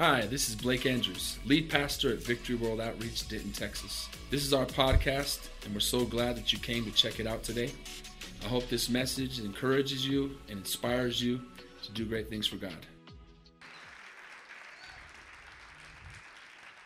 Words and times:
Hi, 0.00 0.22
this 0.22 0.48
is 0.48 0.56
Blake 0.56 0.86
Andrews, 0.86 1.38
lead 1.44 1.68
pastor 1.68 2.10
at 2.10 2.22
Victory 2.22 2.54
World 2.54 2.80
Outreach, 2.80 3.28
Denton, 3.28 3.52
Texas. 3.52 4.08
This 4.30 4.46
is 4.46 4.54
our 4.54 4.64
podcast, 4.64 5.50
and 5.62 5.74
we're 5.74 5.80
so 5.80 6.06
glad 6.06 6.36
that 6.36 6.54
you 6.54 6.58
came 6.58 6.86
to 6.86 6.90
check 6.90 7.20
it 7.20 7.26
out 7.26 7.42
today. 7.42 7.70
I 8.42 8.48
hope 8.48 8.66
this 8.70 8.88
message 8.88 9.40
encourages 9.40 10.08
you 10.08 10.38
and 10.48 10.60
inspires 10.60 11.22
you 11.22 11.42
to 11.82 11.92
do 11.92 12.06
great 12.06 12.30
things 12.30 12.46
for 12.46 12.56
God. 12.56 12.86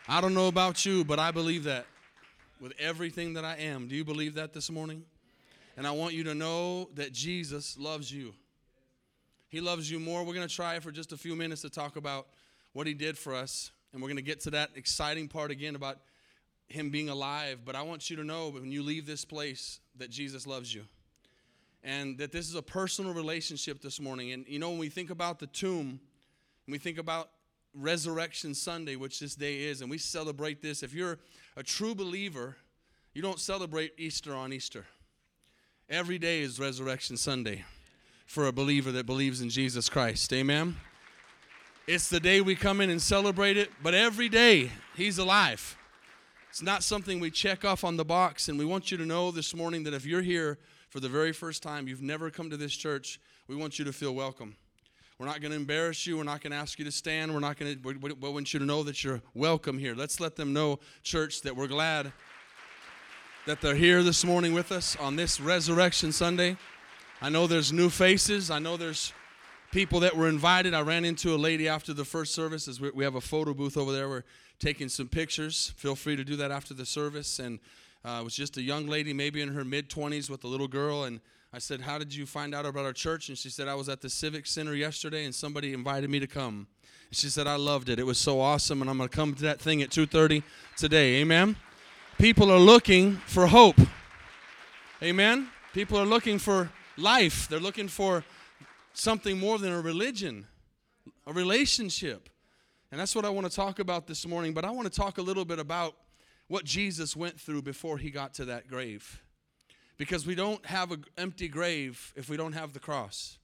I 0.09 0.19
don't 0.19 0.33
know 0.33 0.49
about 0.49 0.85
you, 0.85 1.05
but 1.05 1.17
I 1.17 1.31
believe 1.31 1.63
that 1.63 1.85
with 2.59 2.73
everything 2.77 3.35
that 3.35 3.45
I 3.45 3.55
am. 3.55 3.87
Do 3.87 3.95
you 3.95 4.03
believe 4.03 4.33
that 4.33 4.51
this 4.51 4.69
morning? 4.69 5.05
And 5.77 5.87
I 5.87 5.91
want 5.91 6.15
you 6.15 6.25
to 6.25 6.35
know 6.35 6.89
that 6.95 7.13
Jesus 7.13 7.77
loves 7.79 8.11
you. 8.11 8.33
He 9.47 9.61
loves 9.61 9.89
you 9.89 10.01
more. 10.01 10.25
We're 10.25 10.33
going 10.33 10.45
to 10.45 10.53
try 10.53 10.77
for 10.81 10.91
just 10.91 11.13
a 11.13 11.17
few 11.17 11.37
minutes 11.37 11.61
to 11.61 11.69
talk 11.69 11.95
about 11.95 12.27
what 12.75 12.85
he 12.87 12.93
did 12.93 13.17
for 13.17 13.33
us. 13.33 13.71
And 13.93 14.01
we're 14.01 14.09
going 14.09 14.17
to 14.17 14.21
get 14.21 14.41
to 14.41 14.51
that 14.51 14.71
exciting 14.75 15.29
part 15.29 15.49
again 15.49 15.75
about 15.75 15.99
him 16.67 16.89
being 16.89 17.07
alive. 17.07 17.59
But 17.63 17.73
I 17.73 17.83
want 17.83 18.09
you 18.09 18.17
to 18.17 18.23
know 18.25 18.49
when 18.49 18.69
you 18.69 18.83
leave 18.83 19.07
this 19.07 19.23
place 19.23 19.79
that 19.95 20.09
Jesus 20.09 20.45
loves 20.45 20.75
you. 20.75 20.83
And 21.85 22.17
that 22.17 22.33
this 22.33 22.49
is 22.49 22.55
a 22.55 22.61
personal 22.61 23.13
relationship 23.13 23.81
this 23.81 24.01
morning. 24.01 24.33
And 24.33 24.45
you 24.45 24.59
know, 24.59 24.71
when 24.71 24.79
we 24.79 24.89
think 24.89 25.09
about 25.09 25.39
the 25.39 25.47
tomb, 25.47 25.87
and 25.87 26.71
we 26.71 26.77
think 26.77 26.97
about 26.97 27.29
Resurrection 27.73 28.53
Sunday, 28.53 28.97
which 28.97 29.21
this 29.21 29.35
day 29.35 29.63
is, 29.63 29.79
and 29.79 29.89
we 29.89 29.97
celebrate 29.97 30.61
this. 30.61 30.83
If 30.83 30.93
you're 30.93 31.19
a 31.55 31.63
true 31.63 31.95
believer, 31.95 32.57
you 33.13 33.21
don't 33.21 33.39
celebrate 33.39 33.93
Easter 33.97 34.35
on 34.35 34.51
Easter. 34.51 34.85
Every 35.89 36.17
day 36.17 36.41
is 36.41 36.59
Resurrection 36.59 37.15
Sunday 37.15 37.63
for 38.25 38.47
a 38.47 38.51
believer 38.51 38.91
that 38.91 39.05
believes 39.05 39.39
in 39.39 39.49
Jesus 39.49 39.87
Christ. 39.87 40.33
Amen. 40.33 40.75
It's 41.87 42.09
the 42.09 42.19
day 42.19 42.41
we 42.41 42.55
come 42.55 42.81
in 42.81 42.89
and 42.89 42.99
celebrate 42.99 43.57
it, 43.57 43.71
but 43.83 43.93
every 43.93 44.27
day 44.27 44.71
He's 44.95 45.19
alive. 45.19 45.77
It's 46.49 46.63
not 46.63 46.81
something 46.81 47.19
we 47.19 47.29
check 47.29 47.63
off 47.63 47.83
on 47.83 47.95
the 47.95 48.05
box, 48.05 48.49
and 48.49 48.57
we 48.57 48.65
want 48.65 48.89
you 48.89 48.97
to 48.97 49.05
know 49.05 49.29
this 49.29 49.53
morning 49.53 49.83
that 49.83 49.93
if 49.93 50.03
you're 50.03 50.23
here 50.23 50.57
for 50.89 50.99
the 50.99 51.09
very 51.09 51.31
first 51.31 51.61
time, 51.61 51.87
you've 51.87 52.01
never 52.01 52.31
come 52.31 52.49
to 52.49 52.57
this 52.57 52.75
church, 52.75 53.19
we 53.47 53.55
want 53.55 53.77
you 53.77 53.85
to 53.85 53.93
feel 53.93 54.15
welcome. 54.15 54.55
We're 55.19 55.27
not 55.27 55.41
going 55.41 55.51
to 55.51 55.57
embarrass 55.57 56.07
you. 56.07 56.17
We're 56.17 56.23
not 56.23 56.41
going 56.41 56.51
to 56.51 56.57
ask 56.57 56.79
you 56.79 56.85
to 56.85 56.91
stand. 56.91 57.31
We're 57.31 57.39
not 57.39 57.57
going 57.57 57.75
to, 57.75 57.87
we, 57.87 58.13
we 58.13 58.29
want 58.29 58.51
you 58.51 58.59
to 58.59 58.65
know 58.65 58.81
that 58.81 59.03
you're 59.03 59.21
welcome 59.35 59.77
here. 59.77 59.93
Let's 59.93 60.19
let 60.19 60.35
them 60.35 60.53
know, 60.53 60.79
church, 61.03 61.41
that 61.41 61.55
we're 61.55 61.67
glad 61.67 62.11
that 63.45 63.61
they're 63.61 63.75
here 63.75 64.01
this 64.01 64.25
morning 64.25 64.53
with 64.53 64.71
us 64.71 64.95
on 64.95 65.17
this 65.17 65.39
Resurrection 65.39 66.11
Sunday. 66.11 66.57
I 67.21 67.29
know 67.29 67.45
there's 67.45 67.71
new 67.71 67.91
faces. 67.91 68.49
I 68.49 68.57
know 68.57 68.75
there's 68.75 69.13
people 69.75 69.99
that 69.99 70.15
were 70.15 70.29
invited. 70.29 70.73
I 70.73 70.79
ran 70.79 71.03
into 71.03 71.35
a 71.35 71.35
lady 71.35 71.67
after 71.67 71.93
the 71.93 72.05
first 72.05 72.33
service. 72.33 72.69
As 72.69 72.79
we 72.79 73.03
have 73.03 73.15
a 73.15 73.19
photo 73.21 73.53
booth 73.53 73.75
over 73.75 73.91
there. 73.91 74.07
We're 74.07 74.23
taking 74.57 74.87
some 74.87 75.09
pictures. 75.09 75.73
Feel 75.75 75.97
free 75.97 76.15
to 76.15 76.23
do 76.23 76.37
that 76.37 76.49
after 76.49 76.73
the 76.73 76.85
service. 76.85 77.39
And 77.39 77.59
uh, 78.05 78.19
it 78.21 78.23
was 78.23 78.33
just 78.33 78.55
a 78.55 78.61
young 78.61 78.87
lady, 78.87 79.11
maybe 79.11 79.41
in 79.41 79.49
her 79.49 79.65
mid 79.65 79.89
20s, 79.89 80.29
with 80.29 80.45
a 80.45 80.47
little 80.47 80.69
girl. 80.69 81.03
And 81.03 81.19
I 81.51 81.59
said, 81.59 81.81
How 81.81 81.97
did 81.97 82.15
you 82.15 82.25
find 82.25 82.55
out 82.55 82.65
about 82.65 82.85
our 82.85 82.93
church? 82.93 83.27
And 83.27 83.37
she 83.37 83.49
said, 83.49 83.67
I 83.67 83.75
was 83.75 83.89
at 83.89 83.99
the 83.99 84.09
Civic 84.09 84.45
Center 84.45 84.73
yesterday 84.73 85.25
and 85.25 85.35
somebody 85.35 85.73
invited 85.73 86.09
me 86.09 86.21
to 86.21 86.27
come. 86.27 86.67
And 87.09 87.17
she 87.17 87.27
said, 87.27 87.45
I 87.45 87.57
loved 87.57 87.89
it. 87.89 87.99
It 87.99 88.05
was 88.05 88.17
so 88.17 88.39
awesome. 88.39 88.79
And 88.79 88.89
I'm 88.89 88.95
going 88.95 89.09
to 89.09 89.13
come 89.13 89.33
to 89.33 89.41
that 89.41 89.59
thing 89.59 89.81
at 89.81 89.89
2.30 89.89 90.41
today. 90.77 91.15
Amen? 91.15 91.57
People 92.17 92.49
are 92.49 92.59
looking 92.59 93.17
for 93.25 93.47
hope. 93.47 93.81
Amen? 95.03 95.49
People 95.73 95.99
are 95.99 96.05
looking 96.05 96.39
for 96.39 96.71
life. 96.95 97.49
They're 97.49 97.59
looking 97.59 97.89
for 97.89 98.23
something 98.97 99.39
more 99.39 99.57
than 99.57 99.71
a 99.71 99.81
religion, 99.81 100.47
a 101.27 101.33
relationship. 101.33 102.29
And 102.91 102.99
that's 102.99 103.15
what 103.15 103.25
I 103.25 103.29
want 103.29 103.49
to 103.49 103.55
talk 103.55 103.79
about 103.79 104.07
this 104.07 104.25
morning. 104.25 104.53
But 104.53 104.65
I 104.65 104.71
want 104.71 104.91
to 104.91 104.95
talk 104.95 105.17
a 105.17 105.21
little 105.21 105.45
bit 105.45 105.59
about 105.59 105.95
what 106.47 106.63
Jesus 106.63 107.15
went 107.15 107.39
through 107.39 107.61
before 107.61 107.97
he 107.97 108.09
got 108.09 108.33
to 108.35 108.45
that 108.45 108.67
grave. 108.67 109.21
Because 109.97 110.25
we 110.25 110.35
don't 110.35 110.65
have 110.65 110.91
an 110.91 111.05
empty 111.17 111.47
grave 111.47 112.13
if 112.15 112.29
we 112.29 112.37
don't 112.37 112.53
have 112.53 112.73
the 112.73 112.79
cross. 112.79 113.37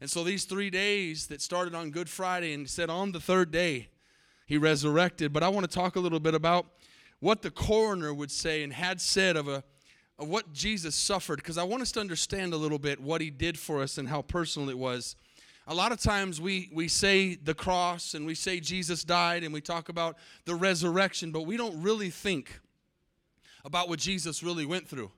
And 0.00 0.10
so 0.10 0.24
these 0.24 0.44
three 0.44 0.70
days 0.70 1.26
that 1.26 1.42
started 1.42 1.74
on 1.74 1.90
Good 1.90 2.08
Friday 2.08 2.54
and 2.54 2.68
said 2.68 2.88
on 2.88 3.12
the 3.12 3.20
third 3.20 3.50
day, 3.50 3.88
he 4.46 4.56
resurrected. 4.56 5.32
But 5.32 5.42
I 5.42 5.48
want 5.48 5.68
to 5.70 5.74
talk 5.74 5.96
a 5.96 6.00
little 6.00 6.20
bit 6.20 6.34
about 6.34 6.66
what 7.20 7.42
the 7.42 7.50
coroner 7.50 8.14
would 8.14 8.30
say 8.30 8.62
and 8.62 8.72
had 8.72 9.00
said 9.00 9.36
of 9.36 9.46
a 9.46 9.62
of 10.20 10.28
what 10.28 10.52
Jesus 10.52 10.94
suffered 10.94 11.36
because 11.36 11.56
I 11.56 11.64
want 11.64 11.82
us 11.82 11.90
to 11.92 12.00
understand 12.00 12.52
a 12.52 12.56
little 12.56 12.78
bit 12.78 13.00
what 13.00 13.22
he 13.22 13.30
did 13.30 13.58
for 13.58 13.82
us 13.82 13.96
and 13.96 14.06
how 14.06 14.20
personal 14.22 14.68
it 14.68 14.78
was. 14.78 15.16
A 15.66 15.74
lot 15.74 15.92
of 15.92 16.00
times 16.00 16.40
we, 16.40 16.68
we 16.72 16.88
say 16.88 17.36
the 17.36 17.54
cross 17.54 18.12
and 18.12 18.26
we 18.26 18.34
say 18.34 18.60
Jesus 18.60 19.02
died 19.02 19.44
and 19.44 19.52
we 19.54 19.60
talk 19.62 19.88
about 19.88 20.18
the 20.44 20.54
resurrection, 20.54 21.32
but 21.32 21.46
we 21.46 21.56
don't 21.56 21.80
really 21.80 22.10
think 22.10 22.60
about 23.64 23.88
what 23.88 23.98
Jesus 23.98 24.42
really 24.42 24.66
went 24.66 24.86
through. 24.86 25.10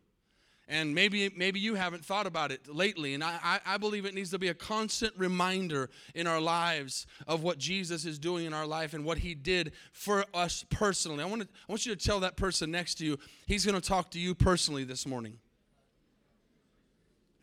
And 0.72 0.94
maybe, 0.94 1.30
maybe 1.36 1.60
you 1.60 1.74
haven't 1.74 2.02
thought 2.02 2.26
about 2.26 2.50
it 2.50 2.66
lately. 2.66 3.12
And 3.12 3.22
I, 3.22 3.60
I 3.66 3.76
believe 3.76 4.06
it 4.06 4.14
needs 4.14 4.30
to 4.30 4.38
be 4.38 4.48
a 4.48 4.54
constant 4.54 5.12
reminder 5.18 5.90
in 6.14 6.26
our 6.26 6.40
lives 6.40 7.06
of 7.26 7.42
what 7.42 7.58
Jesus 7.58 8.06
is 8.06 8.18
doing 8.18 8.46
in 8.46 8.54
our 8.54 8.66
life 8.66 8.94
and 8.94 9.04
what 9.04 9.18
he 9.18 9.34
did 9.34 9.72
for 9.92 10.24
us 10.32 10.64
personally. 10.70 11.22
I 11.22 11.26
want, 11.26 11.42
to, 11.42 11.48
I 11.68 11.72
want 11.72 11.84
you 11.84 11.94
to 11.94 12.02
tell 12.02 12.20
that 12.20 12.36
person 12.36 12.70
next 12.70 12.94
to 12.96 13.04
you, 13.04 13.18
he's 13.46 13.66
going 13.66 13.78
to 13.78 13.86
talk 13.86 14.12
to 14.12 14.18
you 14.18 14.34
personally 14.34 14.84
this 14.84 15.06
morning. 15.06 15.36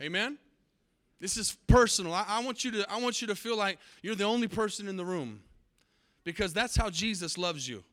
Amen? 0.01 0.40
This 1.19 1.38
is 1.38 1.56
personal. 1.67 2.16
I, 2.16 2.25
I, 2.28 2.44
want 2.44 2.66
you 2.66 2.72
to, 2.72 2.91
I 2.91 3.00
want 3.00 3.22
you 3.22 3.28
to 3.28 3.35
feel 3.35 3.56
like 3.56 3.78
you're 4.01 4.16
the 4.16 4.23
only 4.23 4.47
person 4.47 4.88
in 4.88 4.97
the 4.97 5.06
room 5.06 5.41
because 6.23 6.51
that's 6.51 6.75
how 6.75 6.90
Jesus 6.90 7.38
loves 7.38 7.69
you 7.69 7.84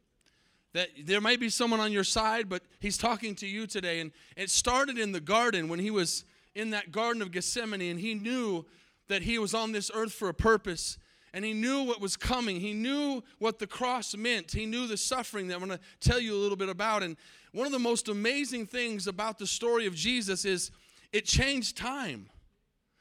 that 0.77 0.91
there 1.05 1.23
may 1.23 1.37
be 1.37 1.49
someone 1.49 1.81
on 1.81 1.91
your 1.91 2.05
side, 2.05 2.51
but 2.51 2.63
he's 2.81 2.99
talking 2.99 3.35
to 3.37 3.47
you 3.47 3.67
today. 3.67 3.99
And 4.01 4.13
it 4.37 4.51
started 4.51 4.99
in 4.99 5.13
the 5.13 5.21
garden 5.21 5.71
when 5.71 5.79
he 5.79 5.91
was 5.91 6.25
in 6.55 6.69
that 6.71 6.93
Garden 6.93 7.23
of 7.23 7.33
Gethsemane, 7.33 7.81
and 7.81 7.99
he 7.99 8.13
knew 8.13 8.67
that 9.09 9.23
he 9.23 9.39
was 9.39 9.55
on 9.55 9.73
this 9.73 9.91
earth 9.95 10.13
for 10.13 10.29
a 10.29 10.35
purpose. 10.35 10.99
And 11.33 11.47
he 11.47 11.55
knew 11.55 11.83
what 11.83 11.99
was 11.99 12.15
coming. 12.15 12.61
He 12.61 12.75
knew 12.75 13.23
what 13.39 13.59
the 13.59 13.67
cross 13.67 14.15
meant. 14.15 14.53
He 14.53 14.67
knew 14.67 14.87
the 14.87 14.99
suffering 14.99 15.49
that 15.49 15.55
I'm 15.55 15.67
going 15.67 15.79
to 15.79 15.81
tell 16.07 16.21
you 16.21 16.35
a 16.35 16.41
little 16.41 16.57
bit 16.59 16.69
about. 16.69 17.03
And 17.03 17.17
one 17.53 17.67
of 17.67 17.73
the 17.73 17.79
most 17.79 18.09
amazing 18.09 18.67
things 18.67 19.07
about 19.07 19.39
the 19.39 19.47
story 19.47 19.87
of 19.87 19.95
Jesus 19.95 20.45
is 20.45 20.71
it 21.11 21.25
changed 21.25 21.79
time, 21.79 22.29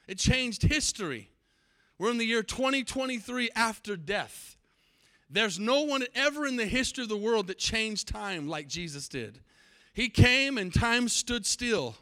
it 0.08 0.18
changed 0.18 0.64
history. 0.64 1.30
We're 2.00 2.12
in 2.12 2.20
the 2.20 2.26
year 2.26 2.42
2023 2.44 3.50
after 3.54 3.98
death. 3.98 4.55
There's 5.30 5.60
no 5.60 5.82
one 5.82 6.06
ever 6.14 6.46
in 6.46 6.56
the 6.56 6.66
history 6.66 7.04
of 7.04 7.10
the 7.10 7.18
world 7.18 7.48
that 7.48 7.58
changed 7.58 8.08
time 8.08 8.48
like 8.48 8.68
Jesus 8.68 9.08
did. 9.08 9.40
He 9.94 10.10
came 10.10 10.58
and 10.58 10.74
time 10.74 11.08
stood 11.08 11.46
still. 11.46 11.96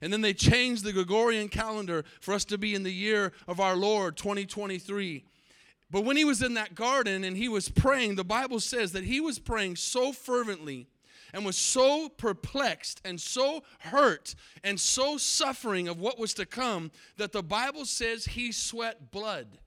And 0.00 0.12
then 0.12 0.20
they 0.20 0.34
changed 0.34 0.82
the 0.82 0.92
Gregorian 0.92 1.48
calendar 1.48 2.04
for 2.20 2.34
us 2.34 2.44
to 2.46 2.58
be 2.58 2.74
in 2.74 2.82
the 2.82 2.92
year 2.92 3.32
of 3.46 3.60
our 3.60 3.76
Lord 3.76 4.16
2023. 4.16 5.24
But 5.90 6.04
when 6.04 6.16
he 6.16 6.24
was 6.24 6.42
in 6.42 6.54
that 6.54 6.74
garden 6.74 7.22
and 7.22 7.36
he 7.36 7.48
was 7.48 7.68
praying, 7.68 8.16
the 8.16 8.24
Bible 8.24 8.58
says 8.58 8.92
that 8.92 9.04
he 9.04 9.20
was 9.20 9.38
praying 9.38 9.76
so 9.76 10.12
fervently 10.12 10.88
and 11.32 11.44
was 11.44 11.56
so 11.56 12.08
perplexed 12.08 13.00
and 13.04 13.20
so 13.20 13.62
hurt 13.78 14.34
and 14.64 14.80
so 14.80 15.16
suffering 15.18 15.88
of 15.88 16.00
what 16.00 16.18
was 16.18 16.34
to 16.34 16.46
come 16.46 16.90
that 17.16 17.32
the 17.32 17.42
Bible 17.42 17.84
says 17.84 18.24
he 18.24 18.52
sweat 18.52 19.10
blood. 19.10 19.58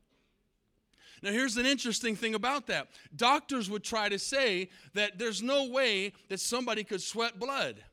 Now, 1.21 1.31
here's 1.31 1.57
an 1.57 1.65
interesting 1.65 2.15
thing 2.15 2.35
about 2.35 2.67
that 2.67 2.87
doctors 3.15 3.69
would 3.69 3.83
try 3.83 4.09
to 4.09 4.19
say 4.19 4.69
that 4.93 5.17
there's 5.17 5.41
no 5.41 5.65
way 5.65 6.13
that 6.29 6.39
somebody 6.39 6.83
could 6.83 7.01
sweat 7.01 7.39
blood. 7.39 7.83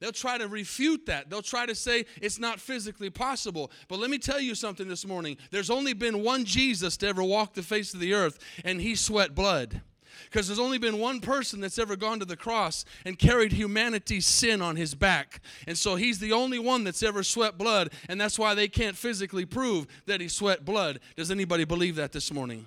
They'll 0.00 0.12
try 0.12 0.36
to 0.38 0.48
refute 0.48 1.06
that. 1.06 1.30
They'll 1.30 1.40
try 1.40 1.66
to 1.66 1.74
say 1.74 2.04
it's 2.20 2.38
not 2.38 2.60
physically 2.60 3.10
possible. 3.10 3.70
But 3.88 4.00
let 4.00 4.10
me 4.10 4.18
tell 4.18 4.40
you 4.40 4.54
something 4.54 4.88
this 4.88 5.06
morning. 5.06 5.38
There's 5.50 5.70
only 5.70 5.94
been 5.94 6.22
one 6.22 6.44
Jesus 6.44 6.96
to 6.98 7.06
ever 7.06 7.22
walk 7.22 7.54
the 7.54 7.62
face 7.62 7.94
of 7.94 8.00
the 8.00 8.12
earth, 8.12 8.38
and 8.64 8.80
he 8.80 8.96
sweat 8.96 9.34
blood. 9.34 9.80
Because 10.24 10.46
there's 10.46 10.58
only 10.58 10.78
been 10.78 10.98
one 10.98 11.20
person 11.20 11.60
that's 11.60 11.78
ever 11.78 11.96
gone 11.96 12.18
to 12.20 12.24
the 12.24 12.36
cross 12.36 12.84
and 13.04 13.18
carried 13.18 13.52
humanity's 13.52 14.26
sin 14.26 14.62
on 14.62 14.76
his 14.76 14.94
back. 14.94 15.40
And 15.66 15.76
so 15.76 15.96
he's 15.96 16.18
the 16.18 16.32
only 16.32 16.58
one 16.58 16.84
that's 16.84 17.02
ever 17.02 17.22
sweat 17.22 17.58
blood, 17.58 17.92
and 18.08 18.20
that's 18.20 18.38
why 18.38 18.54
they 18.54 18.68
can't 18.68 18.96
physically 18.96 19.44
prove 19.44 19.86
that 20.06 20.20
he 20.20 20.28
sweat 20.28 20.64
blood. 20.64 21.00
Does 21.16 21.30
anybody 21.30 21.64
believe 21.64 21.96
that 21.96 22.12
this 22.12 22.32
morning? 22.32 22.66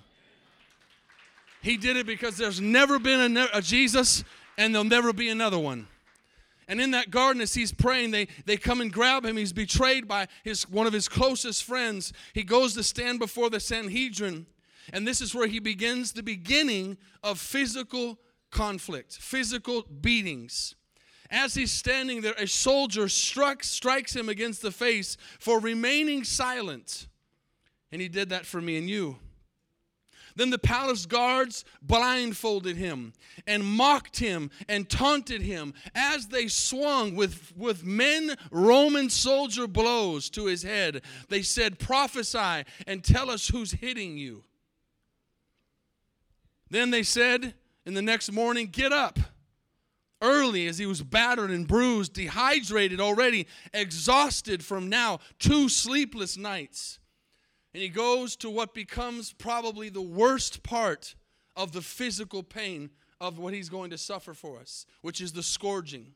He 1.62 1.76
did 1.76 1.96
it 1.96 2.06
because 2.06 2.36
there's 2.36 2.60
never 2.60 2.98
been 2.98 3.36
a, 3.36 3.48
a 3.54 3.62
Jesus 3.62 4.24
and 4.56 4.74
there'll 4.74 4.84
never 4.84 5.12
be 5.12 5.28
another 5.28 5.58
one. 5.58 5.86
And 6.68 6.80
in 6.82 6.90
that 6.90 7.10
garden, 7.10 7.40
as 7.40 7.54
he's 7.54 7.72
praying, 7.72 8.10
they, 8.10 8.28
they 8.44 8.58
come 8.58 8.82
and 8.82 8.92
grab 8.92 9.24
him. 9.24 9.38
He's 9.38 9.54
betrayed 9.54 10.06
by 10.06 10.28
his, 10.44 10.68
one 10.68 10.86
of 10.86 10.92
his 10.92 11.08
closest 11.08 11.64
friends. 11.64 12.12
He 12.34 12.42
goes 12.42 12.74
to 12.74 12.82
stand 12.82 13.18
before 13.18 13.48
the 13.48 13.58
Sanhedrin. 13.58 14.46
And 14.92 15.06
this 15.06 15.20
is 15.20 15.34
where 15.34 15.46
he 15.46 15.58
begins 15.58 16.12
the 16.12 16.22
beginning 16.22 16.98
of 17.22 17.38
physical 17.38 18.18
conflict, 18.50 19.14
physical 19.14 19.82
beatings. 19.82 20.74
As 21.30 21.54
he's 21.54 21.72
standing 21.72 22.22
there, 22.22 22.34
a 22.38 22.46
soldier 22.46 23.08
struck, 23.08 23.62
strikes 23.62 24.16
him 24.16 24.28
against 24.28 24.62
the 24.62 24.70
face 24.70 25.16
for 25.38 25.60
remaining 25.60 26.24
silent. 26.24 27.06
And 27.92 28.00
he 28.00 28.08
did 28.08 28.30
that 28.30 28.46
for 28.46 28.60
me 28.60 28.78
and 28.78 28.88
you. 28.88 29.16
Then 30.36 30.50
the 30.50 30.58
palace 30.58 31.04
guards 31.04 31.64
blindfolded 31.82 32.76
him 32.76 33.12
and 33.46 33.64
mocked 33.64 34.20
him 34.20 34.50
and 34.68 34.88
taunted 34.88 35.42
him 35.42 35.74
as 35.96 36.28
they 36.28 36.46
swung 36.46 37.16
with, 37.16 37.52
with 37.56 37.84
men 37.84 38.36
Roman 38.52 39.10
soldier 39.10 39.66
blows 39.66 40.30
to 40.30 40.46
his 40.46 40.62
head. 40.62 41.02
They 41.28 41.42
said, 41.42 41.80
Prophesy 41.80 42.64
and 42.86 43.02
tell 43.02 43.30
us 43.30 43.48
who's 43.48 43.72
hitting 43.72 44.16
you. 44.16 44.44
Then 46.70 46.90
they 46.90 47.02
said 47.02 47.54
in 47.86 47.94
the 47.94 48.02
next 48.02 48.32
morning, 48.32 48.66
Get 48.66 48.92
up. 48.92 49.18
Early, 50.20 50.66
as 50.66 50.78
he 50.78 50.86
was 50.86 51.02
battered 51.02 51.50
and 51.50 51.66
bruised, 51.66 52.12
dehydrated 52.12 53.00
already, 53.00 53.46
exhausted 53.72 54.64
from 54.64 54.88
now 54.88 55.20
two 55.38 55.68
sleepless 55.68 56.36
nights. 56.36 56.98
And 57.72 57.82
he 57.82 57.88
goes 57.88 58.34
to 58.36 58.50
what 58.50 58.74
becomes 58.74 59.32
probably 59.32 59.90
the 59.90 60.02
worst 60.02 60.64
part 60.64 61.14
of 61.54 61.70
the 61.70 61.82
physical 61.82 62.42
pain 62.42 62.90
of 63.20 63.38
what 63.38 63.54
he's 63.54 63.68
going 63.68 63.90
to 63.90 63.98
suffer 63.98 64.34
for 64.34 64.58
us, 64.58 64.86
which 65.02 65.20
is 65.20 65.32
the 65.32 65.42
scourging. 65.42 66.14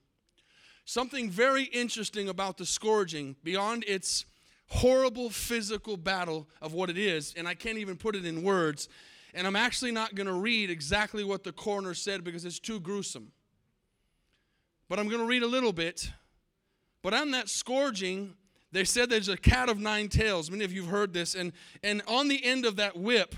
Something 0.85 1.31
very 1.31 1.65
interesting 1.65 2.29
about 2.29 2.59
the 2.59 2.67
scourging, 2.67 3.37
beyond 3.45 3.85
its 3.87 4.25
horrible 4.67 5.31
physical 5.31 5.97
battle 5.97 6.49
of 6.61 6.73
what 6.73 6.91
it 6.91 6.99
is, 6.99 7.35
and 7.37 7.47
I 7.47 7.55
can't 7.55 7.79
even 7.79 7.97
put 7.97 8.17
it 8.17 8.25
in 8.25 8.43
words, 8.43 8.89
and 9.35 9.47
I'm 9.47 9.57
actually 9.57 9.93
not 9.93 10.15
going 10.15 10.27
to 10.27 10.35
read 10.35 10.71
exactly 10.71 11.25
what 11.25 11.45
the 11.45 11.53
coroner 11.53 11.95
said 11.95 12.25
because 12.25 12.45
it's 12.45 12.59
too 12.59 12.81
gruesome. 12.81 13.33
But 14.89 14.99
I'm 14.99 15.09
going 15.09 15.21
to 15.21 15.27
read 15.27 15.43
a 15.43 15.47
little 15.47 15.73
bit. 15.73 16.11
But 17.03 17.15
on 17.15 17.31
that 17.31 17.49
scourging, 17.49 18.35
they 18.73 18.85
said 18.85 19.09
there's 19.09 19.29
a 19.29 19.37
cat 19.37 19.69
of 19.69 19.79
nine 19.79 20.09
tails. 20.09 20.51
Many 20.51 20.65
of 20.65 20.73
you 20.73 20.83
have 20.83 20.91
heard 20.91 21.13
this. 21.13 21.35
And, 21.35 21.53
and 21.83 22.03
on 22.07 22.29
the 22.29 22.45
end 22.45 22.67
of 22.67 22.77
that 22.77 22.97
whip 22.97 23.35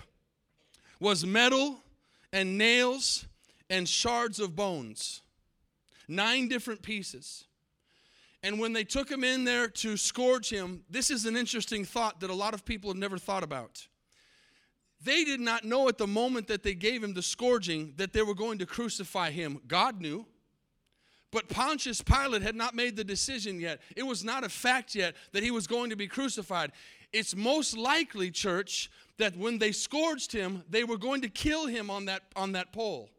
was 0.98 1.24
metal 1.24 1.78
and 2.32 2.58
nails 2.58 3.26
and 3.70 3.88
shards 3.88 4.40
of 4.40 4.56
bones. 4.56 5.22
Nine 6.08 6.48
different 6.48 6.82
pieces. 6.82 7.44
And 8.42 8.58
when 8.58 8.72
they 8.74 8.84
took 8.84 9.10
him 9.10 9.24
in 9.24 9.44
there 9.44 9.68
to 9.68 9.96
scourge 9.96 10.50
him, 10.50 10.84
this 10.90 11.10
is 11.10 11.24
an 11.24 11.36
interesting 11.36 11.84
thought 11.84 12.20
that 12.20 12.30
a 12.30 12.34
lot 12.34 12.52
of 12.52 12.64
people 12.64 12.90
have 12.90 12.98
never 12.98 13.16
thought 13.16 13.42
about. 13.42 13.86
They 15.04 15.22
did 15.24 15.40
not 15.40 15.64
know 15.64 15.88
at 15.88 15.98
the 15.98 16.06
moment 16.06 16.46
that 16.48 16.62
they 16.62 16.74
gave 16.74 17.04
him 17.04 17.12
the 17.12 17.22
scourging 17.22 17.92
that 17.96 18.14
they 18.14 18.22
were 18.22 18.34
going 18.34 18.58
to 18.58 18.66
crucify 18.66 19.30
him. 19.30 19.60
God 19.68 20.00
knew. 20.00 20.26
But 21.30 21.48
Pontius 21.48 22.00
Pilate 22.00 22.42
had 22.42 22.54
not 22.54 22.74
made 22.74 22.96
the 22.96 23.04
decision 23.04 23.60
yet. 23.60 23.80
It 23.96 24.04
was 24.04 24.24
not 24.24 24.44
a 24.44 24.48
fact 24.48 24.94
yet 24.94 25.14
that 25.32 25.42
he 25.42 25.50
was 25.50 25.66
going 25.66 25.90
to 25.90 25.96
be 25.96 26.06
crucified. 26.06 26.72
It's 27.12 27.36
most 27.36 27.76
likely, 27.76 28.30
church, 28.30 28.90
that 29.18 29.36
when 29.36 29.58
they 29.58 29.72
scourged 29.72 30.32
him, 30.32 30.62
they 30.70 30.84
were 30.84 30.96
going 30.96 31.20
to 31.22 31.28
kill 31.28 31.66
him 31.66 31.90
on 31.90 32.06
that, 32.06 32.22
on 32.34 32.52
that 32.52 32.72
pole. 32.72 33.10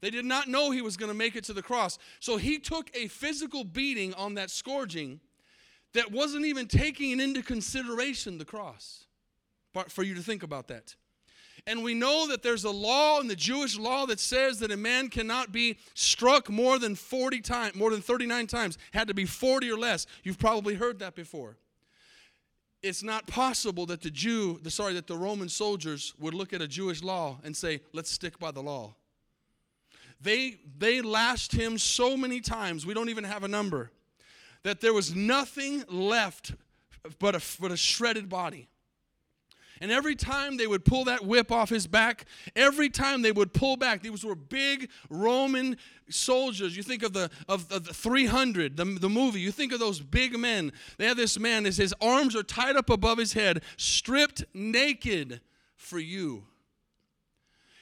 They 0.00 0.10
did 0.10 0.26
not 0.26 0.48
know 0.48 0.70
he 0.70 0.82
was 0.82 0.96
going 0.96 1.10
to 1.10 1.16
make 1.16 1.34
it 1.34 1.44
to 1.44 1.54
the 1.54 1.62
cross. 1.62 1.98
So 2.20 2.36
he 2.36 2.58
took 2.58 2.94
a 2.94 3.08
physical 3.08 3.64
beating 3.64 4.14
on 4.14 4.34
that 4.34 4.50
scourging 4.50 5.18
that 5.94 6.12
wasn't 6.12 6.44
even 6.44 6.66
taking 6.66 7.18
into 7.20 7.42
consideration 7.42 8.38
the 8.38 8.44
cross 8.44 9.06
for 9.88 10.02
you 10.02 10.14
to 10.14 10.22
think 10.22 10.42
about 10.42 10.68
that. 10.68 10.94
And 11.66 11.82
we 11.82 11.94
know 11.94 12.26
that 12.28 12.42
there's 12.42 12.64
a 12.64 12.70
law 12.70 13.20
in 13.20 13.26
the 13.26 13.36
Jewish 13.36 13.78
law 13.78 14.06
that 14.06 14.20
says 14.20 14.58
that 14.58 14.70
a 14.70 14.76
man 14.76 15.08
cannot 15.08 15.50
be 15.50 15.78
struck 15.94 16.50
more 16.50 16.78
than 16.78 16.94
40 16.94 17.40
times, 17.40 17.74
more 17.74 17.90
than 17.90 18.02
39 18.02 18.46
times. 18.46 18.76
Had 18.92 19.08
to 19.08 19.14
be 19.14 19.24
40 19.24 19.70
or 19.70 19.78
less. 19.78 20.06
You've 20.24 20.38
probably 20.38 20.74
heard 20.74 20.98
that 20.98 21.14
before. 21.14 21.56
It's 22.82 23.02
not 23.02 23.26
possible 23.26 23.86
that 23.86 24.02
the 24.02 24.10
Jew, 24.10 24.60
the 24.62 24.70
sorry, 24.70 24.92
that 24.92 25.06
the 25.06 25.16
Roman 25.16 25.48
soldiers 25.48 26.12
would 26.18 26.34
look 26.34 26.52
at 26.52 26.60
a 26.60 26.68
Jewish 26.68 27.02
law 27.02 27.38
and 27.42 27.56
say, 27.56 27.80
"Let's 27.94 28.10
stick 28.10 28.38
by 28.38 28.50
the 28.50 28.62
law." 28.62 28.94
They 30.20 30.58
they 30.76 31.00
lashed 31.00 31.52
him 31.52 31.78
so 31.78 32.14
many 32.14 32.40
times, 32.42 32.84
we 32.84 32.92
don't 32.92 33.08
even 33.08 33.24
have 33.24 33.42
a 33.42 33.48
number, 33.48 33.90
that 34.64 34.82
there 34.82 34.92
was 34.92 35.14
nothing 35.14 35.84
left 35.88 36.52
but 37.18 37.34
a, 37.34 37.42
but 37.58 37.72
a 37.72 37.76
shredded 37.76 38.28
body. 38.28 38.68
And 39.84 39.92
every 39.92 40.16
time 40.16 40.56
they 40.56 40.66
would 40.66 40.86
pull 40.86 41.04
that 41.04 41.26
whip 41.26 41.52
off 41.52 41.68
his 41.68 41.86
back, 41.86 42.24
every 42.56 42.88
time 42.88 43.20
they 43.20 43.32
would 43.32 43.52
pull 43.52 43.76
back, 43.76 44.00
these 44.00 44.24
were 44.24 44.34
big 44.34 44.88
Roman 45.10 45.76
soldiers. 46.08 46.74
You 46.74 46.82
think 46.82 47.02
of 47.02 47.12
the 47.12 47.28
of, 47.50 47.68
the 47.68 47.80
300, 47.80 48.78
the, 48.78 48.86
the 48.86 49.10
movie. 49.10 49.40
You 49.40 49.52
think 49.52 49.74
of 49.74 49.80
those 49.80 50.00
big 50.00 50.38
men. 50.38 50.72
They 50.96 51.04
have 51.04 51.18
this 51.18 51.38
man 51.38 51.66
his 51.66 51.94
arms 52.00 52.34
are 52.34 52.42
tied 52.42 52.76
up 52.76 52.88
above 52.88 53.18
his 53.18 53.34
head, 53.34 53.62
stripped 53.76 54.42
naked 54.54 55.42
for 55.76 55.98
you. 55.98 56.44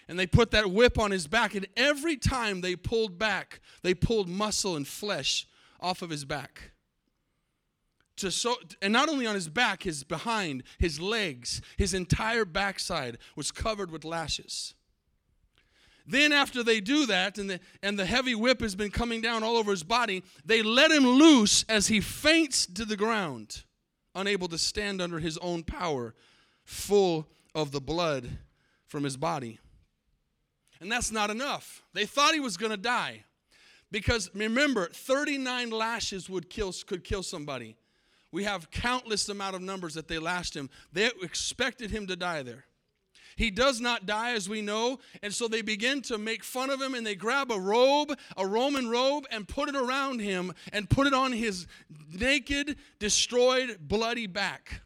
And 0.09 0.19
they 0.19 0.27
put 0.27 0.51
that 0.51 0.73
whip 0.73 0.99
on 0.99 1.13
his 1.13 1.29
back, 1.29 1.55
and 1.55 1.69
every 1.77 2.17
time 2.17 2.63
they 2.63 2.75
pulled 2.75 3.17
back, 3.17 3.61
they 3.83 3.95
pulled 3.95 4.29
muscle 4.29 4.75
and 4.75 4.89
flesh 4.89 5.47
off 5.79 6.03
of 6.03 6.11
his 6.11 6.25
back 6.25 6.72
to 8.23 8.31
so 8.31 8.57
and 8.81 8.93
not 8.93 9.09
only 9.09 9.27
on 9.27 9.35
his 9.35 9.49
back 9.49 9.83
his 9.83 10.05
behind 10.05 10.63
his 10.79 11.01
legs 11.01 11.61
his 11.77 11.93
entire 11.93 12.45
backside 12.45 13.19
was 13.37 13.53
covered 13.53 13.91
with 13.91 14.05
lashes. 14.05 14.75
Then 16.07 16.33
after 16.33 16.65
they 16.65 16.81
do 16.81 17.07
that 17.07 17.39
and 17.39 17.49
the, 17.51 17.61
and 17.83 17.99
the 17.99 18.07
heavy 18.07 18.35
whip 18.35 18.61
has 18.61 18.75
been 18.75 18.91
coming 18.91 19.21
down 19.21 19.43
all 19.43 19.57
over 19.57 19.71
his 19.71 19.83
body 19.83 20.23
they 20.45 20.63
let 20.63 20.91
him 20.91 21.07
loose 21.07 21.65
as 21.69 21.89
he 21.89 22.01
faints 22.01 22.65
to 22.67 22.85
the 22.85 22.97
ground 22.97 23.65
unable 24.15 24.49
to 24.49 24.59
stand 24.59 25.03
under 25.03 25.19
his 25.19 25.37
own 25.39 25.63
power 25.65 26.15
full 26.65 27.27
of 27.55 27.73
the 27.73 27.81
blood 27.81 28.29
from 28.87 29.05
his 29.05 29.17
body. 29.17 29.59
And 30.81 30.91
that's 30.91 31.11
not 31.11 31.31
enough. 31.31 31.83
They 31.93 32.07
thought 32.07 32.35
he 32.35 32.41
was 32.41 32.57
going 32.57 32.71
to 32.71 32.77
die 32.77 33.25
because 33.91 34.31
remember 34.35 34.89
39 34.89 35.71
lashes 35.71 36.29
would 36.29 36.51
kill 36.51 36.73
could 36.87 37.05
kill 37.05 37.23
somebody 37.23 37.77
we 38.33 38.45
have 38.45 38.71
countless 38.71 39.29
amount 39.29 39.55
of 39.55 39.63
numbers 39.63 39.95
that 39.95 40.09
they 40.09 40.19
lashed 40.19 40.57
him. 40.57 40.71
They 40.93 41.07
expected 41.23 41.91
him 41.91 42.07
to 42.09 42.17
die 42.17 42.43
there. 42.43 42.65
He 43.37 43.51
does 43.51 43.81
not 43.81 44.05
die, 44.05 44.33
as 44.33 44.49
we 44.49 44.61
know, 44.61 44.99
and 45.23 45.33
so 45.33 45.49
they 45.49 45.63
begin 45.63 46.03
to 46.03 46.19
make 46.19 46.45
fun 46.45 46.71
of 46.71 46.81
him 46.83 46.95
and 46.95 47.07
they 47.07 47.15
grab 47.15 47.51
a 47.51 47.59
robe, 47.59 48.19
a 48.37 48.47
Roman 48.47 48.89
robe, 48.89 49.27
and 49.31 49.49
put 49.49 49.69
it 49.69 49.77
around 49.77 50.21
him 50.21 50.53
and 50.73 50.89
put 50.89 51.07
it 51.07 51.15
on 51.15 51.33
his 51.33 51.67
naked, 52.13 52.77
destroyed, 52.99 53.79
bloody 53.81 54.27
back 54.27 54.83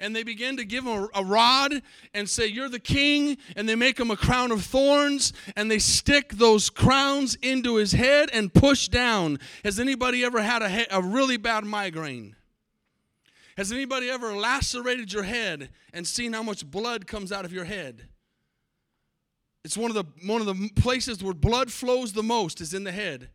and 0.00 0.14
they 0.14 0.22
begin 0.22 0.56
to 0.56 0.64
give 0.64 0.84
him 0.84 1.08
a, 1.14 1.24
rod 1.24 1.82
and 2.12 2.28
say, 2.28 2.46
You're 2.46 2.68
the 2.68 2.78
king. 2.78 3.38
And 3.56 3.68
they 3.68 3.74
make 3.74 3.98
him 3.98 4.10
a 4.10 4.16
crown 4.16 4.52
of 4.52 4.64
thorns 4.64 5.32
and 5.56 5.70
they 5.70 5.78
stick 5.78 6.32
those 6.34 6.70
crowns 6.70 7.36
into 7.42 7.76
his 7.76 7.92
head 7.92 8.28
and 8.32 8.52
push 8.52 8.88
down. 8.88 9.38
Has 9.64 9.80
anybody 9.80 10.24
ever 10.24 10.42
had 10.42 10.62
a, 10.62 10.96
a 10.96 11.02
really 11.02 11.36
bad 11.36 11.64
migraine? 11.64 12.36
Has 13.56 13.70
anybody 13.70 14.10
ever 14.10 14.34
lacerated 14.34 15.12
your 15.12 15.22
head 15.22 15.70
and 15.92 16.06
seen 16.06 16.32
how 16.32 16.42
much 16.42 16.68
blood 16.68 17.06
comes 17.06 17.30
out 17.30 17.44
of 17.44 17.52
your 17.52 17.64
head? 17.64 18.08
It's 19.64 19.78
one 19.78 19.90
of 19.90 19.94
the 19.94 20.04
one 20.26 20.40
of 20.40 20.46
the 20.46 20.70
places 20.76 21.22
where 21.22 21.32
blood 21.32 21.72
flows 21.72 22.12
the 22.12 22.22
most 22.22 22.60
is 22.60 22.74
in 22.74 22.84
the 22.84 22.92
head. 22.92 23.30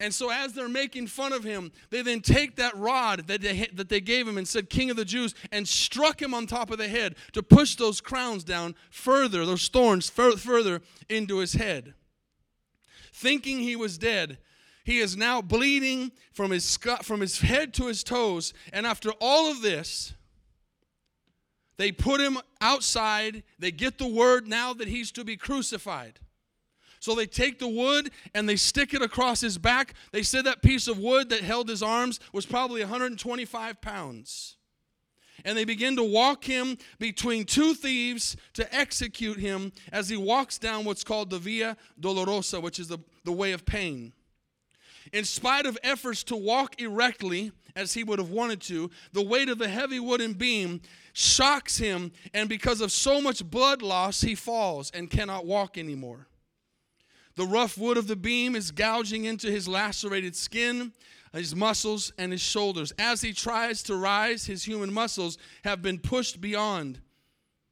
And 0.00 0.14
so, 0.14 0.30
as 0.30 0.52
they're 0.52 0.68
making 0.68 1.08
fun 1.08 1.32
of 1.32 1.42
him, 1.42 1.72
they 1.90 2.02
then 2.02 2.20
take 2.20 2.54
that 2.56 2.76
rod 2.76 3.26
that 3.26 3.40
they, 3.40 3.68
that 3.72 3.88
they 3.88 4.00
gave 4.00 4.28
him 4.28 4.38
and 4.38 4.46
said, 4.46 4.70
King 4.70 4.90
of 4.90 4.96
the 4.96 5.04
Jews, 5.04 5.34
and 5.50 5.66
struck 5.66 6.22
him 6.22 6.34
on 6.34 6.46
top 6.46 6.70
of 6.70 6.78
the 6.78 6.86
head 6.86 7.16
to 7.32 7.42
push 7.42 7.74
those 7.74 8.00
crowns 8.00 8.44
down 8.44 8.76
further, 8.90 9.44
those 9.44 9.66
thorns 9.66 10.08
further 10.08 10.82
into 11.08 11.38
his 11.38 11.54
head. 11.54 11.94
Thinking 13.12 13.58
he 13.58 13.74
was 13.74 13.98
dead, 13.98 14.38
he 14.84 15.00
is 15.00 15.16
now 15.16 15.42
bleeding 15.42 16.12
from 16.32 16.52
his, 16.52 16.78
from 17.02 17.20
his 17.20 17.40
head 17.40 17.74
to 17.74 17.88
his 17.88 18.04
toes. 18.04 18.54
And 18.72 18.86
after 18.86 19.10
all 19.20 19.50
of 19.50 19.62
this, 19.62 20.14
they 21.76 21.90
put 21.90 22.20
him 22.20 22.38
outside. 22.60 23.42
They 23.58 23.72
get 23.72 23.98
the 23.98 24.06
word 24.06 24.46
now 24.46 24.72
that 24.74 24.86
he's 24.86 25.10
to 25.12 25.24
be 25.24 25.36
crucified. 25.36 26.20
So 27.00 27.14
they 27.14 27.26
take 27.26 27.58
the 27.58 27.68
wood 27.68 28.10
and 28.34 28.48
they 28.48 28.56
stick 28.56 28.94
it 28.94 29.02
across 29.02 29.40
his 29.40 29.58
back. 29.58 29.94
They 30.12 30.22
said 30.22 30.44
that 30.44 30.62
piece 30.62 30.88
of 30.88 30.98
wood 30.98 31.30
that 31.30 31.40
held 31.40 31.68
his 31.68 31.82
arms 31.82 32.20
was 32.32 32.46
probably 32.46 32.80
125 32.80 33.80
pounds. 33.80 34.56
And 35.44 35.56
they 35.56 35.64
begin 35.64 35.96
to 35.96 36.02
walk 36.02 36.44
him 36.44 36.76
between 36.98 37.44
two 37.44 37.74
thieves 37.74 38.36
to 38.54 38.74
execute 38.74 39.38
him 39.38 39.72
as 39.92 40.08
he 40.08 40.16
walks 40.16 40.58
down 40.58 40.84
what's 40.84 41.04
called 41.04 41.30
the 41.30 41.38
Via 41.38 41.76
Dolorosa, 42.00 42.60
which 42.60 42.80
is 42.80 42.88
the, 42.88 42.98
the 43.24 43.32
way 43.32 43.52
of 43.52 43.64
pain. 43.64 44.12
In 45.12 45.24
spite 45.24 45.64
of 45.66 45.78
efforts 45.82 46.22
to 46.24 46.36
walk 46.36 46.80
erectly, 46.80 47.52
as 47.76 47.94
he 47.94 48.04
would 48.04 48.18
have 48.18 48.30
wanted 48.30 48.60
to, 48.62 48.90
the 49.12 49.22
weight 49.22 49.48
of 49.48 49.58
the 49.58 49.68
heavy 49.68 50.00
wooden 50.00 50.32
beam 50.32 50.80
shocks 51.12 51.78
him, 51.78 52.12
and 52.34 52.48
because 52.48 52.80
of 52.80 52.92
so 52.92 53.20
much 53.20 53.48
blood 53.48 53.82
loss, 53.82 54.20
he 54.20 54.34
falls 54.34 54.90
and 54.90 55.10
cannot 55.10 55.46
walk 55.46 55.78
anymore. 55.78 56.27
The 57.38 57.46
rough 57.46 57.78
wood 57.78 57.96
of 57.96 58.08
the 58.08 58.16
beam 58.16 58.56
is 58.56 58.72
gouging 58.72 59.24
into 59.24 59.48
his 59.48 59.68
lacerated 59.68 60.34
skin, 60.34 60.92
his 61.32 61.54
muscles, 61.54 62.12
and 62.18 62.32
his 62.32 62.40
shoulders. 62.40 62.92
As 62.98 63.20
he 63.20 63.32
tries 63.32 63.80
to 63.84 63.94
rise, 63.94 64.46
his 64.46 64.64
human 64.64 64.92
muscles 64.92 65.38
have 65.62 65.80
been 65.80 66.00
pushed 66.00 66.40
beyond 66.40 67.00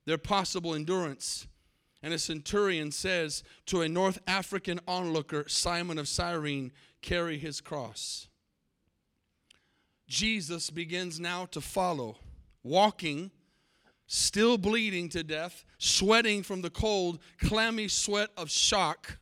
their 0.04 0.18
possible 0.18 0.72
endurance. 0.72 1.48
And 2.00 2.14
a 2.14 2.18
centurion 2.20 2.92
says 2.92 3.42
to 3.66 3.80
a 3.80 3.88
North 3.88 4.20
African 4.28 4.78
onlooker, 4.86 5.46
Simon 5.48 5.98
of 5.98 6.06
Cyrene, 6.06 6.70
carry 7.02 7.36
his 7.36 7.60
cross. 7.60 8.28
Jesus 10.06 10.70
begins 10.70 11.18
now 11.18 11.46
to 11.46 11.60
follow, 11.60 12.18
walking, 12.62 13.32
still 14.06 14.58
bleeding 14.58 15.08
to 15.08 15.24
death, 15.24 15.64
sweating 15.78 16.44
from 16.44 16.62
the 16.62 16.70
cold, 16.70 17.18
clammy 17.40 17.88
sweat 17.88 18.30
of 18.36 18.48
shock. 18.48 19.18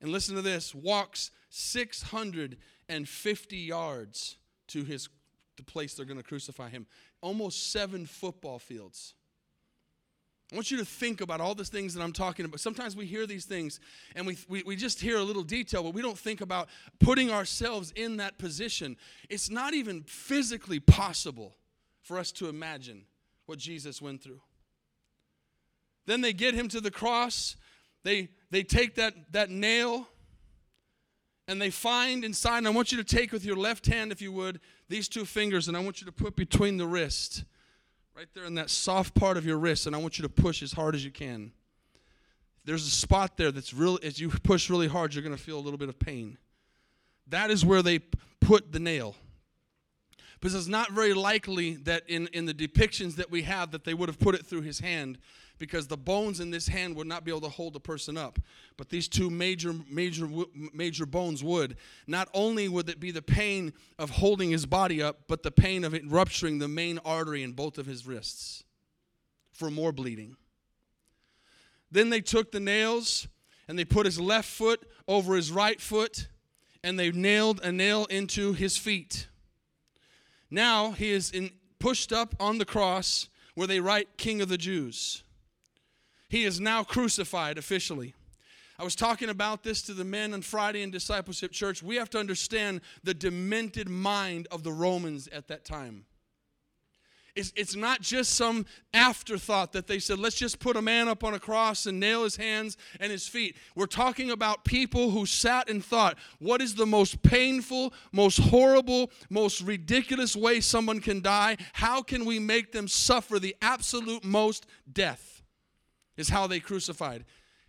And 0.00 0.10
listen 0.10 0.36
to 0.36 0.42
this 0.42 0.74
walks 0.74 1.30
650 1.50 3.56
yards 3.56 4.36
to 4.68 4.84
his 4.84 5.08
the 5.58 5.64
place 5.64 5.94
they're 5.94 6.06
going 6.06 6.18
to 6.18 6.22
crucify 6.22 6.70
him. 6.70 6.86
Almost 7.20 7.72
seven 7.72 8.06
football 8.06 8.58
fields. 8.58 9.14
I 10.50 10.54
want 10.54 10.70
you 10.70 10.78
to 10.78 10.84
think 10.84 11.20
about 11.20 11.42
all 11.42 11.54
these 11.54 11.68
things 11.68 11.92
that 11.92 12.02
I'm 12.02 12.12
talking 12.12 12.46
about. 12.46 12.60
Sometimes 12.60 12.96
we 12.96 13.04
hear 13.04 13.26
these 13.26 13.44
things 13.44 13.80
and 14.16 14.26
we, 14.26 14.38
we, 14.48 14.62
we, 14.62 14.76
just 14.76 14.98
hear 14.98 15.18
a 15.18 15.22
little 15.22 15.42
detail, 15.42 15.82
but 15.82 15.92
we 15.92 16.00
don't 16.00 16.16
think 16.16 16.40
about 16.40 16.70
putting 17.00 17.30
ourselves 17.30 17.92
in 17.94 18.16
that 18.16 18.38
position. 18.38 18.96
It's 19.28 19.50
not 19.50 19.74
even 19.74 20.04
physically 20.04 20.80
possible 20.80 21.54
for 22.00 22.18
us 22.18 22.32
to 22.32 22.48
imagine 22.48 23.04
what 23.44 23.58
Jesus 23.58 24.00
went 24.00 24.22
through. 24.22 24.40
Then 26.06 26.22
they 26.22 26.32
get 26.32 26.54
him 26.54 26.68
to 26.68 26.80
the 26.80 26.90
cross. 26.90 27.56
They, 28.02 28.30
they 28.50 28.62
take 28.62 28.94
that, 28.96 29.14
that 29.32 29.50
nail 29.50 30.08
and 31.46 31.60
they 31.60 31.70
find 31.70 32.24
inside, 32.24 32.58
and 32.58 32.66
I 32.66 32.70
want 32.70 32.92
you 32.92 32.98
to 32.98 33.04
take 33.04 33.32
with 33.32 33.44
your 33.44 33.56
left 33.56 33.86
hand, 33.86 34.12
if 34.12 34.20
you 34.20 34.30
would, 34.32 34.60
these 34.88 35.08
two 35.08 35.24
fingers, 35.24 35.66
and 35.68 35.76
I 35.76 35.80
want 35.80 36.00
you 36.00 36.06
to 36.06 36.12
put 36.12 36.36
between 36.36 36.76
the 36.76 36.86
wrist 36.86 37.44
right 38.14 38.28
there 38.34 38.44
in 38.44 38.54
that 38.56 38.68
soft 38.68 39.14
part 39.14 39.36
of 39.36 39.46
your 39.46 39.58
wrist, 39.58 39.86
and 39.86 39.94
I 39.94 39.98
want 39.98 40.18
you 40.18 40.22
to 40.22 40.28
push 40.28 40.62
as 40.62 40.72
hard 40.72 40.94
as 40.94 41.04
you 41.04 41.10
can. 41.10 41.52
There's 42.64 42.86
a 42.86 42.90
spot 42.90 43.36
there 43.36 43.52
that's 43.52 43.72
really, 43.72 44.02
as 44.04 44.20
you 44.20 44.28
push 44.28 44.68
really 44.68 44.88
hard, 44.88 45.14
you're 45.14 45.22
going 45.22 45.36
to 45.36 45.42
feel 45.42 45.58
a 45.58 45.60
little 45.60 45.78
bit 45.78 45.88
of 45.88 45.98
pain. 45.98 46.36
That 47.28 47.50
is 47.50 47.64
where 47.64 47.80
they 47.80 48.00
put 48.40 48.72
the 48.72 48.80
nail. 48.80 49.14
Because 50.40 50.54
it's 50.54 50.68
not 50.68 50.92
very 50.92 51.14
likely 51.14 51.76
that 51.76 52.02
in, 52.08 52.28
in 52.32 52.44
the 52.44 52.54
depictions 52.54 53.16
that 53.16 53.30
we 53.30 53.42
have 53.42 53.70
that 53.70 53.84
they 53.84 53.94
would 53.94 54.08
have 54.08 54.18
put 54.18 54.34
it 54.34 54.44
through 54.44 54.62
his 54.62 54.80
hand 54.80 55.18
because 55.58 55.86
the 55.86 55.96
bones 55.96 56.40
in 56.40 56.50
this 56.50 56.68
hand 56.68 56.96
would 56.96 57.06
not 57.06 57.24
be 57.24 57.30
able 57.30 57.40
to 57.42 57.48
hold 57.48 57.72
the 57.72 57.80
person 57.80 58.16
up. 58.16 58.38
But 58.76 58.88
these 58.88 59.08
two 59.08 59.30
major, 59.30 59.74
major, 59.90 60.28
major 60.72 61.06
bones 61.06 61.42
would. 61.42 61.76
Not 62.06 62.28
only 62.32 62.68
would 62.68 62.88
it 62.88 63.00
be 63.00 63.10
the 63.10 63.22
pain 63.22 63.72
of 63.98 64.10
holding 64.10 64.50
his 64.50 64.66
body 64.66 65.02
up, 65.02 65.22
but 65.26 65.42
the 65.42 65.50
pain 65.50 65.84
of 65.84 65.94
it 65.94 66.02
rupturing 66.06 66.58
the 66.58 66.68
main 66.68 66.98
artery 67.04 67.42
in 67.42 67.52
both 67.52 67.78
of 67.78 67.86
his 67.86 68.06
wrists 68.06 68.64
for 69.52 69.70
more 69.70 69.92
bleeding. 69.92 70.36
Then 71.90 72.10
they 72.10 72.20
took 72.20 72.52
the 72.52 72.60
nails 72.60 73.28
and 73.66 73.78
they 73.78 73.84
put 73.84 74.06
his 74.06 74.20
left 74.20 74.48
foot 74.48 74.88
over 75.06 75.34
his 75.34 75.50
right 75.50 75.80
foot 75.80 76.28
and 76.84 76.98
they 76.98 77.10
nailed 77.10 77.60
a 77.62 77.72
nail 77.72 78.04
into 78.06 78.52
his 78.52 78.76
feet. 78.76 79.26
Now 80.50 80.92
he 80.92 81.10
is 81.10 81.30
in, 81.30 81.50
pushed 81.78 82.12
up 82.12 82.34
on 82.38 82.58
the 82.58 82.64
cross 82.64 83.28
where 83.54 83.66
they 83.66 83.80
write 83.80 84.16
King 84.16 84.40
of 84.40 84.48
the 84.48 84.58
Jews. 84.58 85.24
He 86.28 86.44
is 86.44 86.60
now 86.60 86.84
crucified 86.84 87.58
officially. 87.58 88.14
I 88.78 88.84
was 88.84 88.94
talking 88.94 89.28
about 89.28 89.64
this 89.64 89.82
to 89.82 89.94
the 89.94 90.04
men 90.04 90.32
on 90.32 90.42
Friday 90.42 90.82
in 90.82 90.90
Discipleship 90.90 91.50
Church. 91.50 91.82
We 91.82 91.96
have 91.96 92.10
to 92.10 92.18
understand 92.18 92.80
the 93.02 93.14
demented 93.14 93.88
mind 93.88 94.46
of 94.52 94.62
the 94.62 94.72
Romans 94.72 95.26
at 95.28 95.48
that 95.48 95.64
time. 95.64 96.04
It's, 97.34 97.52
it's 97.56 97.76
not 97.76 98.00
just 98.00 98.34
some 98.34 98.66
afterthought 98.92 99.72
that 99.72 99.86
they 99.86 100.00
said, 100.00 100.18
let's 100.18 100.36
just 100.36 100.58
put 100.58 100.76
a 100.76 100.82
man 100.82 101.08
up 101.08 101.22
on 101.22 101.34
a 101.34 101.38
cross 101.38 101.86
and 101.86 102.00
nail 102.00 102.24
his 102.24 102.36
hands 102.36 102.76
and 103.00 103.12
his 103.12 103.28
feet. 103.28 103.56
We're 103.74 103.86
talking 103.86 104.30
about 104.30 104.64
people 104.64 105.10
who 105.10 105.24
sat 105.24 105.68
and 105.68 105.84
thought, 105.84 106.16
what 106.40 106.60
is 106.60 106.74
the 106.74 106.86
most 106.86 107.22
painful, 107.22 107.92
most 108.12 108.38
horrible, 108.38 109.12
most 109.30 109.60
ridiculous 109.60 110.34
way 110.34 110.60
someone 110.60 111.00
can 111.00 111.20
die? 111.20 111.56
How 111.74 112.02
can 112.02 112.24
we 112.24 112.38
make 112.38 112.72
them 112.72 112.88
suffer 112.88 113.38
the 113.38 113.56
absolute 113.62 114.24
most 114.24 114.66
death? 114.92 115.37
Is 116.18 116.28
how 116.28 116.46
they 116.46 116.60
crucified. 116.60 117.24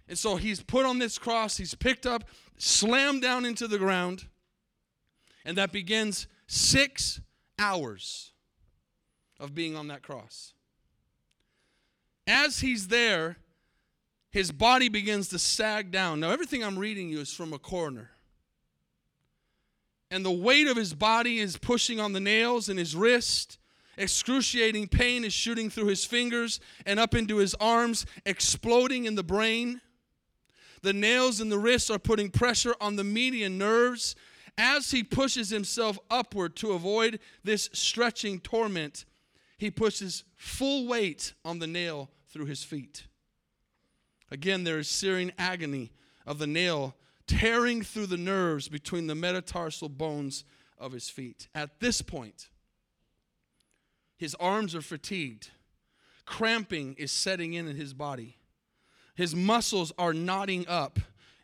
And 0.10 0.18
so 0.18 0.36
he's 0.36 0.62
put 0.62 0.86
on 0.86 1.00
this 1.00 1.18
cross, 1.18 1.56
he's 1.56 1.76
picked 1.76 2.06
up, 2.06 2.26
slammed 2.58 3.22
down 3.22 3.46
into 3.46 3.68
the 3.68 3.78
ground, 3.78 4.26
and 5.46 5.58
that 5.58 5.72
begins 5.72 6.28
six 6.48 7.22
hours 7.58 8.34
of 9.40 9.56
being 9.56 9.78
on 9.78 9.88
that 9.88 10.02
cross. 10.02 10.54
As 12.28 12.60
he's 12.60 12.88
there, 12.88 13.38
his 14.32 14.52
body 14.52 14.90
begins 14.90 15.30
to 15.30 15.40
sag 15.40 15.92
down. 15.92 16.20
Now, 16.20 16.32
everything 16.32 16.64
I'm 16.64 16.78
reading 16.78 17.10
you 17.10 17.20
is 17.20 17.34
from 17.34 17.54
a 17.54 17.60
coroner. 17.60 18.12
And 20.12 20.26
the 20.26 20.32
weight 20.32 20.68
of 20.68 20.76
his 20.76 20.94
body 20.94 21.40
is 21.40 21.58
pushing 21.58 22.00
on 22.00 22.14
the 22.14 22.20
nails 22.20 22.68
in 22.68 22.78
his 22.78 22.96
wrist 22.96 23.60
Excruciating 24.00 24.88
pain 24.88 25.26
is 25.26 25.34
shooting 25.34 25.70
through 25.70 25.88
his 25.88 26.06
fingers 26.06 26.62
and 26.86 27.00
up 27.00 27.14
into 27.14 27.38
his 27.38 27.54
arms, 27.56 28.06
exploding 28.26 29.04
in 29.04 29.16
the 29.16 29.24
brain. 29.24 29.82
The 30.82 30.94
nails 30.94 31.42
in 31.42 31.50
the 31.50 31.60
wrists 31.60 31.90
are 31.90 32.00
putting 32.00 32.32
pressure 32.32 32.74
on 32.80 32.96
the 32.96 33.04
median 33.04 33.58
nerves. 33.58 34.16
As 34.58 34.92
he 34.92 35.04
pushes 35.04 35.50
himself 35.50 36.00
upward 36.10 36.56
to 36.58 36.72
avoid 36.72 37.20
this 37.44 37.70
stretching 37.74 38.40
torment, 38.40 39.04
he 39.58 39.70
pushes 39.70 40.24
full 40.38 40.88
weight 40.88 41.34
on 41.44 41.60
the 41.60 41.68
nail 41.68 42.10
through 42.30 42.46
his 42.46 42.64
feet. 42.64 43.06
Again, 44.32 44.64
there 44.64 44.80
is 44.80 44.88
searing 44.88 45.34
agony 45.38 45.92
of 46.26 46.40
the 46.40 46.48
nail 46.48 46.96
tearing 47.28 47.82
through 47.82 48.08
the 48.08 48.18
nerves 48.18 48.70
between 48.70 49.08
the 49.08 49.16
metatarsal 49.16 49.90
bones 49.90 50.46
of 50.78 50.94
his 50.94 51.10
feet. 51.10 51.50
At 51.54 51.82
this 51.82 52.02
point, 52.02 52.50
his 54.20 54.36
arms 54.36 54.76
are 54.76 54.82
fatigued. 54.82 55.50
Cramping 56.26 56.94
is 57.00 57.12
setting 57.12 57.54
in 57.54 57.68
in 57.68 57.78
his 57.78 57.94
body. 57.94 58.38
His 59.16 59.34
muscles 59.34 59.94
are 59.98 60.14
knotting 60.14 60.68
up. 60.68 61.00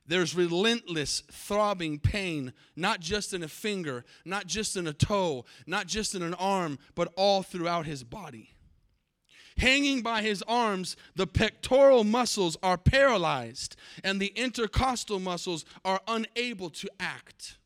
There's 0.05 0.35
relentless 0.35 1.23
throbbing 1.31 1.99
pain, 1.99 2.53
not 2.75 2.99
just 2.99 3.33
in 3.33 3.41
a 3.43 3.47
finger, 3.47 4.03
not 4.25 4.45
just 4.45 4.75
in 4.75 4.87
a 4.87 4.93
toe, 4.93 5.45
not 5.65 5.87
just 5.87 6.13
in 6.13 6.21
an 6.21 6.35
arm, 6.35 6.77
but 6.93 7.11
all 7.15 7.41
throughout 7.41 7.85
his 7.85 8.03
body. 8.03 8.51
Hanging 9.57 10.01
by 10.01 10.21
his 10.21 10.43
arms, 10.43 10.97
the 11.15 11.25
pectoral 11.25 12.03
muscles 12.03 12.57
are 12.61 12.77
paralyzed 12.77 13.77
and 14.03 14.19
the 14.19 14.33
intercostal 14.35 15.19
muscles 15.19 15.63
are 15.85 16.01
unable 16.09 16.69
to 16.71 16.89
act. 16.99 17.57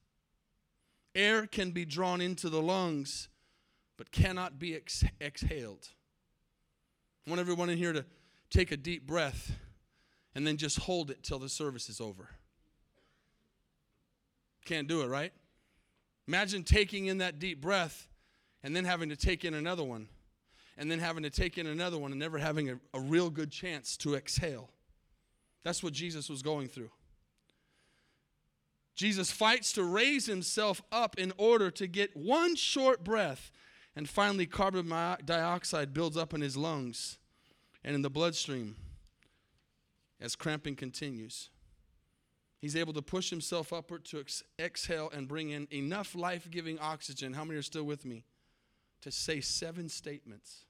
Air 1.15 1.47
can 1.47 1.71
be 1.71 1.83
drawn 1.83 2.21
into 2.21 2.47
the 2.47 2.61
lungs, 2.61 3.27
but 3.99 4.13
cannot 4.13 4.57
be 4.57 4.75
ex- 4.75 5.03
exhaled. 5.19 5.89
I 7.27 7.29
want 7.29 7.41
everyone 7.41 7.69
in 7.69 7.77
here 7.77 7.91
to 7.91 8.05
take 8.49 8.71
a 8.71 8.77
deep 8.77 9.05
breath 9.05 9.51
and 10.33 10.47
then 10.47 10.55
just 10.55 10.79
hold 10.79 11.11
it 11.11 11.21
till 11.21 11.37
the 11.37 11.49
service 11.49 11.89
is 11.89 11.99
over. 11.99 12.29
Can't 14.63 14.87
do 14.87 15.01
it, 15.01 15.07
right? 15.07 15.33
Imagine 16.29 16.63
taking 16.63 17.07
in 17.07 17.17
that 17.17 17.39
deep 17.39 17.59
breath 17.59 18.07
and 18.63 18.73
then 18.73 18.85
having 18.85 19.09
to 19.09 19.17
take 19.17 19.43
in 19.43 19.53
another 19.53 19.83
one, 19.83 20.07
and 20.77 20.89
then 20.89 20.99
having 20.99 21.23
to 21.23 21.29
take 21.29 21.57
in 21.57 21.67
another 21.67 21.97
one 21.97 22.11
and 22.11 22.19
never 22.19 22.37
having 22.37 22.69
a, 22.69 22.79
a 22.93 23.01
real 23.01 23.29
good 23.29 23.51
chance 23.51 23.97
to 23.97 24.15
exhale. 24.15 24.69
That's 25.65 25.83
what 25.83 25.91
Jesus 25.91 26.29
was 26.29 26.41
going 26.41 26.69
through. 26.69 26.91
Jesus 28.95 29.29
fights 29.29 29.73
to 29.73 29.83
raise 29.83 30.25
himself 30.25 30.81
up 30.89 31.17
in 31.17 31.33
order 31.37 31.69
to 31.71 31.87
get 31.87 32.15
one 32.15 32.55
short 32.55 33.03
breath 33.03 33.51
and 33.99 34.07
finally, 34.07 34.45
carbon 34.45 34.87
dioxide 35.25 35.93
builds 35.93 36.15
up 36.15 36.33
in 36.33 36.39
his 36.39 36.55
lungs 36.55 37.17
and 37.83 37.93
in 37.93 38.01
the 38.01 38.09
bloodstream 38.09 38.77
as 40.21 40.37
cramping 40.37 40.77
continues. 40.77 41.49
He's 42.59 42.77
able 42.77 42.93
to 42.93 43.01
push 43.01 43.29
himself 43.29 43.73
upward 43.73 44.05
to 44.05 44.21
ex- 44.21 44.41
exhale 44.57 45.09
and 45.13 45.27
bring 45.27 45.49
in 45.49 45.67
enough 45.69 46.15
life 46.15 46.49
giving 46.49 46.79
oxygen. 46.79 47.33
How 47.33 47.43
many 47.43 47.59
are 47.59 47.61
still 47.61 47.83
with 47.83 48.05
me? 48.05 48.23
To 49.01 49.11
say 49.11 49.41
seven 49.41 49.89
statements. 49.89 50.63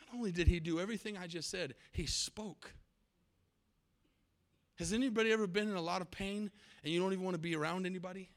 Not 0.00 0.16
only 0.16 0.32
did 0.32 0.48
he 0.48 0.58
do 0.58 0.80
everything 0.80 1.18
I 1.18 1.26
just 1.26 1.50
said, 1.50 1.74
he 1.92 2.06
spoke. 2.06 2.72
Has 4.76 4.94
anybody 4.94 5.32
ever 5.32 5.46
been 5.46 5.68
in 5.68 5.76
a 5.76 5.82
lot 5.82 6.00
of 6.00 6.10
pain 6.10 6.50
and 6.82 6.90
you 6.90 6.98
don't 6.98 7.12
even 7.12 7.26
want 7.26 7.34
to 7.34 7.38
be 7.38 7.54
around 7.54 7.84
anybody? 7.84 8.30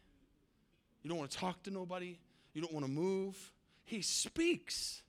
You 1.02 1.08
don't 1.10 1.18
want 1.18 1.32
to 1.32 1.38
talk 1.38 1.64
to 1.64 1.72
nobody? 1.72 2.20
You 2.54 2.62
don't 2.62 2.74
want 2.74 2.86
to 2.86 2.92
move. 2.92 3.52
He 3.86 4.02
speaks. 4.02 5.02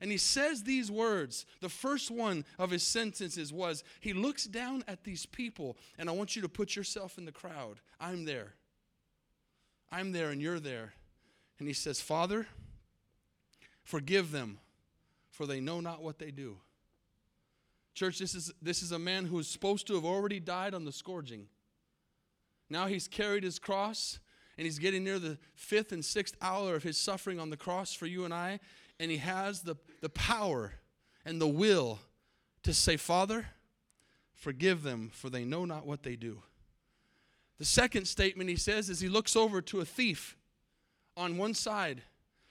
And 0.00 0.10
he 0.10 0.16
says 0.16 0.62
these 0.62 0.90
words. 0.90 1.46
The 1.60 1.68
first 1.68 2.10
one 2.10 2.44
of 2.58 2.70
his 2.70 2.82
sentences 2.82 3.52
was 3.52 3.84
He 4.00 4.12
looks 4.12 4.44
down 4.44 4.84
at 4.88 5.04
these 5.04 5.26
people, 5.26 5.76
and 5.98 6.08
I 6.08 6.12
want 6.12 6.34
you 6.34 6.42
to 6.42 6.48
put 6.48 6.74
yourself 6.74 7.18
in 7.18 7.24
the 7.24 7.32
crowd. 7.32 7.80
I'm 8.00 8.24
there. 8.24 8.54
I'm 9.90 10.12
there, 10.12 10.30
and 10.30 10.40
you're 10.40 10.60
there. 10.60 10.94
And 11.58 11.68
he 11.68 11.74
says, 11.74 12.00
Father, 12.00 12.46
forgive 13.84 14.32
them, 14.32 14.58
for 15.30 15.46
they 15.46 15.60
know 15.60 15.80
not 15.80 16.02
what 16.02 16.18
they 16.18 16.30
do. 16.30 16.56
Church, 17.94 18.18
this 18.18 18.34
is, 18.34 18.52
this 18.62 18.82
is 18.82 18.90
a 18.90 18.98
man 18.98 19.26
who 19.26 19.38
is 19.38 19.46
supposed 19.46 19.86
to 19.88 19.94
have 19.94 20.04
already 20.04 20.40
died 20.40 20.72
on 20.72 20.84
the 20.84 20.92
scourging. 20.92 21.46
Now 22.70 22.86
he's 22.86 23.06
carried 23.06 23.44
his 23.44 23.58
cross 23.58 24.18
and 24.56 24.64
he's 24.64 24.78
getting 24.78 25.04
near 25.04 25.18
the 25.18 25.38
fifth 25.54 25.92
and 25.92 26.04
sixth 26.04 26.36
hour 26.40 26.74
of 26.74 26.82
his 26.82 26.96
suffering 26.96 27.40
on 27.40 27.50
the 27.50 27.56
cross 27.56 27.94
for 27.94 28.06
you 28.06 28.24
and 28.24 28.34
I, 28.34 28.60
and 29.00 29.10
he 29.10 29.16
has 29.18 29.62
the, 29.62 29.76
the 30.00 30.08
power 30.08 30.74
and 31.24 31.40
the 31.40 31.48
will 31.48 31.98
to 32.62 32.72
say, 32.74 32.96
Father, 32.96 33.46
forgive 34.34 34.82
them, 34.82 35.10
for 35.12 35.30
they 35.30 35.44
know 35.44 35.64
not 35.64 35.86
what 35.86 36.02
they 36.02 36.16
do. 36.16 36.42
The 37.58 37.64
second 37.64 38.06
statement 38.06 38.50
he 38.50 38.56
says 38.56 38.90
is 38.90 39.00
he 39.00 39.08
looks 39.08 39.36
over 39.36 39.60
to 39.62 39.80
a 39.80 39.84
thief 39.84 40.36
on 41.16 41.36
one 41.38 41.54
side 41.54 42.02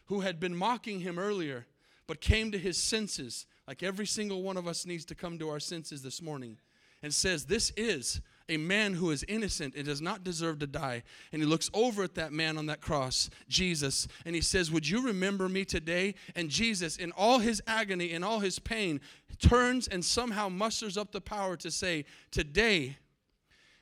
who 0.06 0.22
had 0.22 0.40
been 0.40 0.56
mocking 0.56 1.02
him 1.02 1.20
earlier, 1.20 1.66
but 2.08 2.22
came 2.22 2.52
to 2.52 2.58
his 2.58 2.78
senses, 2.78 3.46
like 3.68 3.84
every 3.84 4.06
single 4.06 4.42
one 4.42 4.58
of 4.58 4.68
us 4.68 4.86
needs 4.86 5.06
to 5.06 5.16
come 5.16 5.38
to 5.40 5.50
our 5.50 5.60
senses 5.60 6.02
this 6.02 6.22
morning, 6.22 6.58
and 7.02 7.14
says, 7.14 7.46
This 7.46 7.72
is 7.78 8.22
a 8.52 8.58
man 8.58 8.94
who 8.96 9.12
is 9.12 9.24
innocent 9.30 9.76
and 9.76 9.86
does 9.86 10.02
not 10.02 10.26
deserve 10.26 10.60
to 10.60 10.68
die. 10.68 11.04
And 11.32 11.42
he 11.42 11.48
looks 11.48 11.70
over 11.74 12.04
at 12.04 12.16
that 12.16 12.34
man 12.34 12.58
on 12.58 12.66
that 12.66 12.82
cross, 12.82 13.30
Jesus, 13.48 14.10
and 14.26 14.36
he 14.36 14.42
says, 14.42 14.70
Would 14.70 14.88
you 14.90 15.06
remember 15.06 15.48
me 15.48 15.64
today? 15.64 16.16
And 16.36 16.50
Jesus, 16.50 16.98
in 16.98 17.14
all 17.14 17.40
his 17.40 17.62
agony 17.66 18.12
and 18.12 18.26
all 18.26 18.42
his 18.42 18.60
pain, 18.60 19.00
turns 19.40 19.88
and 19.88 20.04
somehow 20.04 20.50
musters 20.50 20.98
up 20.98 21.14
the 21.14 21.22
power 21.22 21.56
to 21.58 21.72
say, 21.72 22.04
Today 22.30 22.98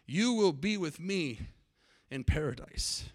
you 0.06 0.34
will 0.34 0.54
be 0.54 0.78
with 0.78 1.00
me 1.00 1.40
in 2.12 2.24
paradise. 2.24 3.10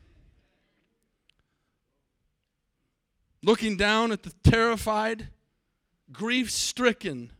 Looking 3.44 3.76
down 3.76 4.10
at 4.10 4.24
the 4.24 4.32
terrified, 4.42 5.28
grief 6.10 6.50
stricken 6.50 7.30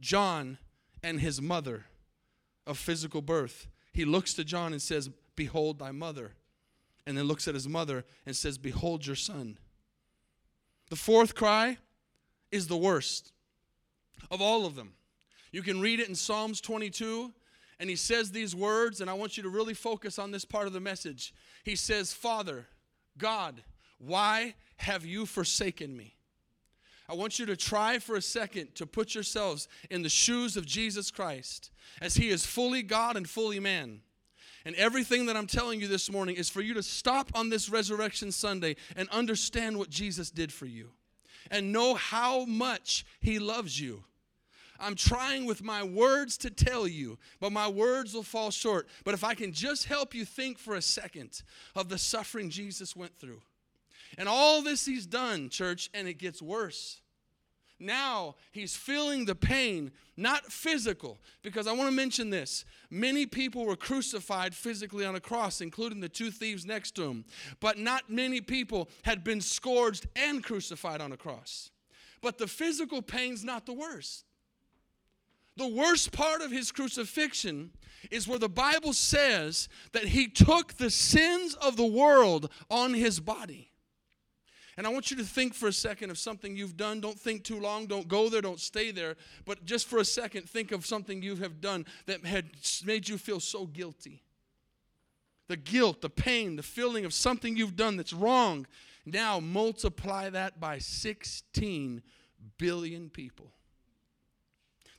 John 0.00 0.58
and 1.02 1.20
his 1.20 1.40
mother 1.40 1.84
of 2.66 2.78
physical 2.78 3.22
birth, 3.22 3.68
he 3.92 4.04
looks 4.04 4.34
to 4.34 4.44
John 4.44 4.72
and 4.72 4.80
says, 4.82 5.10
Behold 5.36 5.78
thy 5.78 5.92
mother. 5.92 6.32
And 7.06 7.16
then 7.16 7.24
looks 7.24 7.48
at 7.48 7.54
his 7.54 7.68
mother 7.68 8.04
and 8.26 8.36
says, 8.36 8.58
Behold 8.58 9.06
your 9.06 9.16
son. 9.16 9.58
The 10.90 10.96
fourth 10.96 11.34
cry 11.34 11.78
is 12.50 12.66
the 12.66 12.76
worst 12.76 13.32
of 14.30 14.40
all 14.40 14.66
of 14.66 14.74
them. 14.74 14.92
You 15.52 15.62
can 15.62 15.80
read 15.80 16.00
it 16.00 16.08
in 16.08 16.14
Psalms 16.14 16.60
22, 16.60 17.32
and 17.80 17.90
he 17.90 17.96
says 17.96 18.30
these 18.30 18.54
words, 18.54 19.00
and 19.00 19.08
I 19.08 19.14
want 19.14 19.36
you 19.36 19.42
to 19.42 19.48
really 19.48 19.74
focus 19.74 20.18
on 20.18 20.30
this 20.30 20.44
part 20.44 20.66
of 20.66 20.72
the 20.72 20.80
message. 20.80 21.34
He 21.64 21.74
says, 21.74 22.12
Father, 22.12 22.66
God, 23.18 23.62
why 23.98 24.54
have 24.76 25.04
you 25.04 25.26
forsaken 25.26 25.96
me? 25.96 26.14
I 27.10 27.14
want 27.14 27.40
you 27.40 27.46
to 27.46 27.56
try 27.56 27.98
for 27.98 28.14
a 28.14 28.22
second 28.22 28.76
to 28.76 28.86
put 28.86 29.16
yourselves 29.16 29.66
in 29.90 30.02
the 30.02 30.08
shoes 30.08 30.56
of 30.56 30.64
Jesus 30.64 31.10
Christ 31.10 31.72
as 32.00 32.14
he 32.14 32.28
is 32.28 32.46
fully 32.46 32.84
God 32.84 33.16
and 33.16 33.28
fully 33.28 33.58
man. 33.58 34.02
And 34.64 34.76
everything 34.76 35.26
that 35.26 35.36
I'm 35.36 35.48
telling 35.48 35.80
you 35.80 35.88
this 35.88 36.08
morning 36.08 36.36
is 36.36 36.48
for 36.48 36.60
you 36.60 36.72
to 36.74 36.84
stop 36.84 37.32
on 37.34 37.48
this 37.48 37.68
Resurrection 37.68 38.30
Sunday 38.30 38.76
and 38.94 39.08
understand 39.08 39.76
what 39.76 39.90
Jesus 39.90 40.30
did 40.30 40.52
for 40.52 40.66
you 40.66 40.90
and 41.50 41.72
know 41.72 41.94
how 41.94 42.44
much 42.44 43.04
he 43.20 43.40
loves 43.40 43.80
you. 43.80 44.04
I'm 44.78 44.94
trying 44.94 45.46
with 45.46 45.64
my 45.64 45.82
words 45.82 46.38
to 46.38 46.50
tell 46.50 46.86
you, 46.86 47.18
but 47.40 47.50
my 47.50 47.66
words 47.66 48.14
will 48.14 48.22
fall 48.22 48.52
short. 48.52 48.86
But 49.04 49.14
if 49.14 49.24
I 49.24 49.34
can 49.34 49.52
just 49.52 49.86
help 49.86 50.14
you 50.14 50.24
think 50.24 50.58
for 50.58 50.76
a 50.76 50.82
second 50.82 51.42
of 51.74 51.88
the 51.88 51.98
suffering 51.98 52.50
Jesus 52.50 52.94
went 52.94 53.18
through 53.18 53.42
and 54.18 54.28
all 54.28 54.62
this 54.62 54.84
he's 54.86 55.06
done, 55.06 55.48
church, 55.48 55.90
and 55.94 56.08
it 56.08 56.14
gets 56.14 56.40
worse. 56.42 57.00
Now 57.80 58.36
he's 58.52 58.76
feeling 58.76 59.24
the 59.24 59.34
pain, 59.34 59.90
not 60.16 60.52
physical, 60.52 61.18
because 61.42 61.66
I 61.66 61.72
want 61.72 61.88
to 61.88 61.96
mention 61.96 62.28
this. 62.28 62.66
Many 62.90 63.24
people 63.24 63.64
were 63.64 63.76
crucified 63.76 64.54
physically 64.54 65.06
on 65.06 65.16
a 65.16 65.20
cross, 65.20 65.62
including 65.62 66.00
the 66.00 66.08
two 66.08 66.30
thieves 66.30 66.66
next 66.66 66.94
to 66.96 67.04
him, 67.04 67.24
but 67.58 67.78
not 67.78 68.10
many 68.10 68.42
people 68.42 68.90
had 69.02 69.24
been 69.24 69.40
scourged 69.40 70.06
and 70.14 70.44
crucified 70.44 71.00
on 71.00 71.12
a 71.12 71.16
cross. 71.16 71.70
But 72.20 72.36
the 72.36 72.46
physical 72.46 73.00
pain's 73.00 73.44
not 73.44 73.64
the 73.64 73.72
worst. 73.72 74.26
The 75.56 75.66
worst 75.66 76.12
part 76.12 76.42
of 76.42 76.50
his 76.50 76.70
crucifixion 76.70 77.70
is 78.10 78.28
where 78.28 78.38
the 78.38 78.48
Bible 78.48 78.92
says 78.92 79.68
that 79.92 80.04
he 80.04 80.28
took 80.28 80.74
the 80.74 80.90
sins 80.90 81.54
of 81.54 81.76
the 81.76 81.86
world 81.86 82.50
on 82.70 82.94
his 82.94 83.20
body. 83.20 83.69
And 84.80 84.86
I 84.86 84.90
want 84.90 85.10
you 85.10 85.16
to 85.18 85.24
think 85.24 85.52
for 85.52 85.68
a 85.68 85.74
second 85.74 86.08
of 86.08 86.16
something 86.16 86.56
you've 86.56 86.78
done. 86.78 87.02
Don't 87.02 87.20
think 87.20 87.44
too 87.44 87.60
long. 87.60 87.84
Don't 87.84 88.08
go 88.08 88.30
there. 88.30 88.40
Don't 88.40 88.58
stay 88.58 88.90
there. 88.90 89.16
But 89.44 89.66
just 89.66 89.86
for 89.86 89.98
a 89.98 90.04
second, 90.06 90.48
think 90.48 90.72
of 90.72 90.86
something 90.86 91.20
you 91.20 91.36
have 91.36 91.60
done 91.60 91.84
that 92.06 92.24
had 92.24 92.46
made 92.86 93.06
you 93.06 93.18
feel 93.18 93.40
so 93.40 93.66
guilty. 93.66 94.22
The 95.48 95.58
guilt, 95.58 96.00
the 96.00 96.08
pain, 96.08 96.56
the 96.56 96.62
feeling 96.62 97.04
of 97.04 97.12
something 97.12 97.58
you've 97.58 97.76
done 97.76 97.98
that's 97.98 98.14
wrong. 98.14 98.66
Now 99.04 99.38
multiply 99.38 100.30
that 100.30 100.58
by 100.58 100.78
16 100.78 102.00
billion 102.56 103.10
people 103.10 103.52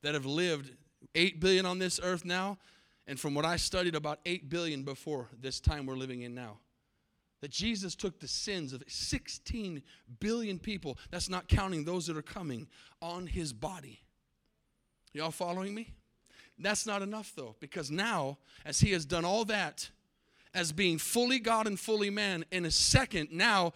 that 0.04 0.14
have 0.14 0.28
lived 0.28 0.76
8 1.16 1.40
billion 1.40 1.66
on 1.66 1.80
this 1.80 2.00
earth 2.04 2.24
now. 2.24 2.60
And 3.08 3.20
from 3.20 3.34
what 3.34 3.46
I 3.46 3.56
studied, 3.56 3.96
about 3.96 4.20
8 4.28 4.48
billion 4.48 4.84
before 4.84 5.30
this 5.42 5.60
time 5.60 5.88
we're 5.88 5.96
living 5.96 6.22
in 6.22 6.36
now 6.36 6.60
that 7.42 7.52
Jesus 7.52 7.96
took 7.96 8.20
the 8.20 8.28
sins 8.28 8.72
of 8.72 8.84
16 8.88 9.82
billion 10.20 10.60
people, 10.60 10.98
that's 11.10 11.30
not 11.30 11.48
counting 11.48 11.84
those 11.84 12.08
that 12.08 12.16
are 12.16 12.22
coming, 12.22 12.68
on 13.02 13.28
his 13.28 13.52
body. 13.52 14.00
Y'all 15.14 15.32
following 15.32 15.74
me? 15.74 15.94
That's 16.58 16.86
not 16.86 17.02
enough 17.02 17.34
though, 17.36 17.56
because 17.60 17.90
now, 17.90 18.38
as 18.64 18.80
he 18.80 18.92
has 18.92 19.06
done 19.06 19.26
all 19.26 19.46
that, 19.46 19.90
as 20.54 20.72
being 20.72 20.98
fully 20.98 21.40
God 21.40 21.66
and 21.66 21.80
fully 21.80 22.10
man, 22.10 22.46
in 22.52 22.66
a 22.66 22.72
second, 22.72 23.30
now 23.32 23.74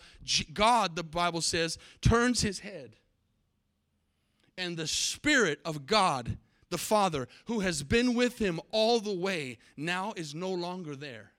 God, 0.54 0.96
the 0.96 1.04
Bible 1.04 1.42
says, 1.42 1.78
turns 2.02 2.42
his 2.42 2.60
head. 2.60 2.96
And 4.58 4.78
the 4.78 4.88
Spirit 4.88 5.60
of 5.66 5.86
God, 5.86 6.38
the 6.70 6.78
Father, 6.78 7.28
who 7.46 7.62
has 7.62 7.84
been 7.84 8.14
with 8.14 8.38
him 8.38 8.60
all 8.72 9.00
the 9.00 9.16
way, 9.16 9.58
now 9.76 10.14
is 10.16 10.36
no 10.36 10.52
longer 10.52 10.96
there. 10.96 11.32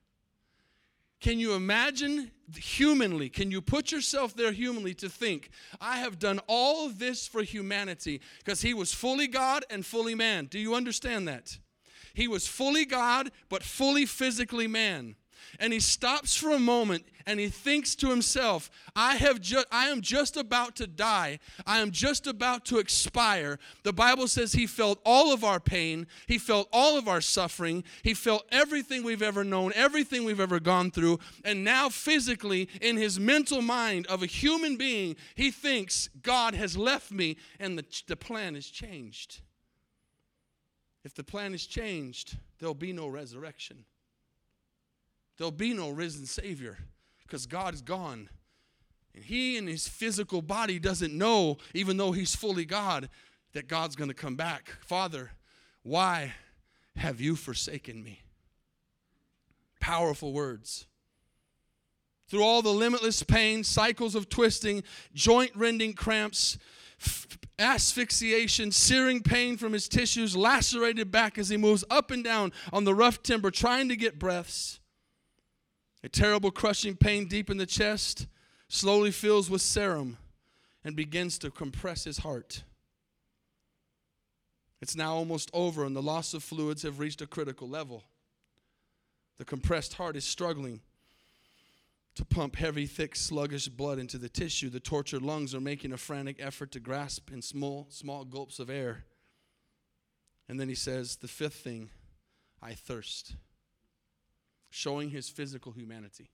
Can 1.20 1.38
you 1.38 1.54
imagine 1.54 2.30
humanly? 2.54 3.28
Can 3.28 3.50
you 3.50 3.60
put 3.60 3.90
yourself 3.90 4.34
there 4.34 4.52
humanly 4.52 4.94
to 4.94 5.08
think, 5.08 5.50
I 5.80 5.98
have 5.98 6.18
done 6.18 6.40
all 6.46 6.88
this 6.88 7.26
for 7.26 7.42
humanity 7.42 8.20
because 8.38 8.62
he 8.62 8.74
was 8.74 8.92
fully 8.92 9.26
God 9.26 9.64
and 9.70 9.84
fully 9.84 10.14
man? 10.14 10.46
Do 10.46 10.58
you 10.58 10.74
understand 10.74 11.26
that? 11.28 11.58
He 12.14 12.28
was 12.28 12.46
fully 12.46 12.84
God, 12.84 13.30
but 13.48 13.62
fully 13.62 14.06
physically 14.06 14.66
man 14.66 15.16
and 15.58 15.72
he 15.72 15.80
stops 15.80 16.36
for 16.36 16.50
a 16.50 16.58
moment 16.58 17.04
and 17.26 17.40
he 17.40 17.48
thinks 17.48 17.96
to 17.96 18.08
himself, 18.08 18.70
I 18.94 19.16
have 19.16 19.40
I 19.72 19.88
am 19.88 20.00
just 20.00 20.36
about 20.36 20.76
to 20.76 20.86
die. 20.86 21.40
I 21.66 21.80
am 21.80 21.90
just 21.90 22.26
about 22.26 22.64
to 22.66 22.78
expire. 22.78 23.58
The 23.82 23.92
Bible 23.92 24.28
says 24.28 24.52
he 24.52 24.66
felt 24.66 25.00
all 25.04 25.32
of 25.32 25.42
our 25.42 25.58
pain, 25.58 26.06
he 26.28 26.38
felt 26.38 26.68
all 26.72 26.96
of 26.96 27.08
our 27.08 27.20
suffering, 27.20 27.82
he 28.02 28.14
felt 28.14 28.46
everything 28.52 29.02
we've 29.02 29.22
ever 29.22 29.42
known, 29.42 29.72
everything 29.74 30.24
we've 30.24 30.40
ever 30.40 30.60
gone 30.60 30.92
through, 30.92 31.18
and 31.44 31.64
now 31.64 31.88
physically 31.88 32.68
in 32.80 32.96
his 32.96 33.18
mental 33.18 33.60
mind 33.60 34.06
of 34.06 34.22
a 34.22 34.26
human 34.26 34.76
being, 34.76 35.16
he 35.34 35.50
thinks 35.50 36.08
God 36.22 36.54
has 36.54 36.76
left 36.76 37.10
me 37.10 37.36
and 37.58 37.76
the, 37.76 37.84
the 38.06 38.16
plan 38.16 38.54
has 38.54 38.66
changed. 38.66 39.40
If 41.04 41.14
the 41.14 41.24
plan 41.24 41.54
is 41.54 41.66
changed, 41.66 42.36
there'll 42.58 42.74
be 42.74 42.92
no 42.92 43.08
resurrection. 43.08 43.84
There'll 45.36 45.50
be 45.50 45.74
no 45.74 45.90
risen 45.90 46.26
Savior 46.26 46.78
because 47.22 47.46
God 47.46 47.74
is 47.74 47.82
gone. 47.82 48.28
And 49.14 49.24
he 49.24 49.56
in 49.56 49.66
his 49.66 49.88
physical 49.88 50.42
body 50.42 50.78
doesn't 50.78 51.16
know, 51.16 51.58
even 51.74 51.96
though 51.96 52.12
he's 52.12 52.34
fully 52.34 52.64
God, 52.64 53.08
that 53.52 53.68
God's 53.68 53.96
going 53.96 54.08
to 54.08 54.14
come 54.14 54.36
back. 54.36 54.76
Father, 54.80 55.32
why 55.82 56.34
have 56.96 57.20
you 57.20 57.36
forsaken 57.36 58.02
me? 58.02 58.20
Powerful 59.80 60.32
words. 60.32 60.86
Through 62.28 62.42
all 62.42 62.60
the 62.60 62.72
limitless 62.72 63.22
pain, 63.22 63.62
cycles 63.62 64.14
of 64.14 64.28
twisting, 64.28 64.82
joint 65.14 65.52
rending 65.54 65.92
cramps, 65.92 66.58
asphyxiation, 67.58 68.72
searing 68.72 69.22
pain 69.22 69.56
from 69.56 69.72
his 69.72 69.88
tissues, 69.88 70.36
lacerated 70.36 71.10
back 71.10 71.38
as 71.38 71.48
he 71.48 71.56
moves 71.56 71.84
up 71.88 72.10
and 72.10 72.24
down 72.24 72.52
on 72.72 72.84
the 72.84 72.94
rough 72.94 73.22
timber 73.22 73.50
trying 73.50 73.88
to 73.88 73.96
get 73.96 74.18
breaths. 74.18 74.80
A 76.04 76.08
terrible 76.08 76.50
crushing 76.50 76.96
pain 76.96 77.26
deep 77.26 77.50
in 77.50 77.56
the 77.56 77.66
chest 77.66 78.26
slowly 78.68 79.10
fills 79.10 79.50
with 79.50 79.62
serum 79.62 80.18
and 80.84 80.94
begins 80.94 81.38
to 81.38 81.50
compress 81.50 82.04
his 82.04 82.18
heart. 82.18 82.62
It's 84.80 84.94
now 84.94 85.14
almost 85.14 85.50
over, 85.52 85.84
and 85.84 85.96
the 85.96 86.02
loss 86.02 86.34
of 86.34 86.44
fluids 86.44 86.82
have 86.82 86.98
reached 86.98 87.22
a 87.22 87.26
critical 87.26 87.68
level. 87.68 88.04
The 89.38 89.44
compressed 89.44 89.94
heart 89.94 90.16
is 90.16 90.24
struggling. 90.24 90.80
to 92.14 92.24
pump 92.24 92.56
heavy, 92.56 92.86
thick, 92.86 93.14
sluggish 93.14 93.68
blood 93.68 93.98
into 93.98 94.16
the 94.16 94.28
tissue. 94.30 94.70
The 94.70 94.80
tortured 94.80 95.20
lungs 95.20 95.54
are 95.54 95.60
making 95.60 95.92
a 95.92 95.98
frantic 95.98 96.36
effort 96.38 96.72
to 96.72 96.80
grasp 96.80 97.30
in 97.30 97.42
small, 97.42 97.86
small 97.90 98.24
gulps 98.24 98.58
of 98.58 98.70
air. 98.70 99.04
And 100.48 100.58
then 100.58 100.70
he 100.70 100.74
says, 100.74 101.16
The 101.16 101.28
fifth 101.28 101.56
thing, 101.56 101.90
I 102.62 102.72
thirst, 102.72 103.34
showing 104.70 105.10
his 105.10 105.28
physical 105.28 105.72
humanity. 105.72 106.30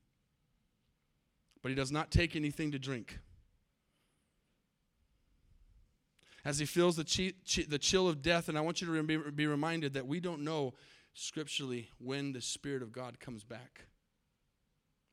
But 1.63 1.71
he 1.71 1.75
does 1.75 1.93
not 1.93 2.11
take 2.11 2.35
anything 2.35 2.73
to 2.73 2.79
drink. 2.79 3.19
As 6.45 6.59
he 6.59 6.67
feels 6.67 6.97
the, 6.97 7.05
chi- 7.05 7.35
chi- 7.49 7.67
the 7.69 7.79
chill 7.79 8.09
of 8.09 8.21
death, 8.21 8.49
and 8.49 8.59
I 8.59 8.63
want 8.63 8.81
you 8.81 8.93
to 8.93 9.03
be, 9.03 9.17
be 9.17 9.47
reminded 9.47 9.95
that 9.95 10.07
we 10.07 10.19
don't 10.19 10.43
know 10.43 10.75
scripturally 11.15 11.89
when 11.99 12.33
the 12.33 12.41
Spirit 12.41 12.83
of 12.83 12.93
God 12.93 13.21
comes 13.21 13.45
back 13.45 13.83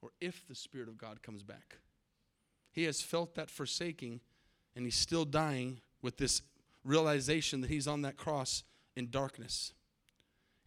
or 0.02 0.10
if 0.20 0.48
the 0.48 0.56
Spirit 0.56 0.88
of 0.88 0.98
God 0.98 1.22
comes 1.22 1.44
back. 1.44 1.78
He 2.72 2.86
has 2.86 3.02
felt 3.02 3.36
that 3.36 3.50
forsaking, 3.50 4.22
and 4.76 4.86
he's 4.86 4.96
still 4.96 5.26
dying 5.26 5.82
with 6.02 6.18
this 6.18 6.42
realization 6.84 7.62
that 7.62 7.70
he's 7.70 7.88
on 7.88 8.02
that 8.04 8.18
cross 8.18 8.64
in 8.96 9.10
darkness. 9.10 9.74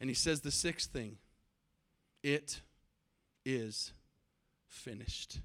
And 0.00 0.10
he 0.10 0.14
says 0.14 0.40
the 0.40 0.50
sixth 0.50 0.90
thing 0.90 1.18
it 2.22 2.60
is 3.44 3.92
finished. 4.68 5.40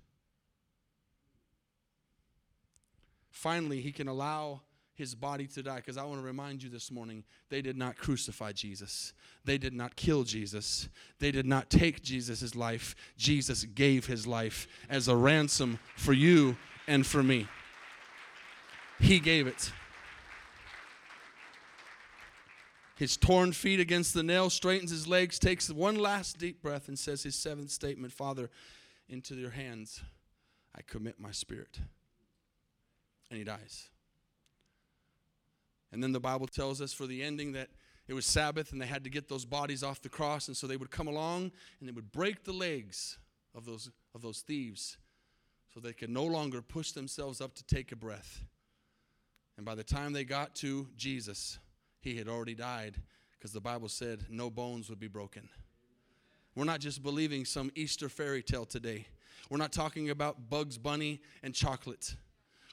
Finally, 3.29 3.81
he 3.81 3.91
can 3.91 4.07
allow 4.07 4.61
his 4.97 5.13
body 5.13 5.45
to 5.45 5.61
die. 5.61 5.77
Because 5.77 5.95
I 5.95 6.03
want 6.03 6.19
to 6.19 6.25
remind 6.25 6.63
you 6.63 6.69
this 6.69 6.91
morning 6.91 7.23
they 7.49 7.61
did 7.61 7.77
not 7.77 7.97
crucify 7.97 8.51
Jesus, 8.51 9.13
they 9.45 9.57
did 9.57 9.73
not 9.73 9.95
kill 9.95 10.23
Jesus, 10.23 10.89
they 11.19 11.31
did 11.31 11.45
not 11.45 11.69
take 11.69 12.01
Jesus' 12.01 12.55
life. 12.55 12.95
Jesus 13.15 13.63
gave 13.63 14.07
his 14.07 14.25
life 14.25 14.67
as 14.89 15.07
a 15.07 15.15
ransom 15.15 15.79
for 15.95 16.13
you 16.13 16.57
and 16.87 17.05
for 17.05 17.21
me. 17.21 17.47
He 18.99 19.19
gave 19.19 19.45
it. 19.45 19.71
His 22.97 23.15
torn 23.15 23.51
feet 23.51 23.79
against 23.79 24.15
the 24.15 24.23
nail, 24.23 24.49
straightens 24.49 24.89
his 24.89 25.07
legs, 25.07 25.37
takes 25.37 25.69
one 25.69 25.95
last 25.95 26.39
deep 26.39 26.63
breath, 26.63 26.87
and 26.87 26.97
says 26.97 27.21
his 27.21 27.35
seventh 27.35 27.69
statement 27.69 28.11
Father, 28.11 28.49
into 29.07 29.35
your 29.35 29.51
hands 29.51 30.01
I 30.75 30.81
commit 30.81 31.19
my 31.19 31.31
spirit. 31.31 31.79
And 33.29 33.37
he 33.37 33.43
dies. 33.43 33.89
And 35.91 36.01
then 36.01 36.11
the 36.11 36.19
Bible 36.19 36.47
tells 36.47 36.81
us 36.81 36.91
for 36.91 37.05
the 37.05 37.23
ending 37.23 37.53
that 37.53 37.69
it 38.07 38.13
was 38.13 38.25
Sabbath 38.25 38.71
and 38.71 38.81
they 38.81 38.85
had 38.85 39.03
to 39.03 39.09
get 39.09 39.29
those 39.29 39.45
bodies 39.45 39.83
off 39.83 40.01
the 40.01 40.09
cross. 40.09 40.47
And 40.47 40.57
so 40.57 40.65
they 40.65 40.77
would 40.77 40.91
come 40.91 41.07
along 41.07 41.51
and 41.79 41.87
they 41.87 41.93
would 41.93 42.11
break 42.11 42.43
the 42.43 42.53
legs 42.53 43.17
of 43.53 43.65
those, 43.65 43.89
of 44.15 44.21
those 44.21 44.41
thieves 44.41 44.97
so 45.73 45.79
they 45.79 45.93
could 45.93 46.09
no 46.09 46.23
longer 46.23 46.61
push 46.61 46.91
themselves 46.91 47.41
up 47.41 47.53
to 47.55 47.63
take 47.63 47.91
a 47.91 47.95
breath. 47.95 48.43
And 49.57 49.65
by 49.65 49.75
the 49.75 49.83
time 49.83 50.13
they 50.13 50.23
got 50.23 50.55
to 50.55 50.87
Jesus, 50.97 51.59
he 51.99 52.15
had 52.15 52.27
already 52.27 52.55
died 52.55 52.95
because 53.37 53.51
the 53.51 53.61
Bible 53.61 53.89
said 53.89 54.25
no 54.29 54.49
bones 54.49 54.89
would 54.89 54.99
be 54.99 55.07
broken. 55.07 55.49
We're 56.55 56.65
not 56.65 56.79
just 56.79 57.03
believing 57.03 57.45
some 57.45 57.71
Easter 57.75 58.09
fairy 58.09 58.41
tale 58.41 58.65
today. 58.65 59.05
We're 59.49 59.57
not 59.57 59.71
talking 59.71 60.09
about 60.09 60.49
Bugs 60.49 60.77
Bunny 60.77 61.21
and 61.43 61.53
chocolate. 61.53 62.15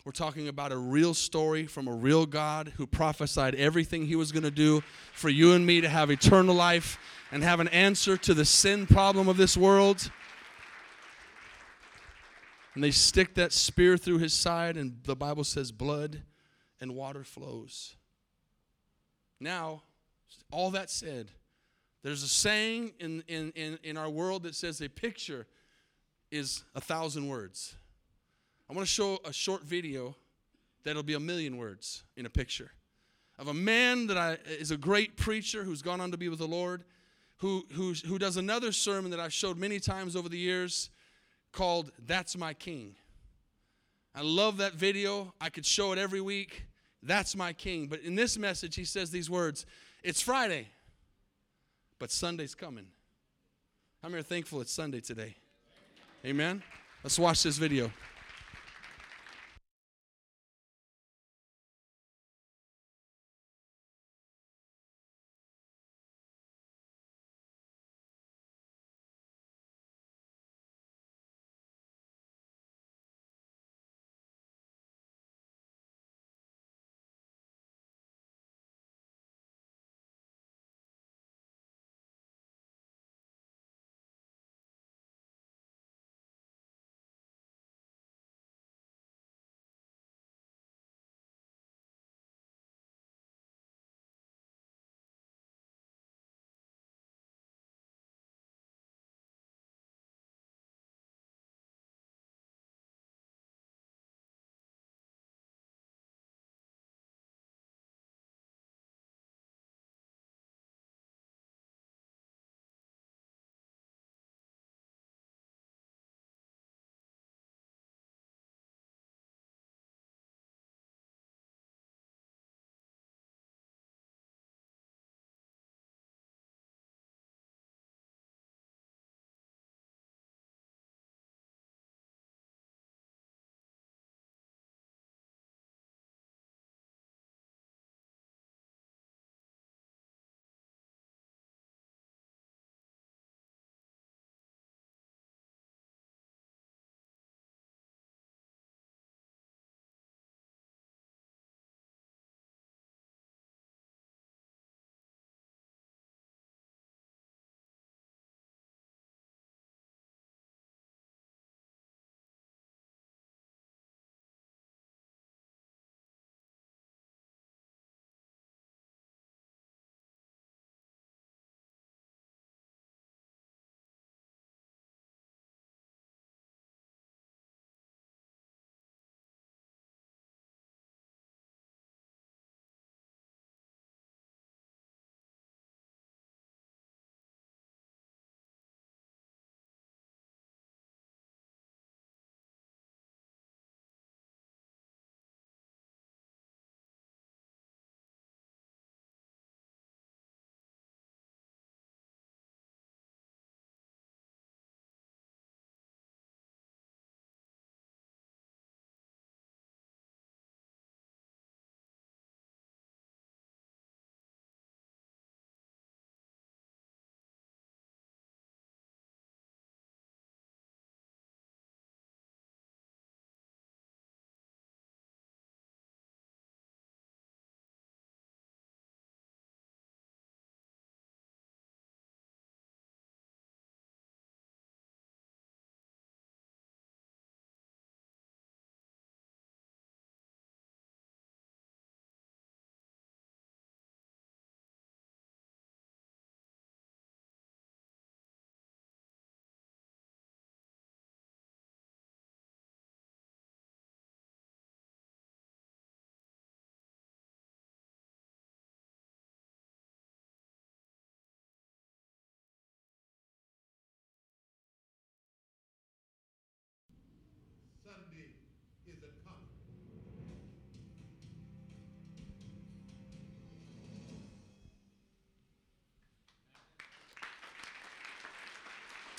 We're 0.04 0.12
talking 0.12 0.48
about 0.48 0.70
a 0.72 0.76
real 0.76 1.14
story 1.14 1.66
from 1.66 1.88
a 1.88 1.92
real 1.92 2.26
God 2.26 2.72
who 2.76 2.86
prophesied 2.86 3.54
everything 3.54 4.06
he 4.06 4.16
was 4.16 4.32
going 4.32 4.42
to 4.42 4.50
do 4.50 4.82
for 5.14 5.30
you 5.30 5.52
and 5.52 5.64
me 5.64 5.80
to 5.80 5.88
have 5.88 6.10
eternal 6.10 6.54
life 6.54 6.98
and 7.32 7.42
have 7.42 7.60
an 7.60 7.68
answer 7.68 8.16
to 8.18 8.34
the 8.34 8.44
sin 8.44 8.86
problem 8.86 9.28
of 9.28 9.36
this 9.36 9.56
world. 9.56 10.10
And 12.74 12.84
they 12.84 12.90
stick 12.90 13.34
that 13.36 13.52
spear 13.52 13.96
through 13.96 14.18
his 14.18 14.34
side, 14.34 14.76
and 14.76 14.98
the 15.04 15.16
Bible 15.16 15.44
says 15.44 15.72
blood 15.72 16.22
and 16.80 16.94
water 16.94 17.24
flows. 17.24 17.96
Now, 19.44 19.82
all 20.50 20.70
that 20.70 20.88
said, 20.88 21.30
there's 22.02 22.22
a 22.22 22.28
saying 22.28 22.94
in, 22.98 23.22
in, 23.28 23.52
in, 23.54 23.78
in 23.82 23.98
our 23.98 24.08
world 24.08 24.44
that 24.44 24.54
says 24.54 24.80
a 24.80 24.88
picture 24.88 25.46
is 26.30 26.64
a 26.74 26.80
thousand 26.80 27.28
words. 27.28 27.74
I 28.70 28.72
want 28.72 28.88
to 28.88 28.90
show 28.90 29.18
a 29.22 29.34
short 29.34 29.62
video 29.62 30.16
that'll 30.82 31.02
be 31.02 31.12
a 31.12 31.20
million 31.20 31.58
words 31.58 32.04
in 32.16 32.24
a 32.24 32.30
picture 32.30 32.70
of 33.38 33.48
a 33.48 33.54
man 33.54 34.06
that 34.06 34.16
I, 34.16 34.38
is 34.46 34.70
a 34.70 34.78
great 34.78 35.18
preacher 35.18 35.62
who's 35.62 35.82
gone 35.82 36.00
on 36.00 36.10
to 36.12 36.16
be 36.16 36.30
with 36.30 36.38
the 36.38 36.48
Lord, 36.48 36.82
who, 37.36 37.66
who, 37.72 37.92
who 38.06 38.18
does 38.18 38.38
another 38.38 38.72
sermon 38.72 39.10
that 39.10 39.20
I've 39.20 39.34
showed 39.34 39.58
many 39.58 39.78
times 39.78 40.16
over 40.16 40.30
the 40.30 40.38
years 40.38 40.88
called 41.52 41.92
That's 42.06 42.34
My 42.38 42.54
King. 42.54 42.94
I 44.14 44.22
love 44.22 44.56
that 44.56 44.72
video. 44.72 45.34
I 45.38 45.50
could 45.50 45.66
show 45.66 45.92
it 45.92 45.98
every 45.98 46.22
week. 46.22 46.64
That's 47.04 47.36
my 47.36 47.52
king. 47.52 47.86
But 47.86 48.00
in 48.00 48.14
this 48.14 48.38
message, 48.38 48.74
he 48.74 48.84
says 48.84 49.10
these 49.10 49.28
words 49.28 49.66
It's 50.02 50.20
Friday, 50.20 50.68
but 51.98 52.10
Sunday's 52.10 52.54
coming. 52.54 52.86
How 54.02 54.08
many 54.08 54.20
are 54.20 54.24
thankful 54.24 54.60
it's 54.60 54.72
Sunday 54.72 55.00
today? 55.00 55.34
Amen. 56.24 56.62
Let's 57.02 57.18
watch 57.18 57.42
this 57.42 57.58
video. 57.58 57.90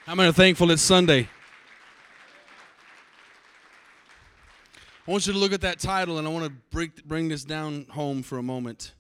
How 0.06 0.14
many 0.14 0.30
are 0.30 0.34
thankful 0.34 0.70
it's 0.70 0.84
Sunday? 0.84 1.28
I 5.08 5.12
want 5.12 5.26
you 5.26 5.34
to 5.34 5.40
look 5.40 5.52
at 5.52 5.62
that 5.62 5.80
title 5.80 6.20
and 6.20 6.28
I 6.28 6.30
want 6.30 6.46
to 6.46 6.52
bring, 6.70 6.92
bring 7.04 7.28
this 7.28 7.44
down 7.44 7.88
home 7.90 8.22
for 8.22 8.38
a 8.38 8.44
moment. 8.44 8.94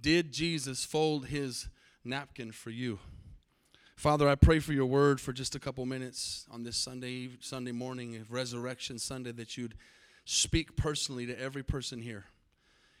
Did 0.00 0.32
Jesus 0.32 0.84
fold 0.84 1.26
his 1.26 1.68
napkin 2.04 2.50
for 2.50 2.70
you? 2.70 2.98
Father, 3.94 4.28
I 4.28 4.34
pray 4.34 4.58
for 4.58 4.72
your 4.72 4.86
word 4.86 5.20
for 5.20 5.32
just 5.32 5.54
a 5.54 5.60
couple 5.60 5.86
minutes 5.86 6.44
on 6.50 6.64
this 6.64 6.76
Sunday 6.76 7.28
Sunday 7.38 7.70
morning 7.70 8.16
of 8.16 8.32
Resurrection 8.32 8.98
Sunday 8.98 9.30
that 9.30 9.56
you'd 9.56 9.76
speak 10.24 10.74
personally 10.74 11.24
to 11.24 11.40
every 11.40 11.62
person 11.62 12.00
here 12.00 12.24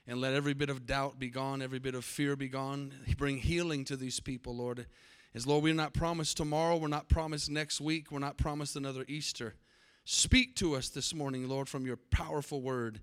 and 0.06 0.20
let 0.20 0.32
every 0.32 0.54
bit 0.54 0.70
of 0.70 0.86
doubt 0.86 1.18
be 1.18 1.28
gone, 1.28 1.60
every 1.60 1.80
bit 1.80 1.96
of 1.96 2.04
fear 2.04 2.36
be 2.36 2.46
gone. 2.46 2.92
Bring 3.18 3.38
healing 3.38 3.84
to 3.86 3.96
these 3.96 4.20
people, 4.20 4.54
Lord. 4.54 4.86
As 5.34 5.46
Lord, 5.46 5.64
we're 5.64 5.74
not 5.74 5.94
promised 5.94 6.36
tomorrow, 6.36 6.76
we're 6.76 6.88
not 6.88 7.08
promised 7.08 7.50
next 7.50 7.80
week, 7.80 8.10
we're 8.10 8.18
not 8.18 8.36
promised 8.36 8.76
another 8.76 9.04
Easter. 9.08 9.54
Speak 10.04 10.54
to 10.56 10.74
us 10.74 10.88
this 10.90 11.14
morning, 11.14 11.48
Lord, 11.48 11.68
from 11.68 11.86
your 11.86 11.96
powerful 11.96 12.60
word 12.60 13.00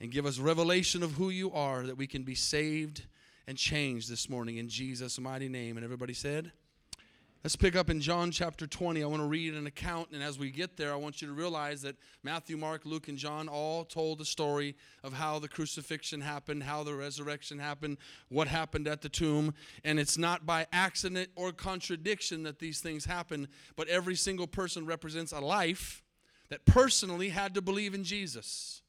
and 0.00 0.10
give 0.10 0.24
us 0.24 0.38
revelation 0.38 1.02
of 1.02 1.12
who 1.12 1.28
you 1.28 1.52
are 1.52 1.82
that 1.82 1.98
we 1.98 2.06
can 2.06 2.22
be 2.22 2.34
saved 2.34 3.02
and 3.46 3.58
changed 3.58 4.10
this 4.10 4.28
morning 4.28 4.56
in 4.56 4.68
Jesus' 4.68 5.20
mighty 5.20 5.48
name. 5.48 5.76
And 5.76 5.84
everybody 5.84 6.14
said, 6.14 6.52
Let's 7.46 7.54
pick 7.54 7.76
up 7.76 7.90
in 7.90 8.00
John 8.00 8.32
chapter 8.32 8.66
20. 8.66 9.04
I 9.04 9.06
want 9.06 9.22
to 9.22 9.28
read 9.28 9.54
an 9.54 9.68
account, 9.68 10.08
and 10.10 10.20
as 10.20 10.36
we 10.36 10.50
get 10.50 10.76
there, 10.76 10.92
I 10.92 10.96
want 10.96 11.22
you 11.22 11.28
to 11.28 11.32
realize 11.32 11.80
that 11.82 11.94
Matthew, 12.24 12.56
Mark, 12.56 12.84
Luke, 12.84 13.06
and 13.06 13.16
John 13.16 13.48
all 13.48 13.84
told 13.84 14.18
the 14.18 14.24
story 14.24 14.74
of 15.04 15.12
how 15.12 15.38
the 15.38 15.46
crucifixion 15.46 16.20
happened, 16.20 16.64
how 16.64 16.82
the 16.82 16.92
resurrection 16.92 17.60
happened, 17.60 17.98
what 18.30 18.48
happened 18.48 18.88
at 18.88 19.00
the 19.00 19.08
tomb. 19.08 19.54
And 19.84 20.00
it's 20.00 20.18
not 20.18 20.44
by 20.44 20.66
accident 20.72 21.30
or 21.36 21.52
contradiction 21.52 22.42
that 22.42 22.58
these 22.58 22.80
things 22.80 23.04
happen, 23.04 23.46
but 23.76 23.86
every 23.86 24.16
single 24.16 24.48
person 24.48 24.84
represents 24.84 25.30
a 25.30 25.38
life 25.38 26.02
that 26.48 26.66
personally 26.66 27.28
had 27.28 27.54
to 27.54 27.62
believe 27.62 27.94
in 27.94 28.02
Jesus. 28.02 28.82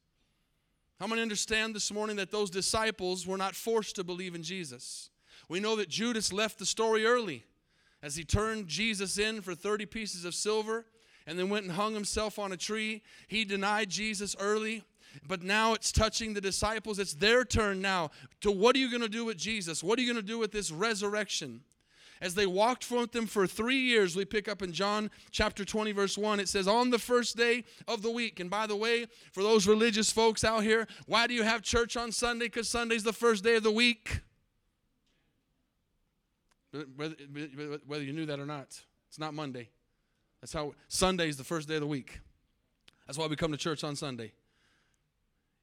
How 0.98 1.06
many 1.06 1.22
understand 1.22 1.76
this 1.76 1.92
morning 1.92 2.16
that 2.16 2.32
those 2.32 2.50
disciples 2.50 3.24
were 3.24 3.38
not 3.38 3.54
forced 3.54 3.94
to 3.94 4.02
believe 4.02 4.34
in 4.34 4.42
Jesus? 4.42 5.10
We 5.48 5.60
know 5.60 5.76
that 5.76 5.88
Judas 5.88 6.32
left 6.32 6.58
the 6.58 6.66
story 6.66 7.06
early 7.06 7.44
as 8.02 8.16
he 8.16 8.24
turned 8.24 8.68
Jesus 8.68 9.18
in 9.18 9.40
for 9.40 9.54
30 9.54 9.86
pieces 9.86 10.24
of 10.24 10.34
silver 10.34 10.86
and 11.26 11.38
then 11.38 11.50
went 11.50 11.64
and 11.64 11.74
hung 11.74 11.94
himself 11.94 12.38
on 12.38 12.52
a 12.52 12.56
tree. 12.56 13.02
He 13.26 13.44
denied 13.44 13.90
Jesus 13.90 14.34
early, 14.38 14.84
but 15.26 15.42
now 15.42 15.74
it's 15.74 15.92
touching 15.92 16.34
the 16.34 16.40
disciples. 16.40 16.98
It's 16.98 17.14
their 17.14 17.44
turn 17.44 17.82
now 17.82 18.10
to 18.40 18.50
what 18.50 18.76
are 18.76 18.78
you 18.78 18.90
going 18.90 19.02
to 19.02 19.08
do 19.08 19.24
with 19.24 19.36
Jesus? 19.36 19.82
What 19.82 19.98
are 19.98 20.02
you 20.02 20.12
going 20.12 20.24
to 20.24 20.32
do 20.32 20.38
with 20.38 20.52
this 20.52 20.70
resurrection? 20.70 21.60
As 22.20 22.34
they 22.34 22.46
walked 22.46 22.90
with 22.90 23.12
them 23.12 23.26
for 23.26 23.46
three 23.46 23.78
years, 23.78 24.16
we 24.16 24.24
pick 24.24 24.48
up 24.48 24.62
in 24.62 24.72
John 24.72 25.10
chapter 25.30 25.64
20, 25.64 25.92
verse 25.92 26.18
1. 26.18 26.40
It 26.40 26.48
says, 26.48 26.66
On 26.66 26.90
the 26.90 26.98
first 26.98 27.36
day 27.36 27.64
of 27.86 28.02
the 28.02 28.10
week. 28.10 28.40
And 28.40 28.50
by 28.50 28.66
the 28.66 28.74
way, 28.74 29.06
for 29.32 29.42
those 29.42 29.68
religious 29.68 30.10
folks 30.10 30.42
out 30.42 30.64
here, 30.64 30.88
why 31.06 31.26
do 31.26 31.34
you 31.34 31.44
have 31.44 31.62
church 31.62 31.96
on 31.96 32.10
Sunday? 32.10 32.46
Because 32.46 32.68
Sunday's 32.68 33.04
the 33.04 33.12
first 33.12 33.44
day 33.44 33.56
of 33.56 33.62
the 33.62 33.70
week. 33.70 34.20
Whether, 36.72 37.16
whether 37.86 38.04
you 38.04 38.12
knew 38.12 38.26
that 38.26 38.38
or 38.38 38.46
not, 38.46 38.80
it's 39.08 39.18
not 39.18 39.34
Monday. 39.34 39.70
That's 40.40 40.52
how 40.52 40.74
Sunday 40.88 41.28
is 41.28 41.36
the 41.36 41.44
first 41.44 41.68
day 41.68 41.74
of 41.74 41.80
the 41.80 41.86
week. 41.86 42.20
That's 43.06 43.18
why 43.18 43.26
we 43.26 43.36
come 43.36 43.52
to 43.52 43.58
church 43.58 43.82
on 43.84 43.96
Sunday. 43.96 44.32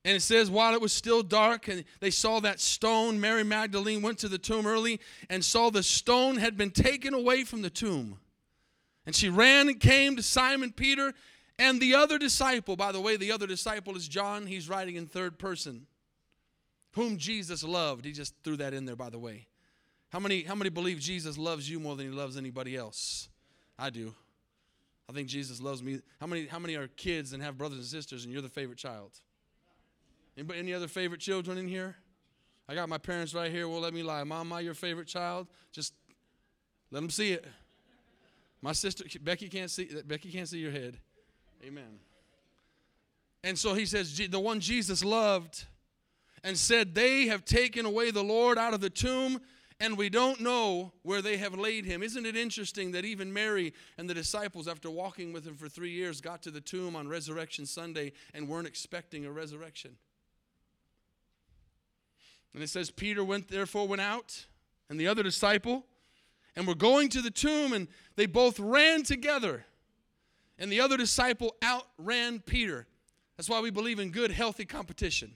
And 0.03 0.15
it 0.15 0.21
says, 0.21 0.51
while 0.51 0.73
it 0.73 0.81
was 0.81 0.93
still 0.93 1.23
dark, 1.23 1.67
and 1.67 1.83
they 1.99 2.11
saw 2.11 2.39
that 2.41 2.59
stone, 2.59 3.19
Mary 3.19 3.43
Magdalene 3.43 4.01
went 4.03 4.19
to 4.19 4.27
the 4.27 4.37
tomb 4.37 4.67
early 4.67 4.99
and 5.29 5.43
saw 5.43 5.71
the 5.71 5.81
stone 5.81 6.37
had 6.37 6.57
been 6.57 6.71
taken 6.71 7.13
away 7.13 7.43
from 7.43 7.63
the 7.63 7.69
tomb. 7.69 8.19
And 9.05 9.15
she 9.15 9.29
ran 9.29 9.67
and 9.67 9.79
came 9.79 10.15
to 10.15 10.23
Simon 10.23 10.71
Peter 10.71 11.13
and 11.57 11.79
the 11.79 11.95
other 11.95 12.17
disciple. 12.17 12.75
By 12.75 12.91
the 12.91 13.01
way, 13.01 13.17
the 13.17 13.31
other 13.31 13.47
disciple 13.47 13.95
is 13.95 14.07
John. 14.07 14.45
He's 14.45 14.69
writing 14.69 14.95
in 14.95 15.07
third 15.07 15.39
person, 15.39 15.87
whom 16.93 17.17
Jesus 17.17 17.63
loved. 17.63 18.05
He 18.05 18.11
just 18.11 18.35
threw 18.43 18.57
that 18.57 18.73
in 18.73 18.85
there, 18.85 18.95
by 18.95 19.09
the 19.09 19.19
way. 19.19 19.47
How 20.09 20.19
many, 20.19 20.43
how 20.43 20.55
many 20.55 20.69
believe 20.69 20.99
Jesus 20.99 21.37
loves 21.37 21.69
you 21.69 21.79
more 21.79 21.95
than 21.95 22.07
he 22.07 22.11
loves 22.11 22.37
anybody 22.37 22.75
else? 22.75 23.29
I 23.77 23.89
do. 23.89 24.13
I 25.09 25.13
think 25.13 25.27
Jesus 25.27 25.61
loves 25.61 25.83
me. 25.83 25.99
How 26.19 26.27
many, 26.27 26.47
how 26.47 26.59
many 26.59 26.75
are 26.75 26.87
kids 26.87 27.33
and 27.33 27.43
have 27.43 27.57
brothers 27.57 27.77
and 27.77 27.87
sisters 27.87 28.23
and 28.23 28.33
you're 28.33 28.41
the 28.41 28.49
favorite 28.49 28.77
child? 28.77 29.11
Anybody, 30.37 30.59
any 30.59 30.73
other 30.73 30.87
favorite 30.87 31.21
children 31.21 31.57
in 31.57 31.67
here? 31.67 31.95
I 32.67 32.73
got 32.73 32.89
my 32.89 32.97
parents 32.97 33.33
right 33.33 33.51
here. 33.51 33.67
Well, 33.69 33.79
let 33.81 33.93
me 33.93 34.03
lie. 34.03 34.23
Mom, 34.23 34.47
am 34.47 34.53
I 34.53 34.61
your 34.61 34.73
favorite 34.73 35.07
child? 35.07 35.47
Just 35.71 35.93
let 36.91 37.01
them 37.01 37.09
see 37.09 37.33
it. 37.33 37.45
My 38.61 38.71
sister 38.71 39.05
Becky 39.21 39.47
can't 39.47 39.69
see. 39.69 39.89
Becky 40.05 40.31
can't 40.31 40.49
see 40.49 40.57
your 40.57 40.71
head. 40.71 40.97
Amen. 41.63 41.99
And 43.43 43.57
so 43.57 43.75
he 43.75 43.85
says, 43.85 44.17
the 44.17 44.39
one 44.39 44.59
Jesus 44.59 45.03
loved, 45.03 45.65
and 46.43 46.57
said, 46.57 46.95
They 46.95 47.27
have 47.27 47.45
taken 47.45 47.85
away 47.85 48.11
the 48.11 48.23
Lord 48.23 48.57
out 48.57 48.73
of 48.73 48.81
the 48.81 48.89
tomb, 48.89 49.39
and 49.79 49.97
we 49.97 50.09
don't 50.09 50.39
know 50.39 50.93
where 51.03 51.21
they 51.21 51.37
have 51.37 51.53
laid 51.53 51.85
him. 51.85 52.01
Isn't 52.01 52.25
it 52.25 52.35
interesting 52.35 52.91
that 52.91 53.03
even 53.03 53.33
Mary 53.33 53.73
and 53.97 54.09
the 54.09 54.13
disciples, 54.13 54.67
after 54.67 54.89
walking 54.89 55.33
with 55.33 55.45
him 55.45 55.55
for 55.55 55.67
three 55.67 55.91
years, 55.91 56.21
got 56.21 56.41
to 56.43 56.51
the 56.51 56.61
tomb 56.61 56.95
on 56.95 57.07
Resurrection 57.07 57.65
Sunday 57.65 58.13
and 58.33 58.47
weren't 58.47 58.67
expecting 58.67 59.25
a 59.25 59.31
resurrection? 59.31 59.97
And 62.53 62.63
it 62.63 62.69
says, 62.69 62.89
Peter 62.89 63.21
went, 63.23 63.49
therefore, 63.49 63.85
went 63.85 64.01
out, 64.01 64.45
and 64.89 64.97
the 64.97 65.07
other 65.07 65.23
disciple, 65.23 65.85
and 66.55 66.65
were 66.65 66.75
going 66.75 67.09
to 67.09 67.21
the 67.21 67.29
tomb, 67.29 67.73
and 67.73 67.89
they 68.15 68.27
both 68.27 68.57
ran 68.61 69.03
together. 69.03 69.65
And 70.57 70.71
the 70.71 70.79
other 70.79 70.95
disciple 70.95 71.53
outran 71.61 72.39
Peter. 72.39 72.87
That's 73.35 73.49
why 73.49 73.59
we 73.59 73.71
believe 73.71 73.99
in 73.99 74.11
good, 74.11 74.31
healthy 74.31 74.63
competition. 74.63 75.33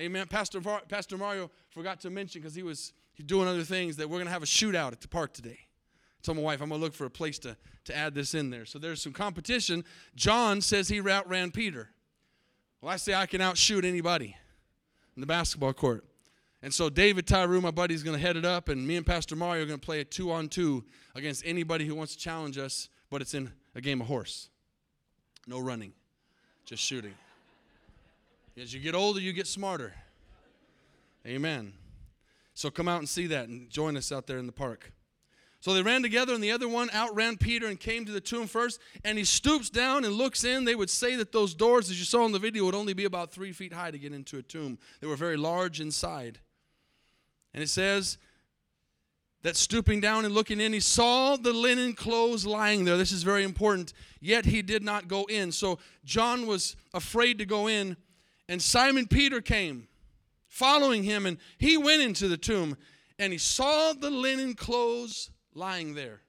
Amen. 0.00 0.26
Pastor, 0.26 0.62
Pastor 0.88 1.18
Mario 1.18 1.50
forgot 1.68 2.00
to 2.00 2.10
mention 2.10 2.40
because 2.40 2.54
he 2.54 2.62
was 2.62 2.94
He's 3.14 3.26
doing 3.26 3.48
other 3.48 3.62
things 3.62 3.96
that 3.96 4.08
we're 4.08 4.18
going 4.18 4.26
to 4.26 4.32
have 4.32 4.42
a 4.42 4.46
shootout 4.46 4.92
at 4.92 5.00
the 5.00 5.08
park 5.08 5.32
today. 5.32 5.58
I 5.60 6.20
told 6.22 6.36
my 6.36 6.42
wife 6.42 6.60
I'm 6.60 6.68
going 6.68 6.80
to 6.80 6.84
look 6.84 6.94
for 6.94 7.06
a 7.06 7.10
place 7.10 7.38
to, 7.40 7.56
to 7.84 7.96
add 7.96 8.14
this 8.14 8.34
in 8.34 8.50
there. 8.50 8.66
So 8.66 8.78
there's 8.78 9.00
some 9.02 9.12
competition. 9.12 9.84
John 10.16 10.60
says 10.60 10.88
he 10.88 11.00
outran 11.00 11.52
Peter. 11.52 11.90
Well, 12.80 12.92
I 12.92 12.96
say 12.96 13.14
I 13.14 13.26
can 13.26 13.40
outshoot 13.40 13.84
anybody 13.84 14.36
in 15.16 15.20
the 15.20 15.26
basketball 15.26 15.72
court. 15.72 16.04
And 16.62 16.72
so 16.72 16.88
David 16.88 17.26
Tyree, 17.26 17.60
my 17.60 17.70
buddy, 17.70 17.94
is 17.94 18.02
going 18.02 18.16
to 18.16 18.22
head 18.22 18.36
it 18.36 18.44
up, 18.46 18.70
and 18.70 18.86
me 18.86 18.96
and 18.96 19.04
Pastor 19.04 19.36
Mario 19.36 19.62
are 19.62 19.66
going 19.66 19.78
to 19.78 19.84
play 19.84 20.00
a 20.00 20.04
two 20.04 20.32
on 20.32 20.48
two 20.48 20.82
against 21.14 21.44
anybody 21.44 21.86
who 21.86 21.94
wants 21.94 22.14
to 22.14 22.18
challenge 22.18 22.56
us, 22.56 22.88
but 23.10 23.20
it's 23.20 23.34
in 23.34 23.52
a 23.74 23.82
game 23.82 24.00
of 24.00 24.06
horse. 24.06 24.48
No 25.46 25.58
running, 25.58 25.92
just 26.64 26.82
shooting. 26.82 27.12
As 28.60 28.72
you 28.72 28.80
get 28.80 28.94
older, 28.94 29.20
you 29.20 29.34
get 29.34 29.46
smarter. 29.46 29.92
Amen. 31.26 31.74
So 32.54 32.70
come 32.70 32.88
out 32.88 33.00
and 33.00 33.08
see 33.08 33.26
that 33.26 33.48
and 33.48 33.68
join 33.68 33.96
us 33.96 34.12
out 34.12 34.26
there 34.26 34.38
in 34.38 34.46
the 34.46 34.52
park. 34.52 34.92
So 35.60 35.72
they 35.72 35.82
ran 35.82 36.02
together, 36.02 36.34
and 36.34 36.44
the 36.44 36.52
other 36.52 36.68
one 36.68 36.90
outran 36.90 37.38
Peter 37.38 37.68
and 37.68 37.80
came 37.80 38.04
to 38.04 38.12
the 38.12 38.20
tomb 38.20 38.46
first. 38.46 38.78
And 39.02 39.16
he 39.16 39.24
stoops 39.24 39.70
down 39.70 40.04
and 40.04 40.12
looks 40.12 40.44
in. 40.44 40.64
They 40.64 40.74
would 40.74 40.90
say 40.90 41.16
that 41.16 41.32
those 41.32 41.54
doors, 41.54 41.90
as 41.90 41.98
you 41.98 42.04
saw 42.04 42.26
in 42.26 42.32
the 42.32 42.38
video, 42.38 42.66
would 42.66 42.74
only 42.74 42.92
be 42.92 43.06
about 43.06 43.32
three 43.32 43.50
feet 43.50 43.72
high 43.72 43.90
to 43.90 43.98
get 43.98 44.12
into 44.12 44.36
a 44.36 44.42
tomb. 44.42 44.78
They 45.00 45.06
were 45.06 45.16
very 45.16 45.38
large 45.38 45.80
inside. 45.80 46.38
And 47.54 47.62
it 47.62 47.70
says 47.70 48.18
that 49.42 49.56
stooping 49.56 50.00
down 50.00 50.26
and 50.26 50.34
looking 50.34 50.60
in, 50.60 50.74
he 50.74 50.80
saw 50.80 51.36
the 51.36 51.54
linen 51.54 51.94
clothes 51.94 52.44
lying 52.44 52.84
there. 52.84 52.98
This 52.98 53.12
is 53.12 53.22
very 53.22 53.42
important. 53.42 53.94
Yet 54.20 54.44
he 54.44 54.60
did 54.60 54.82
not 54.82 55.08
go 55.08 55.24
in. 55.24 55.50
So 55.50 55.78
John 56.04 56.46
was 56.46 56.76
afraid 56.92 57.38
to 57.38 57.46
go 57.46 57.68
in. 57.68 57.96
And 58.50 58.60
Simon 58.60 59.06
Peter 59.06 59.40
came 59.40 59.88
following 60.54 61.02
him, 61.02 61.26
and 61.26 61.36
he 61.58 61.76
went 61.76 62.00
into 62.00 62.28
the 62.28 62.36
tomb 62.36 62.76
and 63.18 63.32
he 63.32 63.38
saw 63.38 63.92
the 63.92 64.10
linen 64.10 64.54
clothes 64.54 65.30
lying 65.52 65.94
there. 65.94 66.20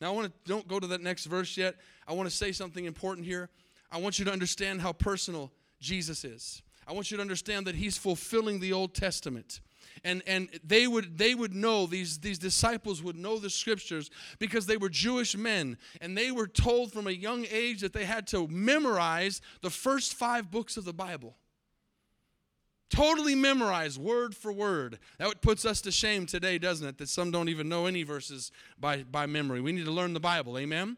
Now, 0.00 0.12
I 0.12 0.14
want 0.14 0.28
to 0.28 0.50
don't 0.50 0.66
go 0.66 0.80
to 0.80 0.86
that 0.88 1.02
next 1.02 1.26
verse 1.26 1.56
yet. 1.56 1.76
I 2.08 2.14
want 2.14 2.28
to 2.28 2.34
say 2.34 2.52
something 2.52 2.86
important 2.86 3.26
here. 3.26 3.50
I 3.92 3.98
want 3.98 4.18
you 4.18 4.24
to 4.24 4.32
understand 4.32 4.80
how 4.80 4.92
personal 4.92 5.52
Jesus 5.78 6.24
is. 6.24 6.62
I 6.88 6.92
want 6.92 7.10
you 7.10 7.18
to 7.18 7.20
understand 7.20 7.66
that 7.66 7.74
he's 7.74 7.98
fulfilling 7.98 8.60
the 8.60 8.72
Old 8.72 8.94
Testament. 8.94 9.60
And, 10.04 10.22
and 10.26 10.48
they 10.64 10.86
would 10.86 11.18
they 11.18 11.34
would 11.34 11.54
know 11.54 11.86
these 11.86 12.18
these 12.18 12.38
disciples 12.38 13.02
would 13.02 13.16
know 13.16 13.38
the 13.38 13.50
scriptures 13.50 14.10
because 14.38 14.66
they 14.66 14.76
were 14.76 14.88
Jewish 14.88 15.36
men 15.36 15.76
and 16.00 16.16
they 16.16 16.30
were 16.30 16.46
told 16.46 16.92
from 16.92 17.06
a 17.06 17.12
young 17.12 17.46
age 17.50 17.80
that 17.80 17.92
they 17.92 18.04
had 18.04 18.26
to 18.28 18.46
memorize 18.48 19.40
the 19.62 19.70
first 19.70 20.14
five 20.14 20.50
books 20.50 20.76
of 20.76 20.84
the 20.84 20.92
Bible. 20.92 21.36
Totally 22.88 23.34
memorized 23.34 24.00
word 24.00 24.34
for 24.34 24.52
word. 24.52 24.98
That 25.18 25.40
puts 25.40 25.64
us 25.64 25.80
to 25.82 25.90
shame 25.90 26.26
today, 26.26 26.58
doesn't 26.58 26.86
it? 26.86 26.98
That 26.98 27.08
some 27.08 27.30
don't 27.30 27.48
even 27.48 27.68
know 27.68 27.86
any 27.86 28.04
verses 28.04 28.52
by, 28.78 29.02
by 29.02 29.26
memory. 29.26 29.60
We 29.60 29.72
need 29.72 29.86
to 29.86 29.90
learn 29.90 30.12
the 30.14 30.20
Bible, 30.20 30.56
amen? 30.56 30.96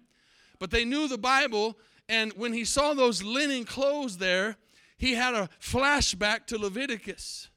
But 0.59 0.71
they 0.71 0.85
knew 0.85 1.09
the 1.09 1.19
Bible, 1.19 1.79
and 2.09 2.33
when 2.35 2.53
he 2.53 2.65
saw 2.65 2.93
those 2.93 3.23
linen 3.23 3.65
clothes 3.65 4.19
there, 4.19 4.57
he 4.99 5.15
had 5.15 5.35
a 5.35 5.49
flashback 5.61 6.47
to 6.47 6.59
Leviticus. 6.59 7.48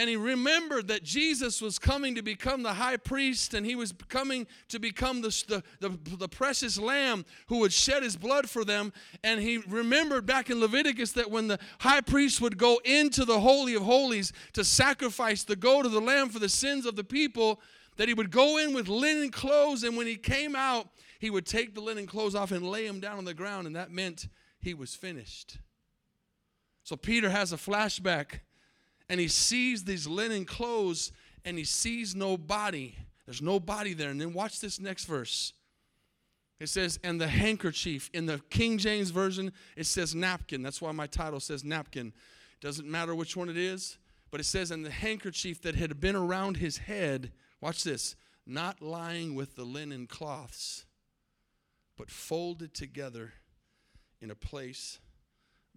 And 0.00 0.08
he 0.08 0.16
remembered 0.16 0.88
that 0.88 1.02
Jesus 1.02 1.60
was 1.60 1.78
coming 1.78 2.14
to 2.14 2.22
become 2.22 2.62
the 2.62 2.72
high 2.72 2.96
priest 2.96 3.52
and 3.52 3.66
he 3.66 3.74
was 3.74 3.92
coming 4.08 4.46
to 4.70 4.78
become 4.78 5.20
the, 5.20 5.62
the, 5.78 5.90
the, 5.90 6.16
the, 6.16 6.26
precious 6.26 6.78
lamb 6.78 7.26
who 7.48 7.58
would 7.58 7.70
shed 7.70 8.02
his 8.02 8.16
blood 8.16 8.48
for 8.48 8.64
them. 8.64 8.94
And 9.22 9.42
he 9.42 9.58
remembered 9.58 10.24
back 10.24 10.48
in 10.48 10.58
Leviticus 10.58 11.12
that 11.12 11.30
when 11.30 11.48
the 11.48 11.58
high 11.80 12.00
priest 12.00 12.40
would 12.40 12.56
go 12.56 12.80
into 12.82 13.26
the 13.26 13.40
Holy 13.40 13.74
of 13.74 13.82
Holies 13.82 14.32
to 14.54 14.64
sacrifice 14.64 15.44
the 15.44 15.54
goat 15.54 15.84
of 15.84 15.92
the 15.92 16.00
lamb 16.00 16.30
for 16.30 16.38
the 16.38 16.48
sins 16.48 16.86
of 16.86 16.96
the 16.96 17.04
people, 17.04 17.60
that 17.98 18.08
he 18.08 18.14
would 18.14 18.30
go 18.30 18.56
in 18.56 18.72
with 18.72 18.88
linen 18.88 19.28
clothes 19.28 19.84
and 19.84 19.98
when 19.98 20.06
he 20.06 20.16
came 20.16 20.56
out, 20.56 20.88
he 21.18 21.28
would 21.28 21.44
take 21.44 21.74
the 21.74 21.82
linen 21.82 22.06
clothes 22.06 22.34
off 22.34 22.52
and 22.52 22.66
lay 22.66 22.86
them 22.86 23.00
down 23.00 23.18
on 23.18 23.26
the 23.26 23.34
ground, 23.34 23.66
and 23.66 23.76
that 23.76 23.90
meant 23.90 24.28
he 24.60 24.72
was 24.72 24.94
finished. 24.94 25.58
So 26.84 26.96
Peter 26.96 27.28
has 27.28 27.52
a 27.52 27.58
flashback 27.58 28.40
and 29.10 29.18
he 29.18 29.26
sees 29.26 29.82
these 29.82 30.06
linen 30.06 30.44
clothes 30.44 31.10
and 31.44 31.58
he 31.58 31.64
sees 31.64 32.14
no 32.14 32.38
body. 32.38 32.94
There's 33.26 33.42
no 33.42 33.58
body 33.58 33.92
there. 33.92 34.08
And 34.10 34.20
then 34.20 34.32
watch 34.32 34.60
this 34.60 34.78
next 34.78 35.04
verse. 35.04 35.52
It 36.60 36.68
says, 36.68 37.00
and 37.02 37.20
the 37.20 37.26
handkerchief. 37.26 38.08
In 38.14 38.26
the 38.26 38.40
King 38.50 38.78
James 38.78 39.10
Version, 39.10 39.52
it 39.76 39.86
says 39.86 40.14
napkin. 40.14 40.62
That's 40.62 40.80
why 40.80 40.92
my 40.92 41.08
title 41.08 41.40
says 41.40 41.64
napkin. 41.64 42.12
Doesn't 42.60 42.88
matter 42.88 43.12
which 43.14 43.36
one 43.36 43.48
it 43.48 43.56
is, 43.56 43.98
but 44.30 44.38
it 44.38 44.44
says, 44.44 44.70
and 44.70 44.84
the 44.86 44.90
handkerchief 44.90 45.60
that 45.62 45.74
had 45.74 45.98
been 45.98 46.14
around 46.14 46.58
his 46.58 46.78
head, 46.78 47.32
watch 47.60 47.82
this, 47.82 48.14
not 48.46 48.80
lying 48.80 49.34
with 49.34 49.56
the 49.56 49.64
linen 49.64 50.06
cloths, 50.06 50.84
but 51.96 52.10
folded 52.10 52.74
together 52.74 53.32
in 54.20 54.30
a 54.30 54.36
place 54.36 55.00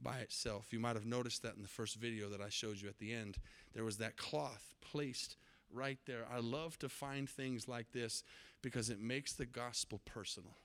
by 0.03 0.17
itself. 0.19 0.67
You 0.71 0.79
might 0.79 0.95
have 0.95 1.05
noticed 1.05 1.43
that 1.43 1.55
in 1.55 1.61
the 1.61 1.67
first 1.67 1.95
video 1.95 2.29
that 2.29 2.41
I 2.41 2.49
showed 2.49 2.81
you 2.81 2.89
at 2.89 2.99
the 2.99 3.13
end. 3.13 3.37
There 3.73 3.83
was 3.83 3.97
that 3.97 4.17
cloth 4.17 4.75
placed 4.81 5.37
right 5.71 5.99
there. 6.05 6.25
I 6.31 6.39
love 6.39 6.77
to 6.79 6.89
find 6.89 7.29
things 7.29 7.67
like 7.67 7.91
this 7.91 8.23
because 8.61 8.89
it 8.89 8.99
makes 8.99 9.33
the 9.33 9.45
gospel 9.45 10.01
personal. 10.05 10.55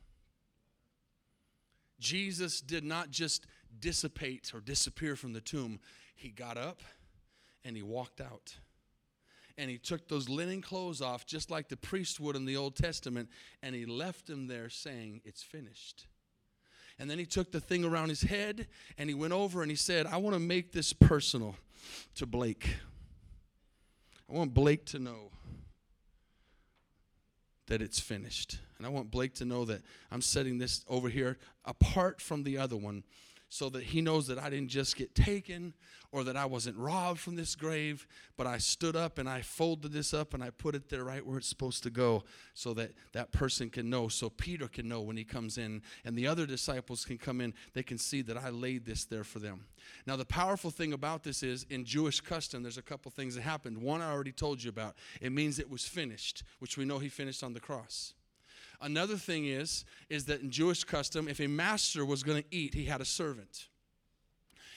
Jesus 1.99 2.61
did 2.61 2.85
not 2.85 3.11
just 3.11 3.47
dissipate 3.81 4.53
or 4.55 4.61
disappear 4.61 5.17
from 5.17 5.33
the 5.33 5.41
tomb, 5.41 5.81
he 6.15 6.29
got 6.29 6.57
up 6.57 6.83
and 7.65 7.77
he 7.77 7.83
walked 7.83 8.21
out. 8.21 8.57
And 9.57 9.69
he 9.69 9.79
took 9.79 10.09
those 10.09 10.29
linen 10.29 10.63
clothes 10.63 11.03
off, 11.03 11.27
just 11.27 11.51
like 11.51 11.69
the 11.69 11.77
priest 11.77 12.21
would 12.21 12.37
in 12.37 12.45
the 12.45 12.57
Old 12.57 12.77
Testament, 12.77 13.29
and 13.61 13.75
he 13.75 13.87
left 13.87 14.29
them 14.29 14.47
there 14.47 14.71
saying, 14.71 15.21
It's 15.25 15.43
finished. 15.43 16.07
And 16.99 17.09
then 17.09 17.19
he 17.19 17.27
took 17.27 17.53
the 17.53 17.61
thing 17.61 17.85
around 17.85 18.09
his 18.09 18.23
head 18.23 18.67
and 18.97 19.09
he 19.09 19.15
went 19.15 19.33
over 19.33 19.63
and 19.63 19.71
he 19.71 19.77
said, 19.77 20.07
I 20.07 20.17
want 20.17 20.35
to 20.35 20.41
make 20.41 20.73
this 20.73 20.93
personal 20.93 21.55
to 22.17 22.27
Blake. 22.27 22.77
I 24.29 24.35
want 24.35 24.53
Blake 24.53 24.85
to 24.87 24.99
know 24.99 25.31
that 27.69 27.81
it's 27.81 28.01
finished. 28.01 28.59
And 28.77 28.87
I 28.87 28.91
want 28.91 29.11
Blake 29.11 29.35
to 29.35 29.45
know 29.45 29.65
that 29.67 29.83
I'm 30.11 30.23
setting 30.23 30.59
this 30.59 30.85
over 30.89 31.09
here 31.09 31.39
apart 31.65 32.21
from 32.21 32.43
the 32.43 32.59
other 32.59 32.77
one 32.77 33.05
so 33.49 33.69
that 33.71 33.83
he 33.83 34.01
knows 34.01 34.27
that 34.27 34.39
I 34.39 34.51
didn't 34.51 34.69
just 34.69 34.97
get 34.97 35.15
taken 35.15 35.73
or 36.13 36.25
that 36.25 36.37
I 36.37 36.45
wasn't 36.47 36.77
robbed 36.77 37.21
from 37.21 37.37
this 37.37 37.55
grave, 37.55 38.07
but 38.37 38.47
I 38.47 38.59
stood 38.59 38.97
up 38.97 39.19
and 39.19 39.29
I 39.29 39.43
folded 39.43 39.93
this 39.93 40.15
up 40.15 40.35
and 40.35 40.43
I 40.43 40.51
put 40.51 40.75
it 40.75 40.89
there 40.89 41.05
right 41.05 41.25
where 41.25 41.39
it's 41.39 41.49
supposed 41.49 41.83
to 41.83 41.91
go 41.91 42.25
so 42.55 42.75
that 42.75 42.93
that 43.13 43.33
person 43.33 43.71
can 43.71 43.91
know, 43.91 44.09
so 44.09 44.31
Peter 44.31 44.69
can 44.69 44.89
know 44.89 45.01
when 45.01 45.17
he 45.17 45.25
comes 45.25 45.59
in 45.59 45.83
and 46.05 46.17
the 46.17 46.27
other 46.27 46.47
disciples 46.47 47.05
can 47.05 47.19
come 47.19 47.41
in, 47.41 47.55
they 47.75 47.83
can 47.83 47.99
see 47.99 48.23
that 48.23 48.37
I 48.37 48.51
laid 48.51 48.85
this 48.85 49.05
there 49.05 49.25
for 49.25 49.39
them. 49.39 49.67
Now, 50.07 50.17
the 50.17 50.25
powerful 50.25 50.71
thing 50.71 50.93
about 50.93 51.23
this 51.23 51.43
is 51.43 51.65
in 51.71 51.85
Jewish 51.85 52.21
custom, 52.21 52.63
there's 52.63 52.79
a 52.79 52.83
couple 52.83 53.11
things 53.11 53.35
that 53.35 53.43
happened. 53.43 53.79
One 53.79 54.03
I 54.03 54.11
already 54.11 54.33
told 54.33 54.63
you 54.63 54.71
about. 54.71 54.97
It 55.21 55.33
means 55.33 55.59
it 55.59 55.71
was 55.71 55.87
finished, 55.87 56.43
which 56.59 56.77
we 56.77 56.85
know 56.85 56.99
he 56.99 57.09
finished 57.09 57.43
on 57.43 57.53
the 57.53 57.61
cross. 57.61 58.15
Another 58.81 59.17
thing 59.17 59.47
is, 59.47 59.85
is 60.09 60.27
that 60.27 60.41
in 60.41 60.51
Jewish 60.51 60.85
custom, 60.85 61.29
if 61.29 61.41
a 61.41 61.49
master 61.49 62.05
was 62.05 62.23
going 62.23 62.43
to 62.43 62.49
eat, 62.51 62.75
he 62.75 62.85
had 62.85 63.01
a 63.01 63.05
servant. 63.05 63.69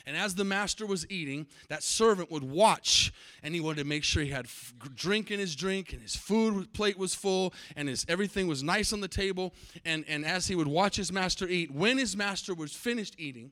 And 0.05 0.17
as 0.17 0.35
the 0.35 0.43
master 0.43 0.85
was 0.85 1.09
eating, 1.11 1.47
that 1.69 1.83
servant 1.83 2.31
would 2.31 2.43
watch 2.43 3.13
and 3.43 3.53
he 3.53 3.61
wanted 3.61 3.83
to 3.83 3.87
make 3.87 4.03
sure 4.03 4.23
he 4.23 4.29
had 4.29 4.45
f- 4.45 4.73
drink 4.95 5.29
in 5.29 5.39
his 5.39 5.55
drink 5.55 5.93
and 5.93 6.01
his 6.01 6.15
food 6.15 6.73
plate 6.73 6.97
was 6.97 7.13
full 7.13 7.53
and 7.75 7.87
his 7.87 8.05
everything 8.09 8.47
was 8.47 8.63
nice 8.63 8.93
on 8.93 9.01
the 9.01 9.07
table. 9.07 9.53
And, 9.85 10.03
and 10.07 10.25
as 10.25 10.47
he 10.47 10.55
would 10.55 10.67
watch 10.67 10.95
his 10.95 11.11
master 11.11 11.47
eat, 11.47 11.71
when 11.71 11.97
his 11.97 12.17
master 12.17 12.53
was 12.53 12.73
finished 12.73 13.15
eating, 13.19 13.51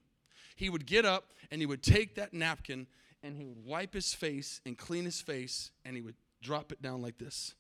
he 0.56 0.70
would 0.70 0.86
get 0.86 1.06
up 1.06 1.26
and 1.52 1.62
he 1.62 1.68
would 1.68 1.84
take 1.84 2.16
that 2.16 2.34
napkin 2.34 2.88
and 3.22 3.38
he 3.38 3.46
would 3.46 3.64
wipe 3.66 3.94
his 3.94 4.14
face 4.14 4.62
and 4.66 4.78
clean 4.78 5.06
his 5.06 5.22
face 5.22 5.72
and 5.86 5.96
he 5.96 6.02
would 6.02 6.16
drop 6.42 6.72
it 6.72 6.82
down 6.82 7.02
like 7.02 7.18
this 7.18 7.54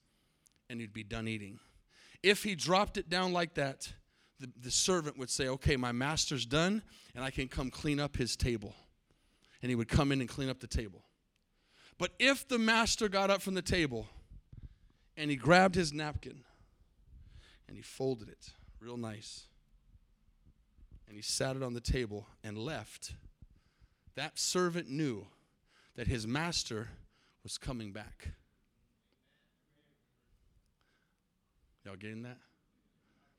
and 0.69 0.79
he'd 0.81 0.93
be 0.93 1.03
done 1.03 1.27
eating. 1.27 1.59
If 2.21 2.43
he 2.43 2.55
dropped 2.55 2.97
it 2.97 3.09
down 3.09 3.33
like 3.33 3.55
that, 3.55 3.91
the, 4.39 4.49
the 4.61 4.71
servant 4.71 5.17
would 5.17 5.29
say, 5.29 5.47
Okay, 5.47 5.75
my 5.75 5.91
master's 5.91 6.45
done, 6.45 6.81
and 7.15 7.23
I 7.23 7.31
can 7.31 7.47
come 7.47 7.69
clean 7.69 7.99
up 7.99 8.17
his 8.17 8.35
table. 8.35 8.75
And 9.61 9.69
he 9.69 9.75
would 9.75 9.89
come 9.89 10.11
in 10.11 10.21
and 10.21 10.29
clean 10.29 10.49
up 10.49 10.59
the 10.59 10.67
table. 10.67 11.03
But 11.97 12.11
if 12.17 12.47
the 12.47 12.57
master 12.57 13.09
got 13.09 13.29
up 13.29 13.41
from 13.41 13.55
the 13.55 13.61
table 13.61 14.07
and 15.17 15.29
he 15.29 15.35
grabbed 15.35 15.75
his 15.75 15.91
napkin 15.91 16.45
and 17.67 17.75
he 17.75 17.83
folded 17.83 18.29
it 18.29 18.53
real 18.79 18.95
nice 18.95 19.47
and 21.07 21.17
he 21.17 21.21
sat 21.21 21.57
it 21.57 21.61
on 21.61 21.73
the 21.73 21.81
table 21.81 22.25
and 22.41 22.57
left, 22.57 23.15
that 24.15 24.39
servant 24.39 24.89
knew 24.89 25.27
that 25.95 26.07
his 26.07 26.25
master 26.25 26.87
was 27.43 27.57
coming 27.57 27.91
back. 27.91 28.29
Y'all 31.85 31.95
getting 31.95 32.23
that? 32.23 32.37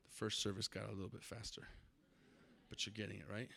The 0.04 0.10
first 0.10 0.42
service 0.42 0.68
got 0.68 0.88
a 0.88 0.92
little 0.92 1.08
bit 1.08 1.22
faster, 1.22 1.62
but 2.68 2.86
you're 2.86 2.94
getting 2.94 3.20
it, 3.20 3.26
right? 3.32 3.48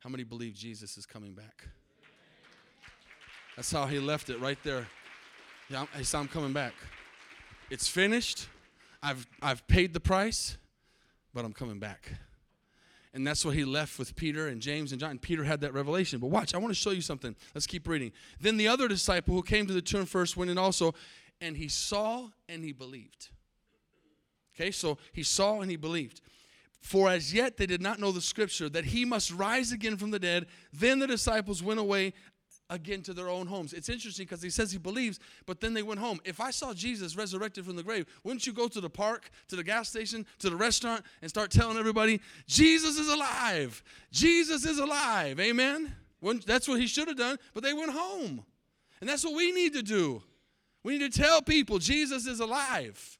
How 0.00 0.10
many 0.10 0.24
believe 0.24 0.54
Jesus 0.54 0.96
is 0.96 1.06
coming 1.06 1.34
back? 1.34 1.66
That's 3.56 3.70
how 3.70 3.86
he 3.86 3.98
left 3.98 4.30
it 4.30 4.40
right 4.40 4.58
there. 4.64 4.86
Yeah, 5.68 5.86
he 5.96 6.04
said, 6.04 6.18
I'm 6.18 6.28
coming 6.28 6.52
back. 6.52 6.74
It's 7.70 7.88
finished. 7.88 8.48
I've, 9.02 9.26
I've 9.40 9.66
paid 9.66 9.92
the 9.92 10.00
price, 10.00 10.56
but 11.34 11.44
I'm 11.44 11.52
coming 11.52 11.78
back. 11.78 12.12
And 13.14 13.26
that's 13.26 13.44
what 13.44 13.54
he 13.54 13.64
left 13.64 13.98
with 13.98 14.16
Peter 14.16 14.48
and 14.48 14.60
James 14.60 14.92
and 14.92 15.00
John. 15.00 15.18
Peter 15.18 15.44
had 15.44 15.60
that 15.60 15.74
revelation. 15.74 16.18
But 16.18 16.28
watch, 16.28 16.54
I 16.54 16.58
want 16.58 16.70
to 16.70 16.74
show 16.74 16.90
you 16.90 17.02
something. 17.02 17.36
Let's 17.54 17.66
keep 17.66 17.86
reading. 17.86 18.12
Then 18.40 18.56
the 18.56 18.68
other 18.68 18.88
disciple 18.88 19.34
who 19.34 19.42
came 19.42 19.66
to 19.66 19.72
the 19.72 19.82
tomb 19.82 20.06
first 20.06 20.36
went 20.36 20.50
in 20.50 20.56
also, 20.56 20.94
and 21.40 21.56
he 21.56 21.68
saw 21.68 22.28
and 22.48 22.64
he 22.64 22.72
believed. 22.72 23.28
Okay, 24.54 24.70
so 24.70 24.98
he 25.12 25.22
saw 25.22 25.60
and 25.60 25.70
he 25.70 25.76
believed. 25.76 26.20
For 26.80 27.08
as 27.08 27.32
yet 27.32 27.56
they 27.56 27.66
did 27.66 27.80
not 27.80 28.00
know 28.00 28.10
the 28.10 28.20
scripture 28.20 28.68
that 28.70 28.86
he 28.86 29.04
must 29.04 29.32
rise 29.32 29.72
again 29.72 29.96
from 29.96 30.10
the 30.10 30.18
dead. 30.18 30.46
Then 30.72 30.98
the 30.98 31.06
disciples 31.06 31.62
went 31.62 31.78
away 31.78 32.12
again 32.68 33.02
to 33.02 33.12
their 33.12 33.28
own 33.28 33.46
homes. 33.46 33.72
It's 33.72 33.88
interesting 33.88 34.24
because 34.24 34.42
he 34.42 34.50
says 34.50 34.72
he 34.72 34.78
believes, 34.78 35.20
but 35.46 35.60
then 35.60 35.74
they 35.74 35.82
went 35.82 36.00
home. 36.00 36.20
If 36.24 36.40
I 36.40 36.50
saw 36.50 36.72
Jesus 36.74 37.16
resurrected 37.16 37.64
from 37.64 37.76
the 37.76 37.82
grave, 37.82 38.06
wouldn't 38.24 38.46
you 38.46 38.52
go 38.52 38.66
to 38.66 38.80
the 38.80 38.90
park, 38.90 39.30
to 39.48 39.56
the 39.56 39.62
gas 39.62 39.90
station, 39.90 40.26
to 40.40 40.50
the 40.50 40.56
restaurant, 40.56 41.04
and 41.20 41.30
start 41.30 41.50
telling 41.50 41.76
everybody, 41.76 42.20
Jesus 42.46 42.98
is 42.98 43.08
alive? 43.08 43.82
Jesus 44.10 44.64
is 44.64 44.78
alive. 44.78 45.38
Amen? 45.38 45.94
That's 46.46 46.66
what 46.66 46.80
he 46.80 46.86
should 46.86 47.08
have 47.08 47.18
done, 47.18 47.36
but 47.54 47.62
they 47.62 47.74
went 47.74 47.92
home. 47.92 48.44
And 49.00 49.08
that's 49.08 49.24
what 49.24 49.34
we 49.34 49.52
need 49.52 49.74
to 49.74 49.82
do. 49.82 50.22
We 50.82 50.98
need 50.98 51.12
to 51.12 51.20
tell 51.20 51.42
people 51.42 51.78
Jesus 51.78 52.26
is 52.26 52.40
alive 52.40 53.18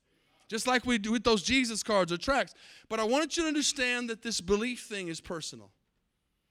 just 0.53 0.67
like 0.67 0.85
we 0.85 0.99
do 0.99 1.13
with 1.13 1.25
those 1.25 1.43
Jesus 1.43 1.83
cards 1.83 2.13
or 2.13 2.19
tracts. 2.19 2.53
But 2.91 3.01
I 3.01 3.05
want 3.05 3.39
you 3.39 3.45
to 3.45 3.49
understand 3.49 4.11
that 4.11 4.21
this 4.21 4.43
belief 4.43 4.83
thing 4.83 5.09
is 5.09 5.19
personal. 5.19 5.71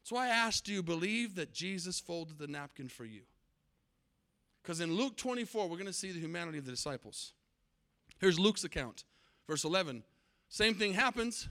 So 0.02 0.18
I 0.18 0.26
asked, 0.26 0.66
do 0.66 0.74
you 0.74 0.82
believe 0.82 1.36
that 1.36 1.54
Jesus 1.54 2.00
folded 2.00 2.40
the 2.40 2.48
napkin 2.48 2.88
for 2.88 3.06
you? 3.06 3.22
Because 4.64 4.82
in 4.82 4.96
Luke 4.96 5.18
24, 5.18 5.70
we're 5.70 5.76
going 5.76 5.86
to 5.86 5.94
see 5.94 6.12
the 6.12 6.20
humanity 6.20 6.58
of 6.58 6.66
the 6.66 6.72
disciples. 6.72 7.34
Here's 8.18 8.40
Luke's 8.40 8.64
account, 8.64 9.04
verse 9.48 9.66
11. 9.66 10.02
Same 10.50 10.74
thing 10.74 10.94
happens, 10.94 11.48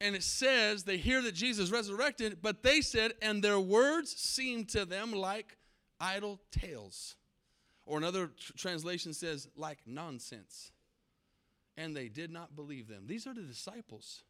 and 0.00 0.14
it 0.14 0.22
says 0.22 0.84
they 0.84 0.98
hear 0.98 1.20
that 1.20 1.34
Jesus 1.34 1.72
resurrected, 1.72 2.38
but 2.42 2.62
they 2.62 2.80
said, 2.80 3.14
and 3.20 3.42
their 3.42 3.58
words 3.58 4.12
seemed 4.12 4.68
to 4.68 4.84
them 4.84 5.10
like 5.12 5.56
idle 5.98 6.38
tales. 6.52 7.16
Or 7.86 7.98
another 7.98 8.28
tr- 8.28 8.52
translation 8.56 9.12
says, 9.12 9.48
like 9.56 9.78
nonsense 9.84 10.70
and 11.80 11.96
they 11.96 12.08
did 12.08 12.30
not 12.30 12.54
believe 12.54 12.88
them. 12.88 13.04
These 13.06 13.26
are 13.26 13.34
the 13.34 13.40
disciples. 13.40 14.22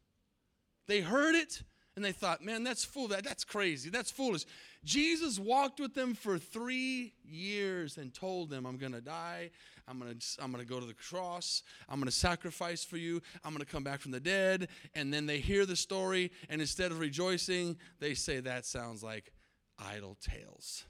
They 0.86 1.00
heard 1.00 1.34
it 1.34 1.62
and 1.96 2.04
they 2.04 2.12
thought, 2.12 2.42
man, 2.42 2.62
that's 2.62 2.84
fool. 2.84 3.08
That, 3.08 3.24
that's 3.24 3.44
crazy. 3.44 3.90
That's 3.90 4.10
foolish. 4.10 4.44
Jesus 4.84 5.38
walked 5.38 5.80
with 5.80 5.94
them 5.94 6.14
for 6.14 6.38
three 6.38 7.12
years 7.24 7.98
and 7.98 8.14
told 8.14 8.48
them, 8.48 8.64
I'm 8.64 8.76
going 8.76 8.92
to 8.92 9.00
die. 9.00 9.50
I'm 9.88 9.98
going 9.98 10.16
to 10.16 10.42
I'm 10.42 10.52
going 10.52 10.64
to 10.64 10.68
go 10.68 10.78
to 10.78 10.86
the 10.86 10.94
cross. 10.94 11.64
I'm 11.88 11.96
going 11.96 12.06
to 12.06 12.12
sacrifice 12.12 12.84
for 12.84 12.96
you. 12.96 13.20
I'm 13.44 13.52
going 13.52 13.64
to 13.64 13.70
come 13.70 13.82
back 13.82 14.00
from 14.00 14.12
the 14.12 14.20
dead. 14.20 14.68
And 14.94 15.12
then 15.12 15.26
they 15.26 15.40
hear 15.40 15.66
the 15.66 15.74
story, 15.74 16.30
and 16.48 16.60
instead 16.60 16.92
of 16.92 17.00
rejoicing, 17.00 17.76
they 17.98 18.14
say, 18.14 18.38
that 18.40 18.66
sounds 18.66 19.02
like 19.02 19.32
idle 19.78 20.16
tales. 20.20 20.84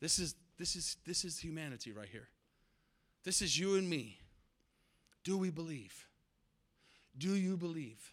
This 0.00 0.18
is 0.18 0.34
this 0.58 0.74
is 0.74 0.96
this 1.06 1.24
is 1.24 1.38
humanity 1.38 1.92
right 1.92 2.08
here. 2.10 2.28
This 3.24 3.42
is 3.42 3.58
you 3.58 3.76
and 3.76 3.88
me. 3.88 4.19
Do 5.24 5.36
we 5.38 5.50
believe? 5.50 6.08
Do 7.16 7.34
you 7.34 7.56
believe? 7.56 8.12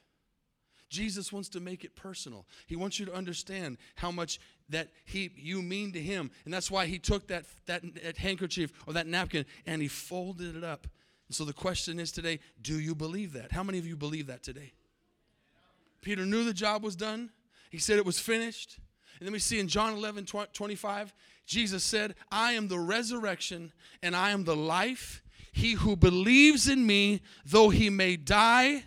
Jesus 0.89 1.33
wants 1.33 1.49
to 1.49 1.59
make 1.59 1.83
it 1.83 1.95
personal. 1.95 2.45
He 2.65 2.75
wants 2.75 2.99
you 2.99 3.05
to 3.07 3.13
understand 3.13 3.77
how 3.95 4.11
much 4.11 4.39
that 4.69 4.89
he 5.05 5.31
you 5.35 5.61
mean 5.61 5.91
to 5.93 6.01
him. 6.01 6.31
And 6.45 6.53
that's 6.53 6.71
why 6.71 6.85
he 6.85 6.97
took 6.97 7.27
that, 7.27 7.45
that, 7.65 7.83
that 8.03 8.17
handkerchief 8.17 8.71
or 8.85 8.93
that 8.93 9.07
napkin 9.07 9.45
and 9.65 9.81
he 9.81 9.87
folded 9.87 10.55
it 10.55 10.63
up. 10.63 10.87
And 11.27 11.35
so 11.35 11.43
the 11.43 11.53
question 11.53 11.99
is 11.99 12.11
today, 12.11 12.39
do 12.61 12.79
you 12.79 12.95
believe 12.95 13.33
that? 13.33 13.51
How 13.51 13.63
many 13.63 13.79
of 13.79 13.85
you 13.85 13.97
believe 13.97 14.27
that 14.27 14.43
today? 14.43 14.71
Peter 16.01 16.25
knew 16.25 16.45
the 16.45 16.53
job 16.53 16.83
was 16.83 16.95
done. 16.95 17.31
He 17.69 17.79
said 17.79 17.97
it 17.97 18.05
was 18.05 18.19
finished. 18.19 18.79
And 19.19 19.27
then 19.27 19.33
we 19.33 19.39
see 19.39 19.59
in 19.59 19.67
John 19.67 19.93
11, 19.93 20.25
25, 20.25 21.13
Jesus 21.45 21.83
said, 21.83 22.15
I 22.31 22.53
am 22.53 22.67
the 22.67 22.79
resurrection 22.79 23.73
and 24.01 24.15
I 24.15 24.29
am 24.31 24.43
the 24.45 24.55
life. 24.55 25.21
He 25.57 25.71
who 25.71 25.95
believes 25.95 26.69
in 26.69 26.85
me, 26.85 27.21
though 27.43 27.69
he 27.69 27.89
may 27.89 28.15
die, 28.15 28.83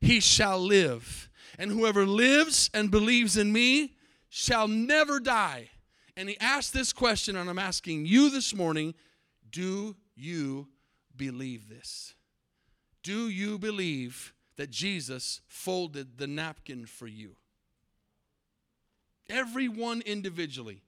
he 0.00 0.18
shall 0.18 0.58
live. 0.58 1.30
And 1.60 1.70
whoever 1.70 2.04
lives 2.04 2.68
and 2.74 2.90
believes 2.90 3.36
in 3.36 3.52
me 3.52 3.94
shall 4.28 4.66
never 4.66 5.20
die. 5.20 5.70
And 6.16 6.28
he 6.28 6.36
asked 6.40 6.72
this 6.72 6.92
question, 6.92 7.36
and 7.36 7.48
I'm 7.48 7.56
asking 7.56 8.06
you 8.06 8.30
this 8.30 8.52
morning 8.52 8.94
do 9.48 9.94
you 10.16 10.66
believe 11.14 11.68
this? 11.68 12.16
Do 13.04 13.28
you 13.28 13.56
believe 13.56 14.34
that 14.56 14.70
Jesus 14.70 15.40
folded 15.46 16.18
the 16.18 16.26
napkin 16.26 16.84
for 16.84 17.06
you? 17.06 17.36
Everyone 19.30 20.02
individually. 20.04 20.82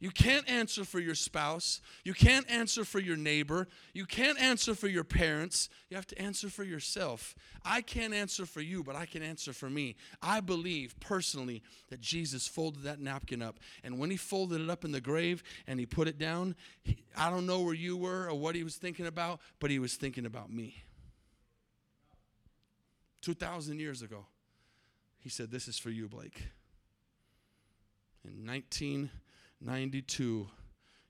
You 0.00 0.10
can't 0.10 0.48
answer 0.48 0.84
for 0.84 1.00
your 1.00 1.16
spouse. 1.16 1.80
You 2.04 2.14
can't 2.14 2.48
answer 2.48 2.84
for 2.84 3.00
your 3.00 3.16
neighbor. 3.16 3.66
You 3.92 4.06
can't 4.06 4.40
answer 4.40 4.76
for 4.76 4.86
your 4.86 5.02
parents. 5.02 5.68
You 5.90 5.96
have 5.96 6.06
to 6.08 6.22
answer 6.22 6.48
for 6.48 6.62
yourself. 6.62 7.34
I 7.64 7.80
can't 7.80 8.14
answer 8.14 8.46
for 8.46 8.60
you, 8.60 8.84
but 8.84 8.94
I 8.94 9.06
can 9.06 9.24
answer 9.24 9.52
for 9.52 9.68
me. 9.68 9.96
I 10.22 10.38
believe 10.38 10.94
personally 11.00 11.64
that 11.88 12.00
Jesus 12.00 12.46
folded 12.46 12.84
that 12.84 13.00
napkin 13.00 13.42
up. 13.42 13.58
And 13.82 13.98
when 13.98 14.10
he 14.10 14.16
folded 14.16 14.60
it 14.60 14.70
up 14.70 14.84
in 14.84 14.92
the 14.92 15.00
grave 15.00 15.42
and 15.66 15.80
he 15.80 15.86
put 15.86 16.06
it 16.06 16.16
down, 16.16 16.54
he, 16.84 17.02
I 17.16 17.28
don't 17.28 17.46
know 17.46 17.60
where 17.60 17.74
you 17.74 17.96
were 17.96 18.28
or 18.28 18.34
what 18.34 18.54
he 18.54 18.62
was 18.62 18.76
thinking 18.76 19.06
about, 19.06 19.40
but 19.58 19.68
he 19.68 19.80
was 19.80 19.96
thinking 19.96 20.26
about 20.26 20.52
me. 20.52 20.84
2,000 23.22 23.80
years 23.80 24.00
ago, 24.00 24.26
he 25.18 25.28
said, 25.28 25.50
This 25.50 25.66
is 25.66 25.76
for 25.76 25.90
you, 25.90 26.08
Blake. 26.08 26.46
In 28.24 28.44
19- 28.46 29.08
92, 29.60 30.48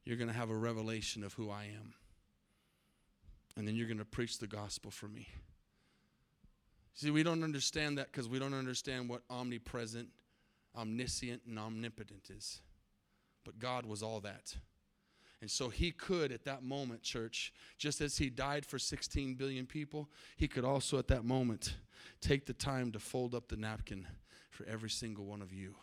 you're 0.05 0.17
going 0.17 0.29
to 0.29 0.35
have 0.35 0.51
a 0.51 0.57
revelation 0.57 1.23
of 1.23 1.35
who 1.35 1.51
I 1.51 1.65
am. 1.65 1.95
And 3.57 3.67
then 3.67 3.75
you're 3.75 3.87
going 3.87 3.99
to 3.99 4.05
preach 4.05 4.39
the 4.39 4.47
gospel 4.47 4.91
for 4.91 5.09
me. 5.09 5.29
See, 6.95 7.11
we 7.11 7.23
don't 7.23 7.45
understand 7.45 7.99
that 7.99 8.11
because 8.11 8.29
we 8.29 8.39
don't 8.39 8.55
understand 8.55 9.09
what 9.09 9.23
omnipresent, 9.31 10.09
omniscient, 10.77 11.43
and 11.47 11.59
omnipotent 11.59 12.31
is. 12.31 12.61
But 13.45 13.59
God 13.59 13.87
was 13.87 14.03
all 14.03 14.21
that. 14.21 14.57
And 15.41 15.51
so 15.51 15.69
he 15.69 15.93
could, 15.93 16.33
at 16.33 16.45
that 16.45 16.65
moment, 16.65 17.03
church, 17.03 17.53
just 17.79 18.01
as 18.01 18.19
he 18.19 18.29
died 18.31 18.67
for 18.67 18.79
16 18.79 19.35
billion 19.35 19.67
people, 19.67 20.09
he 20.37 20.49
could 20.49 20.65
also, 20.65 20.99
at 20.99 21.07
that 21.09 21.25
moment, 21.25 21.77
take 22.21 22.47
the 22.47 22.53
time 22.53 22.91
to 22.93 22.99
fold 22.99 23.35
up 23.35 23.49
the 23.49 23.57
napkin 23.57 24.07
for 24.51 24.67
every 24.67 24.91
single 24.91 25.25
one 25.25 25.41
of 25.41 25.53
you 25.53 25.75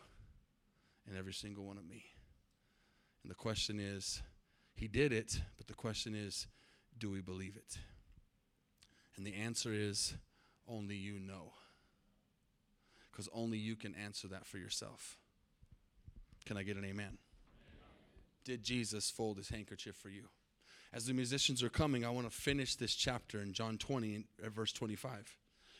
and 1.07 1.17
every 1.17 1.33
single 1.33 1.63
one 1.63 1.77
of 1.77 1.87
me. 1.87 2.03
And 3.25 3.31
the 3.31 3.35
question 3.35 3.79
is, 3.79 4.21
he 4.75 4.87
did 4.87 5.11
it, 5.11 5.41
but 5.57 5.65
the 5.65 5.73
question 5.73 6.13
is, 6.13 6.45
do 6.95 7.09
we 7.09 7.21
believe 7.21 7.55
it? 7.55 7.79
And 9.17 9.25
the 9.25 9.33
answer 9.33 9.73
is, 9.73 10.13
only 10.67 10.95
you 10.95 11.17
know. 11.17 11.53
Because 13.09 13.27
only 13.33 13.57
you 13.57 13.75
can 13.75 13.95
answer 13.95 14.27
that 14.27 14.45
for 14.45 14.59
yourself. 14.59 15.17
Can 16.45 16.55
I 16.55 16.61
get 16.61 16.77
an 16.77 16.85
amen? 16.85 17.17
Did 18.43 18.63
Jesus 18.63 19.09
fold 19.09 19.37
his 19.37 19.49
handkerchief 19.49 19.95
for 19.95 20.09
you? 20.09 20.25
As 20.93 21.07
the 21.07 21.13
musicians 21.13 21.63
are 21.63 21.69
coming, 21.69 22.05
I 22.05 22.11
want 22.11 22.29
to 22.29 22.37
finish 22.37 22.75
this 22.75 22.93
chapter 22.93 23.41
in 23.41 23.53
John 23.53 23.79
20, 23.79 24.23
uh, 24.45 24.49
verse 24.51 24.71
25. 24.71 25.35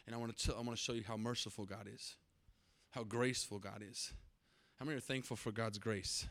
And 0.07 0.15
I 0.15 0.17
want 0.17 0.35
to, 0.35 0.47
t- 0.47 0.57
I 0.57 0.61
want 0.61 0.75
to 0.75 0.83
show 0.83 0.93
you 0.93 1.03
how 1.07 1.15
merciful 1.15 1.65
God 1.65 1.87
is, 1.93 2.15
how 2.89 3.03
graceful 3.03 3.59
God 3.59 3.83
is. 3.87 4.13
How 4.79 4.85
many 4.85 4.97
are 4.97 4.99
thankful 4.99 5.37
for 5.37 5.51
God's 5.51 5.77
grace? 5.77 6.25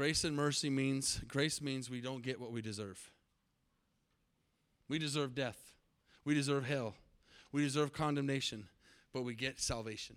Grace 0.00 0.24
and 0.24 0.34
mercy 0.34 0.70
means 0.70 1.20
grace 1.28 1.60
means 1.60 1.90
we 1.90 2.00
don't 2.00 2.22
get 2.22 2.40
what 2.40 2.52
we 2.52 2.62
deserve. 2.62 3.10
We 4.88 4.98
deserve 4.98 5.34
death. 5.34 5.74
We 6.24 6.32
deserve 6.32 6.64
hell. 6.64 6.94
We 7.52 7.60
deserve 7.60 7.92
condemnation, 7.92 8.68
but 9.12 9.24
we 9.24 9.34
get 9.34 9.60
salvation. 9.60 10.16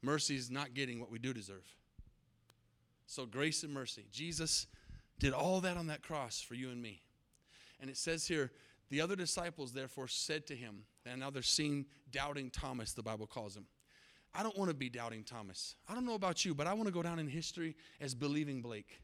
Mercy 0.00 0.36
is 0.36 0.50
not 0.50 0.72
getting 0.72 1.00
what 1.00 1.10
we 1.10 1.18
do 1.18 1.34
deserve. 1.34 1.66
So, 3.04 3.26
grace 3.26 3.62
and 3.62 3.74
mercy. 3.74 4.06
Jesus 4.10 4.66
did 5.18 5.34
all 5.34 5.60
that 5.60 5.76
on 5.76 5.88
that 5.88 6.00
cross 6.00 6.40
for 6.40 6.54
you 6.54 6.70
and 6.70 6.80
me. 6.80 7.02
And 7.78 7.90
it 7.90 7.98
says 7.98 8.26
here, 8.26 8.52
the 8.88 9.02
other 9.02 9.16
disciples 9.16 9.74
therefore 9.74 10.08
said 10.08 10.46
to 10.46 10.56
him, 10.56 10.84
and 11.04 11.20
now 11.20 11.28
they're 11.28 11.42
seeing 11.42 11.84
doubting 12.10 12.48
Thomas, 12.48 12.94
the 12.94 13.02
Bible 13.02 13.26
calls 13.26 13.54
him. 13.54 13.66
I 14.34 14.42
don't 14.42 14.56
want 14.56 14.70
to 14.70 14.74
be 14.74 14.88
doubting 14.88 15.24
Thomas. 15.24 15.76
I 15.88 15.94
don't 15.94 16.06
know 16.06 16.14
about 16.14 16.44
you, 16.44 16.54
but 16.54 16.66
I 16.66 16.72
want 16.72 16.86
to 16.86 16.92
go 16.92 17.02
down 17.02 17.18
in 17.18 17.26
history 17.26 17.76
as 18.00 18.14
believing 18.14 18.62
Blake. 18.62 19.00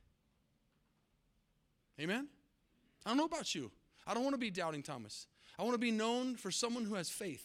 Amen? 2.01 2.29
I 3.05 3.11
don't 3.11 3.19
know 3.19 3.25
about 3.25 3.55
you. 3.55 3.71
I 4.07 4.15
don't 4.15 4.23
want 4.23 4.35
to 4.35 4.39
be 4.41 4.51
doubting 4.51 4.83
Thomas. 4.83 5.27
I 5.59 5.63
want 5.63 5.75
to 5.75 5.79
be 5.79 5.91
known 5.91 6.37
for 6.37 6.51
someone 6.51 6.85
who 6.85 6.95
has 6.95 7.11
faith. 7.11 7.45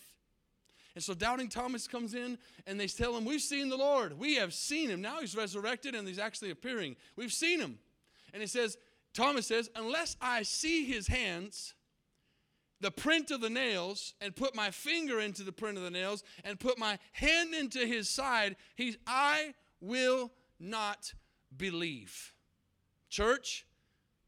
And 0.96 1.04
so 1.04 1.14
doubting 1.14 1.50
Thomas 1.50 1.88
comes 1.88 2.14
in 2.14 2.38
and 2.68 2.80
they 2.80 2.88
tell 2.88 3.18
him, 3.18 3.26
We've 3.26 3.42
seen 3.42 3.70
the 3.70 3.78
Lord. 3.78 4.18
We 4.18 4.36
have 4.36 4.54
seen 4.54 4.90
him. 4.90 5.02
Now 5.02 5.22
he's 5.22 5.36
resurrected 5.36 5.96
and 5.96 6.08
he's 6.08 6.20
actually 6.20 6.52
appearing. 6.52 6.96
We've 7.16 7.34
seen 7.34 7.60
him. 7.60 7.80
And 8.32 8.42
he 8.42 8.48
says, 8.48 8.78
Thomas 9.14 9.48
says, 9.48 9.70
Unless 9.76 10.18
I 10.22 10.44
see 10.44 10.86
his 10.86 11.08
hands 11.08 11.74
the 12.84 12.92
print 12.92 13.32
of 13.32 13.40
the 13.40 13.50
nails 13.50 14.14
and 14.20 14.36
put 14.36 14.54
my 14.54 14.70
finger 14.70 15.22
into 15.22 15.42
the 15.44 15.54
print 15.54 15.78
of 15.78 15.84
the 15.86 15.90
nails 15.90 16.22
and 16.44 16.60
put 16.60 16.78
my 16.78 17.00
hand 17.14 17.56
into 17.56 17.80
his 17.80 18.10
side, 18.10 18.58
he's, 18.76 18.98
I 19.08 19.54
will 19.80 20.32
not 20.60 21.14
believe. 21.56 22.34
Church, 23.10 23.66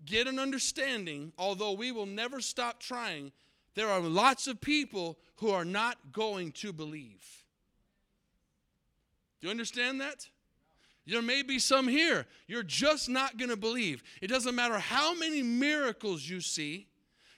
get 0.06 0.28
an 0.28 0.40
understanding, 0.40 1.34
although 1.38 1.74
we 1.74 1.92
will 1.92 2.06
never 2.06 2.40
stop 2.40 2.80
trying, 2.80 3.34
there 3.76 3.90
are 3.90 4.00
lots 4.00 4.48
of 4.48 4.62
people 4.62 5.18
who 5.36 5.50
are 5.50 5.66
not 5.66 6.14
going 6.14 6.54
to 6.54 6.72
believe. 6.72 7.44
Do 9.42 9.48
you 9.48 9.52
understand 9.52 10.00
that? 10.00 10.30
There 11.06 11.22
may 11.22 11.44
be 11.44 11.60
some 11.60 11.90
here. 11.90 12.26
You're 12.48 12.64
just 12.64 13.10
not 13.10 13.38
going 13.38 13.50
to 13.50 13.58
believe. 13.58 14.02
It 14.22 14.28
doesn't 14.28 14.56
matter 14.56 14.80
how 14.80 15.14
many 15.14 15.44
miracles 15.44 16.24
you 16.24 16.40
see. 16.40 16.88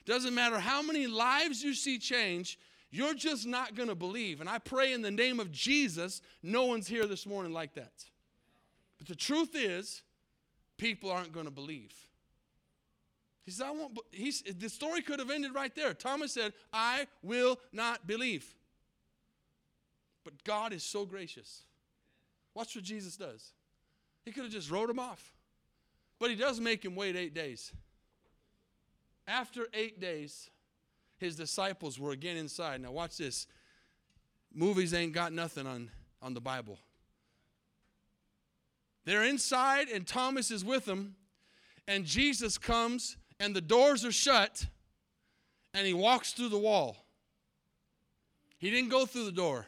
Doesn't 0.08 0.34
matter 0.34 0.58
how 0.58 0.80
many 0.80 1.06
lives 1.06 1.62
you 1.62 1.74
see 1.74 1.98
change, 1.98 2.58
you're 2.90 3.12
just 3.12 3.46
not 3.46 3.74
going 3.74 3.90
to 3.90 3.94
believe. 3.94 4.40
And 4.40 4.48
I 4.48 4.56
pray 4.56 4.94
in 4.94 5.02
the 5.02 5.10
name 5.10 5.38
of 5.38 5.52
Jesus, 5.52 6.22
no 6.42 6.64
one's 6.64 6.88
here 6.88 7.04
this 7.04 7.26
morning 7.26 7.52
like 7.52 7.74
that. 7.74 7.92
But 8.96 9.06
the 9.06 9.14
truth 9.14 9.50
is, 9.52 10.00
people 10.78 11.10
aren't 11.10 11.32
going 11.32 11.44
to 11.44 11.52
believe. 11.52 11.92
He 13.44 13.50
says, 13.50 13.66
I 13.66 13.70
won't, 13.70 13.98
he's, 14.10 14.42
the 14.42 14.70
story 14.70 15.02
could 15.02 15.18
have 15.18 15.30
ended 15.30 15.54
right 15.54 15.74
there. 15.74 15.92
Thomas 15.92 16.32
said, 16.32 16.54
I 16.72 17.06
will 17.22 17.58
not 17.70 18.06
believe. 18.06 18.54
But 20.24 20.42
God 20.42 20.72
is 20.72 20.82
so 20.82 21.04
gracious. 21.04 21.64
Watch 22.54 22.74
what 22.74 22.84
Jesus 22.84 23.18
does. 23.18 23.52
He 24.24 24.32
could 24.32 24.44
have 24.44 24.52
just 24.52 24.70
wrote 24.70 24.88
him 24.88 24.98
off. 24.98 25.34
But 26.18 26.30
he 26.30 26.36
does 26.36 26.60
make 26.60 26.82
him 26.82 26.96
wait 26.96 27.14
eight 27.14 27.34
days. 27.34 27.74
After 29.28 29.68
eight 29.74 30.00
days, 30.00 30.48
his 31.18 31.36
disciples 31.36 32.00
were 32.00 32.12
again 32.12 32.38
inside. 32.38 32.80
Now, 32.80 32.92
watch 32.92 33.18
this. 33.18 33.46
Movies 34.54 34.94
ain't 34.94 35.12
got 35.12 35.34
nothing 35.34 35.66
on, 35.66 35.90
on 36.22 36.32
the 36.32 36.40
Bible. 36.40 36.78
They're 39.04 39.24
inside, 39.24 39.88
and 39.88 40.06
Thomas 40.06 40.50
is 40.50 40.64
with 40.64 40.86
them, 40.86 41.14
and 41.86 42.06
Jesus 42.06 42.56
comes, 42.56 43.18
and 43.38 43.54
the 43.54 43.60
doors 43.60 44.04
are 44.04 44.12
shut, 44.12 44.66
and 45.74 45.86
he 45.86 45.92
walks 45.92 46.32
through 46.32 46.48
the 46.48 46.58
wall. 46.58 46.96
He 48.56 48.70
didn't 48.70 48.90
go 48.90 49.04
through 49.04 49.26
the 49.26 49.32
door, 49.32 49.66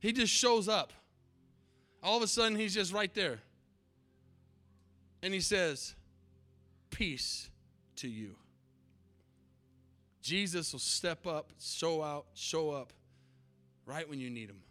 he 0.00 0.12
just 0.12 0.32
shows 0.32 0.68
up. 0.68 0.92
All 2.02 2.16
of 2.16 2.22
a 2.24 2.26
sudden, 2.26 2.58
he's 2.58 2.74
just 2.74 2.92
right 2.92 3.14
there. 3.14 3.38
And 5.22 5.32
he 5.32 5.38
says, 5.38 5.94
Peace 6.90 7.48
to 7.96 8.08
you. 8.08 8.34
Jesus 10.22 10.72
will 10.72 10.80
step 10.80 11.26
up, 11.26 11.52
show 11.60 12.02
out, 12.02 12.26
show 12.34 12.70
up 12.70 12.92
right 13.84 14.08
when 14.08 14.20
you 14.20 14.30
need 14.30 14.48
him. 14.48 14.62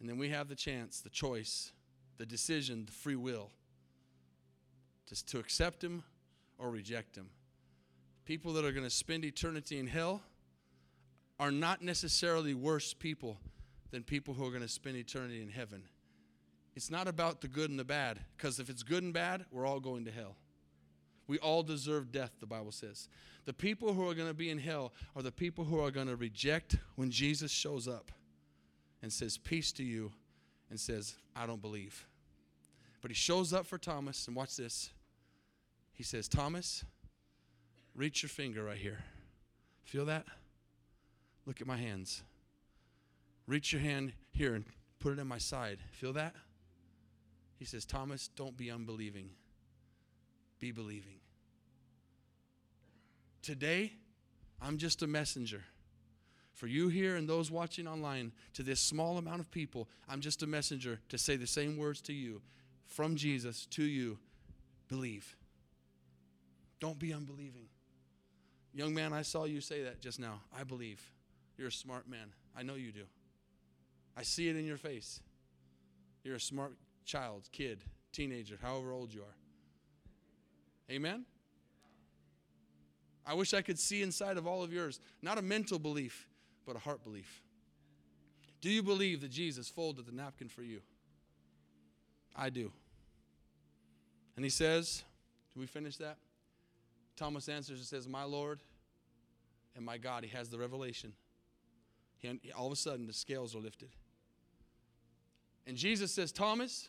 And 0.00 0.08
then 0.08 0.18
we 0.18 0.28
have 0.30 0.48
the 0.48 0.56
chance, 0.56 1.00
the 1.00 1.08
choice, 1.08 1.72
the 2.18 2.26
decision, 2.26 2.84
the 2.84 2.92
free 2.92 3.16
will 3.16 3.50
to, 5.06 5.24
to 5.26 5.38
accept 5.38 5.82
Him 5.82 6.02
or 6.58 6.70
reject 6.70 7.16
Him. 7.16 7.28
People 8.24 8.52
that 8.54 8.64
are 8.64 8.72
going 8.72 8.84
to 8.84 8.90
spend 8.90 9.24
eternity 9.24 9.78
in 9.78 9.86
hell 9.86 10.22
are 11.38 11.50
not 11.50 11.82
necessarily 11.82 12.54
worse 12.54 12.94
people 12.94 13.38
than 13.90 14.02
people 14.02 14.34
who 14.34 14.46
are 14.46 14.50
going 14.50 14.62
to 14.62 14.68
spend 14.68 14.96
eternity 14.96 15.42
in 15.42 15.48
heaven. 15.48 15.82
It's 16.74 16.90
not 16.90 17.06
about 17.06 17.40
the 17.40 17.48
good 17.48 17.70
and 17.70 17.78
the 17.78 17.84
bad, 17.84 18.18
because 18.36 18.58
if 18.58 18.68
it's 18.68 18.82
good 18.82 19.02
and 19.02 19.12
bad, 19.12 19.44
we're 19.50 19.66
all 19.66 19.80
going 19.80 20.04
to 20.06 20.10
hell. 20.10 20.36
We 21.26 21.38
all 21.38 21.62
deserve 21.62 22.12
death, 22.12 22.32
the 22.40 22.46
Bible 22.46 22.72
says. 22.72 23.08
The 23.44 23.52
people 23.52 23.92
who 23.92 24.08
are 24.08 24.14
going 24.14 24.28
to 24.28 24.34
be 24.34 24.50
in 24.50 24.58
hell 24.58 24.92
are 25.16 25.22
the 25.22 25.32
people 25.32 25.64
who 25.64 25.80
are 25.80 25.90
going 25.90 26.06
to 26.06 26.16
reject 26.16 26.76
when 26.96 27.10
Jesus 27.10 27.50
shows 27.50 27.88
up 27.88 28.10
and 29.02 29.12
says, 29.12 29.38
Peace 29.38 29.72
to 29.72 29.84
you, 29.84 30.12
and 30.70 30.78
says, 30.80 31.16
I 31.36 31.46
don't 31.46 31.62
believe. 31.62 32.06
But 33.00 33.10
he 33.10 33.14
shows 33.14 33.52
up 33.52 33.66
for 33.66 33.78
Thomas, 33.78 34.26
and 34.26 34.36
watch 34.36 34.56
this. 34.56 34.90
He 35.92 36.02
says, 36.02 36.26
Thomas, 36.26 36.84
reach 37.94 38.22
your 38.22 38.30
finger 38.30 38.64
right 38.64 38.78
here. 38.78 39.04
Feel 39.84 40.06
that? 40.06 40.26
Look 41.46 41.60
at 41.60 41.66
my 41.66 41.76
hands. 41.76 42.22
Reach 43.46 43.72
your 43.72 43.82
hand 43.82 44.14
here 44.32 44.54
and 44.54 44.64
put 44.98 45.12
it 45.12 45.20
in 45.20 45.26
my 45.26 45.38
side. 45.38 45.78
Feel 45.92 46.14
that? 46.14 46.34
He 47.58 47.64
says, 47.64 47.84
Thomas, 47.84 48.28
don't 48.28 48.56
be 48.56 48.70
unbelieving, 48.70 49.30
be 50.64 50.72
believing. 50.72 51.20
Today, 53.42 53.92
I'm 54.62 54.78
just 54.78 55.02
a 55.02 55.06
messenger. 55.06 55.62
For 56.54 56.66
you 56.66 56.88
here 56.88 57.16
and 57.16 57.28
those 57.28 57.50
watching 57.50 57.86
online, 57.86 58.32
to 58.54 58.62
this 58.62 58.80
small 58.80 59.18
amount 59.18 59.40
of 59.40 59.50
people, 59.50 59.90
I'm 60.08 60.22
just 60.22 60.42
a 60.42 60.46
messenger 60.46 61.00
to 61.10 61.18
say 61.18 61.36
the 61.36 61.46
same 61.46 61.76
words 61.76 62.00
to 62.02 62.14
you 62.14 62.40
from 62.86 63.14
Jesus 63.14 63.66
to 63.72 63.82
you 63.82 64.16
believe. 64.88 65.36
Don't 66.80 66.98
be 66.98 67.12
unbelieving. 67.12 67.68
Young 68.72 68.94
man, 68.94 69.12
I 69.12 69.20
saw 69.20 69.44
you 69.44 69.60
say 69.60 69.82
that 69.82 70.00
just 70.00 70.18
now. 70.18 70.40
I 70.58 70.64
believe. 70.64 71.02
You're 71.58 71.68
a 71.68 71.72
smart 71.72 72.08
man. 72.08 72.32
I 72.56 72.62
know 72.62 72.76
you 72.76 72.90
do. 72.90 73.04
I 74.16 74.22
see 74.22 74.48
it 74.48 74.56
in 74.56 74.64
your 74.64 74.78
face. 74.78 75.20
You're 76.22 76.36
a 76.36 76.40
smart 76.40 76.72
child, 77.04 77.50
kid, 77.52 77.84
teenager, 78.12 78.58
however 78.62 78.92
old 78.92 79.12
you 79.12 79.20
are. 79.20 79.43
Amen? 80.90 81.24
I 83.26 83.34
wish 83.34 83.54
I 83.54 83.62
could 83.62 83.78
see 83.78 84.02
inside 84.02 84.36
of 84.36 84.46
all 84.46 84.62
of 84.62 84.72
yours, 84.72 85.00
not 85.22 85.38
a 85.38 85.42
mental 85.42 85.78
belief, 85.78 86.26
but 86.66 86.76
a 86.76 86.78
heart 86.78 87.02
belief. 87.04 87.42
Do 88.60 88.70
you 88.70 88.82
believe 88.82 89.20
that 89.22 89.30
Jesus 89.30 89.68
folded 89.68 90.06
the 90.06 90.12
napkin 90.12 90.48
for 90.48 90.62
you? 90.62 90.80
I 92.36 92.50
do. 92.50 92.72
And 94.36 94.44
he 94.44 94.50
says, 94.50 95.04
Do 95.54 95.60
we 95.60 95.66
finish 95.66 95.96
that? 95.98 96.16
Thomas 97.16 97.48
answers 97.48 97.78
and 97.78 97.86
says, 97.86 98.08
My 98.08 98.24
Lord 98.24 98.60
and 99.76 99.84
my 99.84 99.98
God. 99.98 100.24
He 100.24 100.30
has 100.30 100.48
the 100.48 100.58
revelation. 100.58 101.12
He, 102.18 102.40
all 102.56 102.66
of 102.66 102.72
a 102.72 102.76
sudden, 102.76 103.06
the 103.06 103.12
scales 103.12 103.54
are 103.54 103.60
lifted. 103.60 103.90
And 105.66 105.76
Jesus 105.76 106.12
says, 106.12 106.32
Thomas, 106.32 106.88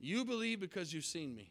you 0.00 0.24
believe 0.24 0.60
because 0.60 0.92
you've 0.92 1.04
seen 1.04 1.34
me. 1.34 1.50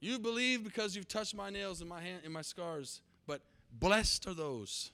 You 0.00 0.18
believe 0.18 0.62
because 0.62 0.94
you've 0.94 1.08
touched 1.08 1.34
my 1.34 1.50
nails 1.50 1.80
and 1.80 1.88
my 1.88 2.00
hand 2.00 2.20
and 2.24 2.32
my 2.32 2.42
scars. 2.42 3.00
But 3.26 3.40
blessed 3.72 4.26
are 4.26 4.34
those 4.34 4.90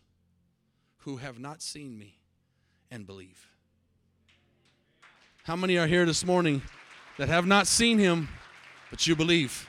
who 0.98 1.16
have 1.16 1.38
not 1.38 1.60
seen 1.60 1.98
me 1.98 2.20
and 2.90 3.06
believe. 3.06 3.48
How 5.44 5.56
many 5.56 5.76
are 5.76 5.88
here 5.88 6.06
this 6.06 6.24
morning 6.24 6.62
that 7.18 7.28
have 7.28 7.46
not 7.46 7.66
seen 7.66 7.98
him, 7.98 8.28
but 8.90 9.06
you 9.06 9.16
believe? 9.16 9.68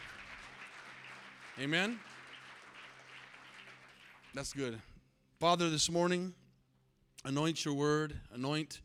Amen. 1.60 2.00
That's 4.36 4.54
good. 4.54 4.80
Father, 5.40 5.70
this 5.70 5.90
morning, 5.90 6.34
anoint 7.26 7.66
your 7.66 7.74
word, 7.74 8.20
anoint 8.32 8.82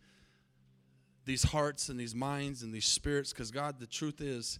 these 1.24 1.42
hearts 1.42 1.90
and 1.90 2.00
these 2.00 2.14
minds 2.14 2.62
and 2.62 2.72
these 2.72 2.86
spirits, 2.86 3.32
because 3.32 3.50
God, 3.50 3.78
the 3.78 3.86
truth 3.86 4.20
is, 4.20 4.58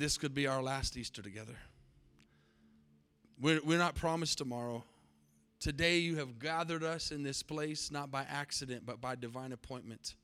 this 0.00 0.16
could 0.16 0.34
be 0.34 0.46
our 0.46 0.62
last 0.62 0.96
Easter 0.96 1.20
together. 1.20 1.56
We're, 3.40 3.60
we're 3.62 3.78
not 3.78 3.94
promised 3.94 4.38
tomorrow. 4.38 4.82
Today, 5.60 5.98
you 5.98 6.16
have 6.16 6.38
gathered 6.38 6.82
us 6.82 7.10
in 7.10 7.22
this 7.22 7.42
place, 7.42 7.90
not 7.90 8.10
by 8.10 8.22
accident, 8.22 8.84
but 8.86 9.00
by 9.00 9.14
divine 9.14 9.52
appointment. 9.52 10.14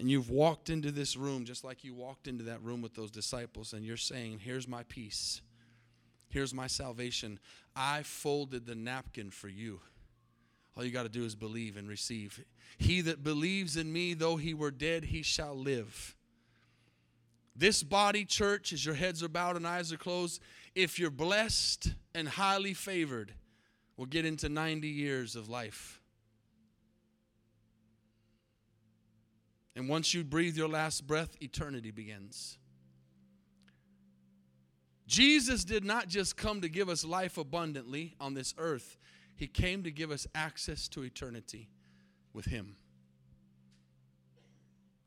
And 0.00 0.10
you've 0.10 0.30
walked 0.30 0.68
into 0.68 0.90
this 0.90 1.16
room 1.16 1.44
just 1.44 1.62
like 1.62 1.84
you 1.84 1.94
walked 1.94 2.26
into 2.26 2.44
that 2.44 2.60
room 2.62 2.82
with 2.82 2.94
those 2.94 3.10
disciples, 3.10 3.72
and 3.72 3.84
you're 3.84 3.96
saying, 3.96 4.40
Here's 4.40 4.66
my 4.66 4.82
peace. 4.84 5.42
Here's 6.28 6.52
my 6.52 6.66
salvation. 6.66 7.38
I 7.76 8.02
folded 8.02 8.66
the 8.66 8.74
napkin 8.74 9.30
for 9.30 9.48
you. 9.48 9.80
All 10.76 10.84
you 10.84 10.90
got 10.90 11.02
to 11.04 11.08
do 11.08 11.24
is 11.24 11.36
believe 11.36 11.76
and 11.76 11.88
receive. 11.88 12.44
He 12.78 13.00
that 13.02 13.22
believes 13.22 13.76
in 13.76 13.92
me, 13.92 14.14
though 14.14 14.36
he 14.36 14.54
were 14.54 14.70
dead, 14.70 15.04
he 15.04 15.22
shall 15.22 15.56
live. 15.56 16.16
This 17.56 17.82
body, 17.82 18.24
church, 18.24 18.72
as 18.72 18.84
your 18.84 18.94
heads 18.94 19.22
are 19.22 19.28
bowed 19.28 19.56
and 19.56 19.66
eyes 19.66 19.92
are 19.92 19.96
closed, 19.96 20.40
if 20.74 20.98
you're 20.98 21.10
blessed 21.10 21.94
and 22.14 22.28
highly 22.28 22.74
favored, 22.74 23.34
will 23.96 24.06
get 24.06 24.24
into 24.24 24.48
90 24.48 24.88
years 24.88 25.36
of 25.36 25.48
life. 25.48 26.00
And 29.76 29.88
once 29.88 30.14
you 30.14 30.24
breathe 30.24 30.56
your 30.56 30.68
last 30.68 31.06
breath, 31.06 31.36
eternity 31.40 31.90
begins. 31.90 32.58
Jesus 35.06 35.64
did 35.64 35.84
not 35.84 36.08
just 36.08 36.36
come 36.36 36.60
to 36.60 36.68
give 36.68 36.88
us 36.88 37.04
life 37.04 37.36
abundantly 37.36 38.14
on 38.20 38.34
this 38.34 38.54
earth, 38.58 38.96
He 39.34 39.46
came 39.46 39.82
to 39.82 39.90
give 39.90 40.10
us 40.10 40.26
access 40.34 40.86
to 40.88 41.02
eternity 41.02 41.68
with 42.32 42.44
Him. 42.44 42.76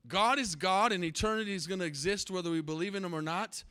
God 0.08 0.40
is 0.40 0.56
God 0.56 0.92
and 0.92 1.04
eternity 1.04 1.54
is 1.54 1.68
going 1.68 1.80
to 1.80 1.86
exist 1.86 2.30
whether 2.30 2.52
we 2.52 2.62
believe 2.62 2.96
in 2.96 3.06
Him 3.06 3.14
or 3.14 3.22
not. 3.22 3.64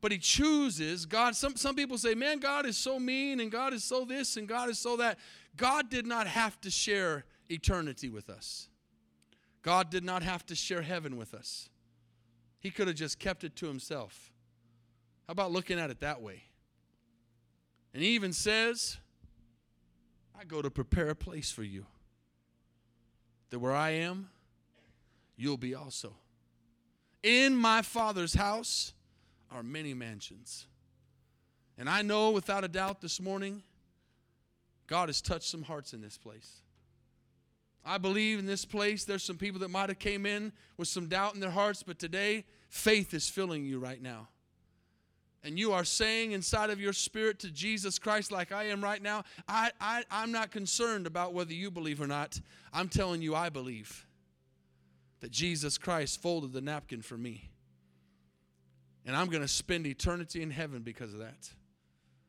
But 0.00 0.12
He 0.12 0.18
chooses, 0.18 1.06
God, 1.06 1.34
some, 1.34 1.56
some 1.56 1.74
people 1.74 1.96
say, 1.96 2.14
man, 2.14 2.38
God 2.38 2.66
is 2.66 2.76
so 2.76 2.98
mean 2.98 3.40
and 3.40 3.50
God 3.50 3.72
is 3.72 3.84
so 3.84 4.04
this 4.04 4.36
and 4.36 4.48
God 4.48 4.68
is 4.68 4.78
so 4.78 4.96
that. 4.96 5.18
God 5.56 5.90
did 5.90 6.06
not 6.06 6.26
have 6.26 6.60
to 6.62 6.70
share 6.70 7.24
eternity 7.48 8.08
with 8.08 8.28
us, 8.28 8.68
God 9.62 9.90
did 9.90 10.04
not 10.04 10.22
have 10.22 10.44
to 10.46 10.54
share 10.54 10.82
heaven 10.82 11.16
with 11.16 11.34
us. 11.34 11.68
He 12.58 12.70
could 12.70 12.86
have 12.86 12.96
just 12.96 13.18
kept 13.18 13.42
it 13.44 13.56
to 13.56 13.66
Himself. 13.66 14.32
How 15.26 15.32
about 15.32 15.52
looking 15.52 15.78
at 15.78 15.90
it 15.90 16.00
that 16.00 16.20
way? 16.20 16.44
And 17.94 18.02
he 18.02 18.10
even 18.10 18.32
says, 18.32 18.98
I 20.38 20.44
go 20.44 20.62
to 20.62 20.70
prepare 20.70 21.10
a 21.10 21.14
place 21.14 21.50
for 21.50 21.62
you. 21.62 21.86
That 23.50 23.58
where 23.58 23.74
I 23.74 23.90
am, 23.90 24.30
you'll 25.42 25.56
be 25.56 25.74
also. 25.74 26.14
In 27.22 27.56
my 27.56 27.82
Father's 27.82 28.34
house 28.34 28.92
are 29.50 29.62
many 29.62 29.94
mansions. 29.94 30.66
And 31.78 31.88
I 31.88 32.02
know 32.02 32.30
without 32.30 32.64
a 32.64 32.68
doubt 32.68 33.00
this 33.00 33.20
morning, 33.20 33.62
God 34.86 35.08
has 35.08 35.20
touched 35.20 35.48
some 35.48 35.62
hearts 35.62 35.92
in 35.92 36.00
this 36.00 36.18
place. 36.18 36.60
I 37.84 37.98
believe 37.98 38.38
in 38.38 38.46
this 38.46 38.64
place 38.64 39.04
there's 39.04 39.24
some 39.24 39.38
people 39.38 39.60
that 39.60 39.70
might 39.70 39.88
have 39.88 39.98
came 39.98 40.26
in 40.26 40.52
with 40.76 40.88
some 40.88 41.08
doubt 41.08 41.34
in 41.34 41.40
their 41.40 41.50
hearts, 41.50 41.82
but 41.82 41.98
today 41.98 42.44
faith 42.68 43.12
is 43.12 43.28
filling 43.28 43.64
you 43.64 43.78
right 43.78 44.00
now 44.00 44.28
and 45.44 45.58
you 45.58 45.72
are 45.72 45.84
saying 45.84 46.32
inside 46.32 46.70
of 46.70 46.80
your 46.80 46.92
spirit 46.92 47.40
to 47.40 47.50
Jesus 47.50 47.98
Christ, 47.98 48.30
like 48.30 48.52
I 48.52 48.64
am 48.64 48.82
right 48.82 49.02
now, 49.02 49.24
I, 49.48 49.72
I, 49.80 50.04
I'm 50.10 50.30
not 50.30 50.50
concerned 50.50 51.06
about 51.06 51.34
whether 51.34 51.52
you 51.52 51.70
believe 51.70 52.00
or 52.00 52.06
not. 52.06 52.40
I'm 52.72 52.88
telling 52.88 53.22
you, 53.22 53.34
I 53.34 53.48
believe 53.48 54.06
that 55.22 55.30
Jesus 55.30 55.78
Christ 55.78 56.20
folded 56.20 56.52
the 56.52 56.60
napkin 56.60 57.00
for 57.00 57.16
me. 57.16 57.48
And 59.06 59.16
I'm 59.16 59.28
going 59.28 59.40
to 59.40 59.48
spend 59.48 59.86
eternity 59.86 60.42
in 60.42 60.50
heaven 60.50 60.82
because 60.82 61.14
of 61.14 61.20
that. 61.20 61.48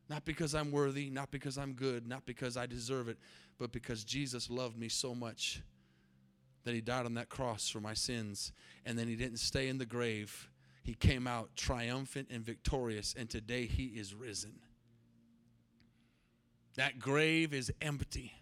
Not 0.09 0.23
because 0.23 0.55
I'm 0.55 0.71
worthy, 0.71 1.09
not 1.09 1.29
because 1.29 1.57
I'm 1.57 1.73
good, 1.73 2.07
not 2.07 2.25
because 2.25 2.55
I 2.55 2.65
deserve 2.65 3.09
it, 3.09 3.17
but 3.59 3.73
because 3.73 4.05
Jesus 4.05 4.49
loved 4.49 4.77
me 4.77 4.87
so 4.87 5.13
much 5.13 5.61
that 6.63 6.73
he 6.73 6.79
died 6.79 7.05
on 7.05 7.15
that 7.15 7.27
cross 7.27 7.67
for 7.67 7.81
my 7.81 7.93
sins. 7.93 8.53
And 8.85 8.97
then 8.97 9.09
he 9.09 9.17
didn't 9.17 9.39
stay 9.39 9.67
in 9.67 9.77
the 9.77 9.85
grave 9.85 10.49
he 10.83 10.93
came 10.93 11.27
out 11.27 11.55
triumphant 11.55 12.27
and 12.29 12.43
victorious, 12.43 13.15
and 13.17 13.29
today 13.29 13.65
he 13.65 13.85
is 13.85 14.13
risen. 14.13 14.59
That 16.75 16.99
grave 16.99 17.53
is 17.53 17.71
empty. 17.81 18.33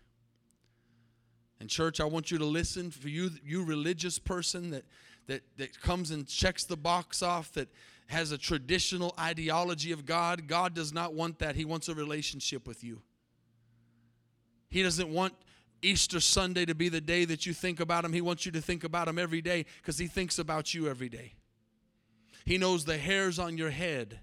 And 1.61 1.69
church, 1.69 1.99
I 1.99 2.05
want 2.05 2.31
you 2.31 2.39
to 2.39 2.45
listen 2.45 2.89
for 2.89 3.07
you, 3.07 3.29
you 3.45 3.63
religious 3.63 4.17
person 4.17 4.71
that, 4.71 4.83
that, 5.27 5.43
that 5.57 5.79
comes 5.79 6.09
and 6.09 6.27
checks 6.27 6.63
the 6.63 6.75
box 6.75 7.21
off, 7.21 7.53
that 7.53 7.67
has 8.07 8.31
a 8.31 8.37
traditional 8.37 9.13
ideology 9.19 9.91
of 9.91 10.03
God. 10.03 10.47
God 10.47 10.73
does 10.73 10.91
not 10.91 11.13
want 11.13 11.37
that. 11.37 11.55
He 11.55 11.63
wants 11.63 11.87
a 11.87 11.93
relationship 11.93 12.67
with 12.67 12.83
you. 12.83 13.03
He 14.71 14.81
doesn't 14.81 15.09
want 15.09 15.35
Easter 15.83 16.19
Sunday 16.19 16.65
to 16.65 16.73
be 16.73 16.89
the 16.89 16.99
day 16.99 17.25
that 17.25 17.45
you 17.45 17.53
think 17.53 17.79
about 17.79 18.05
Him. 18.05 18.13
He 18.13 18.21
wants 18.21 18.43
you 18.43 18.51
to 18.53 18.61
think 18.61 18.83
about 18.83 19.07
Him 19.07 19.19
every 19.19 19.41
day 19.43 19.67
because 19.83 19.99
He 19.99 20.07
thinks 20.07 20.39
about 20.39 20.73
you 20.73 20.89
every 20.89 21.09
day. 21.09 21.35
He 22.43 22.57
knows 22.57 22.85
the 22.85 22.97
hairs 22.97 23.37
on 23.37 23.55
your 23.55 23.69
head. 23.69 24.19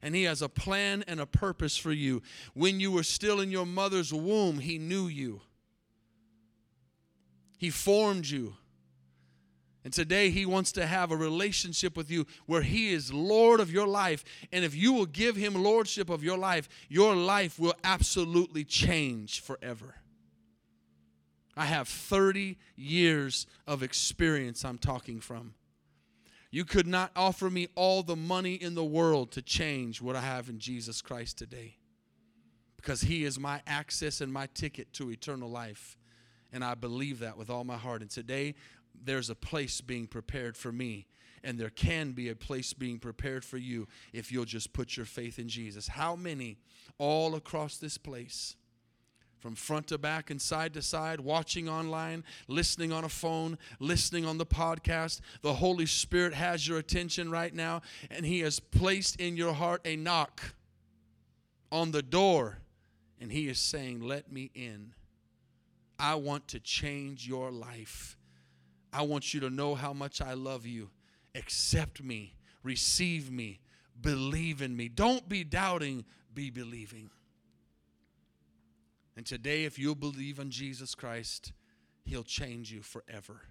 And 0.00 0.14
He 0.14 0.22
has 0.22 0.42
a 0.42 0.48
plan 0.48 1.02
and 1.08 1.18
a 1.18 1.26
purpose 1.26 1.76
for 1.76 1.90
you. 1.90 2.22
When 2.54 2.78
you 2.78 2.92
were 2.92 3.02
still 3.02 3.40
in 3.40 3.50
your 3.50 3.66
mother's 3.66 4.14
womb, 4.14 4.60
He 4.60 4.78
knew 4.78 5.08
you, 5.08 5.40
He 7.58 7.70
formed 7.70 8.26
you. 8.26 8.54
And 9.84 9.92
today, 9.92 10.30
He 10.30 10.46
wants 10.46 10.72
to 10.72 10.86
have 10.86 11.10
a 11.10 11.16
relationship 11.16 11.96
with 11.96 12.10
you 12.10 12.26
where 12.46 12.62
He 12.62 12.92
is 12.92 13.12
Lord 13.12 13.60
of 13.60 13.70
your 13.70 13.86
life. 13.86 14.24
And 14.52 14.64
if 14.64 14.74
you 14.74 14.92
will 14.92 15.06
give 15.06 15.36
Him 15.36 15.54
lordship 15.54 16.08
of 16.08 16.24
your 16.24 16.38
life, 16.38 16.68
your 16.88 17.14
life 17.14 17.58
will 17.58 17.74
absolutely 17.84 18.64
change 18.64 19.40
forever. 19.40 19.96
I 21.56 21.64
have 21.64 21.88
30 21.88 22.56
years 22.76 23.46
of 23.66 23.82
experience 23.82 24.64
I'm 24.64 24.78
talking 24.78 25.20
from. 25.20 25.54
You 26.50 26.64
could 26.64 26.86
not 26.86 27.10
offer 27.14 27.50
me 27.50 27.68
all 27.74 28.02
the 28.02 28.16
money 28.16 28.54
in 28.54 28.74
the 28.74 28.84
world 28.84 29.32
to 29.32 29.42
change 29.42 30.00
what 30.00 30.16
I 30.16 30.20
have 30.20 30.48
in 30.48 30.60
Jesus 30.60 31.02
Christ 31.02 31.36
today. 31.36 31.76
Because 32.76 33.02
He 33.02 33.24
is 33.24 33.40
my 33.40 33.60
access 33.66 34.20
and 34.20 34.32
my 34.32 34.46
ticket 34.54 34.92
to 34.94 35.10
eternal 35.10 35.50
life. 35.50 35.97
And 36.52 36.64
I 36.64 36.74
believe 36.74 37.20
that 37.20 37.36
with 37.36 37.50
all 37.50 37.64
my 37.64 37.76
heart. 37.76 38.02
And 38.02 38.10
today, 38.10 38.54
there's 39.04 39.30
a 39.30 39.34
place 39.34 39.80
being 39.80 40.06
prepared 40.06 40.56
for 40.56 40.72
me. 40.72 41.06
And 41.44 41.58
there 41.58 41.70
can 41.70 42.12
be 42.12 42.28
a 42.28 42.34
place 42.34 42.72
being 42.72 42.98
prepared 42.98 43.44
for 43.44 43.58
you 43.58 43.86
if 44.12 44.32
you'll 44.32 44.44
just 44.44 44.72
put 44.72 44.96
your 44.96 45.06
faith 45.06 45.38
in 45.38 45.48
Jesus. 45.48 45.88
How 45.88 46.16
many 46.16 46.58
all 46.98 47.34
across 47.34 47.76
this 47.76 47.96
place? 47.96 48.56
from 49.38 49.54
front 49.54 49.86
to 49.88 49.98
back 49.98 50.30
and 50.30 50.40
side 50.40 50.74
to 50.74 50.82
side, 50.82 51.20
watching 51.20 51.68
online, 51.68 52.24
listening 52.48 52.92
on 52.92 53.04
a 53.04 53.08
phone, 53.08 53.56
listening 53.78 54.24
on 54.24 54.38
the 54.38 54.46
podcast. 54.46 55.20
The 55.42 55.54
Holy 55.54 55.86
Spirit 55.86 56.34
has 56.34 56.66
your 56.66 56.78
attention 56.78 57.30
right 57.30 57.54
now, 57.54 57.82
and 58.10 58.26
He 58.26 58.40
has 58.40 58.60
placed 58.60 59.20
in 59.20 59.36
your 59.36 59.52
heart 59.54 59.80
a 59.84 59.96
knock 59.96 60.54
on 61.70 61.92
the 61.92 62.02
door, 62.02 62.58
and 63.20 63.30
He 63.30 63.48
is 63.48 63.58
saying, 63.58 64.00
Let 64.00 64.32
me 64.32 64.50
in. 64.54 64.94
I 65.98 66.14
want 66.14 66.48
to 66.48 66.60
change 66.60 67.26
your 67.26 67.50
life. 67.50 68.16
I 68.92 69.02
want 69.02 69.34
you 69.34 69.40
to 69.40 69.50
know 69.50 69.74
how 69.74 69.92
much 69.92 70.20
I 70.20 70.34
love 70.34 70.66
you. 70.66 70.90
Accept 71.34 72.02
me, 72.02 72.34
receive 72.62 73.30
me, 73.30 73.60
believe 74.00 74.62
in 74.62 74.76
me. 74.76 74.88
Don't 74.88 75.28
be 75.28 75.44
doubting, 75.44 76.04
be 76.32 76.50
believing. 76.50 77.10
And 79.16 79.26
today, 79.26 79.64
if 79.64 79.78
you'll 79.78 79.96
believe 79.96 80.38
in 80.38 80.50
Jesus 80.50 80.94
Christ, 80.94 81.52
He'll 82.04 82.22
change 82.22 82.72
you 82.72 82.82
forever. 82.82 83.42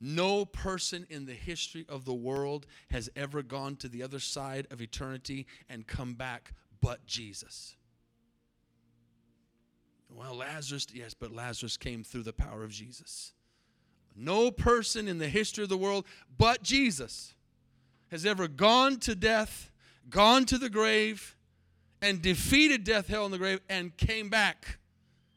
No 0.00 0.44
person 0.44 1.06
in 1.08 1.26
the 1.26 1.34
history 1.34 1.86
of 1.88 2.04
the 2.04 2.14
world 2.14 2.66
has 2.90 3.08
ever 3.14 3.42
gone 3.42 3.76
to 3.76 3.88
the 3.88 4.02
other 4.02 4.18
side 4.18 4.66
of 4.70 4.80
eternity 4.80 5.46
and 5.68 5.86
come 5.86 6.14
back 6.14 6.52
but 6.80 7.06
Jesus. 7.06 7.76
Well, 10.14 10.36
Lazarus, 10.36 10.86
yes, 10.92 11.14
but 11.14 11.32
Lazarus 11.32 11.76
came 11.76 12.04
through 12.04 12.22
the 12.22 12.32
power 12.32 12.62
of 12.62 12.70
Jesus. 12.70 13.32
No 14.16 14.50
person 14.50 15.08
in 15.08 15.18
the 15.18 15.28
history 15.28 15.64
of 15.64 15.70
the 15.70 15.76
world 15.76 16.06
but 16.38 16.62
Jesus 16.62 17.34
has 18.10 18.24
ever 18.24 18.46
gone 18.46 18.98
to 19.00 19.14
death, 19.14 19.72
gone 20.08 20.44
to 20.46 20.58
the 20.58 20.70
grave, 20.70 21.36
and 22.00 22.22
defeated 22.22 22.84
death, 22.84 23.08
hell, 23.08 23.24
and 23.24 23.34
the 23.34 23.38
grave, 23.38 23.60
and 23.68 23.96
came 23.96 24.28
back 24.28 24.78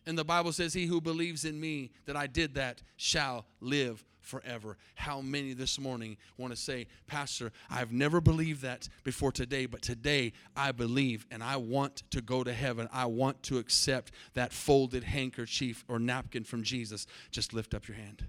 and 0.08 0.18
the 0.18 0.24
Bible 0.24 0.54
says, 0.54 0.74
He 0.74 0.86
who 0.86 1.02
believes 1.02 1.44
in 1.44 1.60
me 1.60 1.92
that 2.06 2.16
I 2.16 2.28
did 2.28 2.56
that 2.56 2.82
shall 2.96 3.46
live 3.60 4.06
forever. 4.28 4.78
How 4.96 5.22
many 5.22 5.54
this 5.54 5.80
morning 5.80 6.18
want 6.38 6.54
to 6.54 6.58
say, 6.58 6.88
Pastor, 7.08 7.52
I've 7.70 7.92
never 7.92 8.22
believed 8.22 8.62
that 8.62 8.90
before 9.04 9.32
today, 9.32 9.66
but 9.66 9.82
today 9.82 10.34
I 10.56 10.72
believe 10.72 11.26
and 11.32 11.44
I 11.44 11.58
want 11.58 12.04
to 12.12 12.22
go 12.22 12.44
to 12.44 12.54
heaven. 12.54 12.88
I 12.92 13.06
want 13.06 13.42
to 13.44 13.58
accept 13.58 14.12
that 14.34 14.54
folded 14.54 15.04
handkerchief 15.04 15.84
or 15.88 15.98
napkin 15.98 16.44
from 16.44 16.64
Jesus. 16.64 17.08
Just 17.32 17.54
lift 17.54 17.74
up 17.74 17.88
your 17.88 17.98
hand. 17.98 18.26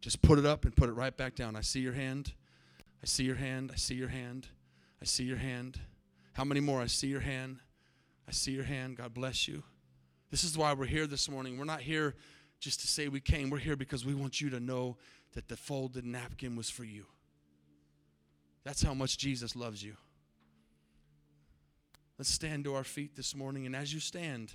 Just 0.00 0.20
put 0.22 0.38
it 0.38 0.46
up 0.46 0.64
and 0.64 0.74
put 0.74 0.88
it 0.88 0.92
right 0.92 1.16
back 1.16 1.34
down. 1.34 1.56
I 1.56 1.60
see 1.60 1.80
your 1.80 1.92
hand. 1.92 2.32
I 3.02 3.06
see 3.06 3.24
your 3.24 3.36
hand. 3.36 3.70
I 3.72 3.76
see 3.76 3.94
your 3.94 4.08
hand. 4.08 4.48
I 5.00 5.04
see 5.04 5.24
your 5.24 5.36
hand. 5.36 5.80
How 6.32 6.44
many 6.44 6.60
more? 6.60 6.80
I 6.80 6.86
see 6.86 7.08
your 7.08 7.20
hand. 7.20 7.58
I 8.28 8.32
see 8.32 8.52
your 8.52 8.64
hand. 8.64 8.96
God 8.96 9.14
bless 9.14 9.48
you. 9.48 9.62
This 10.30 10.44
is 10.44 10.58
why 10.58 10.72
we're 10.74 10.86
here 10.86 11.06
this 11.06 11.28
morning. 11.28 11.56
We're 11.56 11.64
not 11.64 11.80
here 11.80 12.14
just 12.60 12.80
to 12.80 12.86
say 12.86 13.08
we 13.08 13.20
came. 13.20 13.50
We're 13.50 13.58
here 13.58 13.76
because 13.76 14.04
we 14.04 14.14
want 14.14 14.40
you 14.40 14.50
to 14.50 14.60
know 14.60 14.96
that 15.32 15.48
the 15.48 15.56
folded 15.56 16.04
napkin 16.04 16.56
was 16.56 16.70
for 16.70 16.84
you. 16.84 17.06
That's 18.64 18.82
how 18.82 18.94
much 18.94 19.18
Jesus 19.18 19.54
loves 19.56 19.82
you. 19.82 19.96
Let's 22.18 22.30
stand 22.30 22.64
to 22.64 22.74
our 22.74 22.84
feet 22.84 23.14
this 23.14 23.34
morning. 23.34 23.64
And 23.64 23.76
as 23.76 23.94
you 23.94 24.00
stand, 24.00 24.54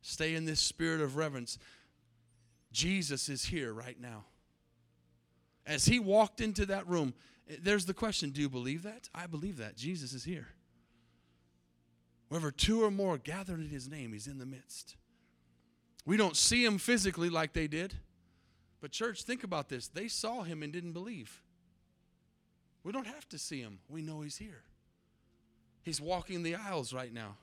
stay 0.00 0.34
in 0.34 0.46
this 0.46 0.60
spirit 0.60 1.00
of 1.00 1.16
reverence. 1.16 1.58
Jesus 2.72 3.28
is 3.28 3.44
here 3.44 3.72
right 3.72 4.00
now. 4.00 4.24
As 5.66 5.84
he 5.84 5.98
walked 5.98 6.40
into 6.40 6.66
that 6.66 6.88
room, 6.88 7.14
eh, 7.48 7.56
there's 7.62 7.84
the 7.84 7.94
question 7.94 8.30
Do 8.30 8.40
you 8.40 8.48
believe 8.48 8.82
that? 8.82 9.08
I 9.14 9.26
believe 9.26 9.58
that. 9.58 9.76
Jesus 9.76 10.12
is 10.12 10.24
here. 10.24 10.48
Wherever 12.28 12.50
two 12.50 12.82
or 12.82 12.90
more 12.90 13.18
gathered 13.18 13.60
in 13.60 13.68
his 13.68 13.88
name, 13.88 14.14
he's 14.14 14.26
in 14.26 14.38
the 14.38 14.46
midst. 14.46 14.96
We 16.06 16.16
don't 16.16 16.36
see 16.36 16.64
him 16.64 16.78
physically 16.78 17.28
like 17.28 17.52
they 17.52 17.68
did. 17.68 17.94
But, 18.82 18.90
church, 18.90 19.22
think 19.22 19.44
about 19.44 19.68
this. 19.68 19.86
They 19.86 20.08
saw 20.08 20.42
him 20.42 20.62
and 20.64 20.72
didn't 20.72 20.92
believe. 20.92 21.40
We 22.82 22.90
don't 22.90 23.06
have 23.06 23.28
to 23.28 23.38
see 23.38 23.60
him, 23.60 23.78
we 23.88 24.02
know 24.02 24.20
he's 24.22 24.36
here. 24.36 24.64
He's 25.82 26.00
walking 26.00 26.42
the 26.42 26.56
aisles 26.56 26.92
right 26.92 27.12
now. 27.12 27.36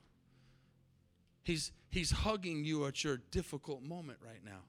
He's, 1.44 1.72
he's 1.90 2.12
hugging 2.12 2.66
you 2.66 2.86
at 2.86 3.04
your 3.04 3.18
difficult 3.32 3.82
moment 3.84 4.20
right 4.24 4.44
now. 4.44 4.64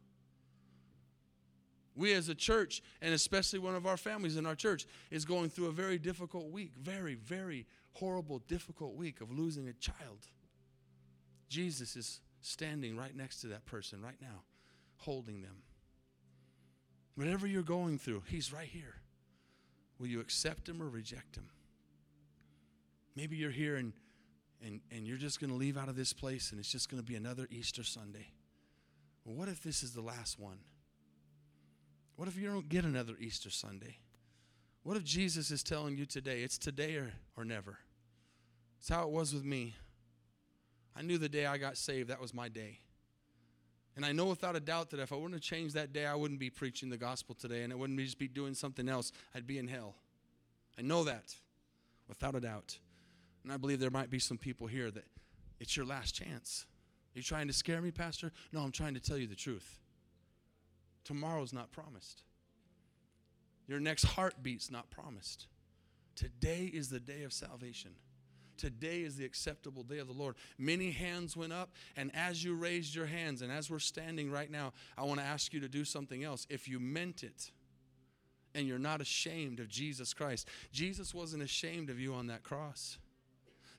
We 1.96 2.14
as 2.14 2.28
a 2.28 2.34
church, 2.34 2.82
and 3.02 3.12
especially 3.12 3.58
one 3.58 3.74
of 3.74 3.84
our 3.84 3.96
families 3.96 4.36
in 4.36 4.46
our 4.46 4.54
church, 4.54 4.86
is 5.10 5.24
going 5.24 5.50
through 5.50 5.66
a 5.66 5.72
very 5.72 5.98
difficult 5.98 6.50
week. 6.50 6.72
Very, 6.80 7.16
very 7.16 7.66
horrible, 7.94 8.38
difficult 8.46 8.94
week 8.94 9.20
of 9.20 9.30
losing 9.30 9.68
a 9.68 9.72
child. 9.72 10.28
Jesus 11.48 11.96
is 11.96 12.20
standing 12.42 12.96
right 12.96 13.14
next 13.14 13.40
to 13.40 13.48
that 13.48 13.66
person 13.66 14.00
right 14.00 14.20
now, 14.20 14.44
holding 14.98 15.42
them. 15.42 15.62
Whatever 17.14 17.46
you're 17.46 17.62
going 17.62 17.98
through, 17.98 18.22
He's 18.26 18.52
right 18.52 18.68
here. 18.68 18.96
Will 19.98 20.06
you 20.06 20.20
accept 20.20 20.68
Him 20.68 20.82
or 20.82 20.88
reject 20.88 21.36
Him? 21.36 21.48
Maybe 23.16 23.36
you're 23.36 23.50
here 23.50 23.76
and, 23.76 23.92
and, 24.64 24.80
and 24.90 25.06
you're 25.06 25.18
just 25.18 25.40
going 25.40 25.50
to 25.50 25.56
leave 25.56 25.76
out 25.76 25.88
of 25.88 25.96
this 25.96 26.12
place 26.12 26.50
and 26.50 26.60
it's 26.60 26.72
just 26.72 26.88
going 26.88 27.02
to 27.02 27.06
be 27.06 27.16
another 27.16 27.46
Easter 27.50 27.84
Sunday. 27.84 28.28
Well, 29.24 29.36
what 29.36 29.48
if 29.48 29.62
this 29.62 29.82
is 29.82 29.92
the 29.92 30.00
last 30.00 30.38
one? 30.38 30.58
What 32.16 32.28
if 32.28 32.36
you 32.36 32.48
don't 32.48 32.68
get 32.68 32.84
another 32.84 33.14
Easter 33.18 33.50
Sunday? 33.50 33.98
What 34.82 34.96
if 34.96 35.04
Jesus 35.04 35.50
is 35.50 35.62
telling 35.62 35.96
you 35.96 36.06
today, 36.06 36.42
it's 36.42 36.58
today 36.58 36.96
or, 36.96 37.12
or 37.36 37.44
never? 37.44 37.78
It's 38.78 38.88
how 38.88 39.02
it 39.02 39.10
was 39.10 39.34
with 39.34 39.44
me. 39.44 39.74
I 40.96 41.02
knew 41.02 41.18
the 41.18 41.28
day 41.28 41.46
I 41.46 41.58
got 41.58 41.76
saved, 41.76 42.08
that 42.08 42.20
was 42.20 42.32
my 42.32 42.48
day. 42.48 42.80
And 44.00 44.06
I 44.06 44.12
know 44.12 44.24
without 44.24 44.56
a 44.56 44.60
doubt 44.60 44.88
that 44.92 45.00
if 45.00 45.12
I 45.12 45.14
wouldn't 45.14 45.34
have 45.34 45.42
changed 45.42 45.74
that 45.74 45.92
day, 45.92 46.06
I 46.06 46.14
wouldn't 46.14 46.40
be 46.40 46.48
preaching 46.48 46.88
the 46.88 46.96
gospel 46.96 47.34
today 47.34 47.64
and 47.64 47.70
I 47.70 47.76
wouldn't 47.76 47.98
just 47.98 48.18
be 48.18 48.28
doing 48.28 48.54
something 48.54 48.88
else. 48.88 49.12
I'd 49.34 49.46
be 49.46 49.58
in 49.58 49.68
hell. 49.68 49.94
I 50.78 50.80
know 50.80 51.04
that 51.04 51.34
without 52.08 52.34
a 52.34 52.40
doubt. 52.40 52.78
And 53.44 53.52
I 53.52 53.58
believe 53.58 53.78
there 53.78 53.90
might 53.90 54.08
be 54.08 54.18
some 54.18 54.38
people 54.38 54.66
here 54.66 54.90
that 54.90 55.04
it's 55.58 55.76
your 55.76 55.84
last 55.84 56.14
chance. 56.14 56.64
Are 57.14 57.18
you 57.18 57.22
trying 57.22 57.46
to 57.48 57.52
scare 57.52 57.82
me, 57.82 57.90
Pastor? 57.90 58.32
No, 58.54 58.60
I'm 58.60 58.72
trying 58.72 58.94
to 58.94 59.00
tell 59.00 59.18
you 59.18 59.26
the 59.26 59.36
truth. 59.36 59.80
Tomorrow's 61.04 61.52
not 61.52 61.70
promised. 61.70 62.22
Your 63.68 63.80
next 63.80 64.04
heartbeat's 64.04 64.70
not 64.70 64.88
promised. 64.88 65.46
Today 66.16 66.70
is 66.72 66.88
the 66.88 67.00
day 67.00 67.24
of 67.24 67.34
salvation. 67.34 67.90
Today 68.60 69.00
is 69.00 69.16
the 69.16 69.24
acceptable 69.24 69.82
day 69.82 70.00
of 70.00 70.06
the 70.06 70.12
Lord. 70.12 70.34
Many 70.58 70.90
hands 70.90 71.34
went 71.34 71.54
up, 71.54 71.70
and 71.96 72.10
as 72.14 72.44
you 72.44 72.54
raised 72.54 72.94
your 72.94 73.06
hands, 73.06 73.40
and 73.40 73.50
as 73.50 73.70
we're 73.70 73.78
standing 73.78 74.30
right 74.30 74.50
now, 74.50 74.74
I 74.98 75.04
want 75.04 75.18
to 75.18 75.24
ask 75.24 75.54
you 75.54 75.60
to 75.60 75.68
do 75.68 75.82
something 75.82 76.24
else. 76.24 76.46
If 76.50 76.68
you 76.68 76.78
meant 76.78 77.22
it, 77.22 77.50
and 78.54 78.66
you're 78.66 78.78
not 78.78 79.00
ashamed 79.00 79.60
of 79.60 79.68
Jesus 79.68 80.12
Christ, 80.12 80.46
Jesus 80.72 81.14
wasn't 81.14 81.42
ashamed 81.42 81.88
of 81.88 81.98
you 81.98 82.12
on 82.12 82.26
that 82.26 82.42
cross. 82.42 82.98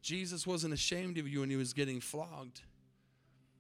Jesus 0.02 0.48
wasn't 0.48 0.74
ashamed 0.74 1.20
of 1.20 1.28
you 1.28 1.42
when 1.42 1.52
he 1.52 1.58
was 1.58 1.74
getting 1.74 2.02
flogged. 2.02 2.62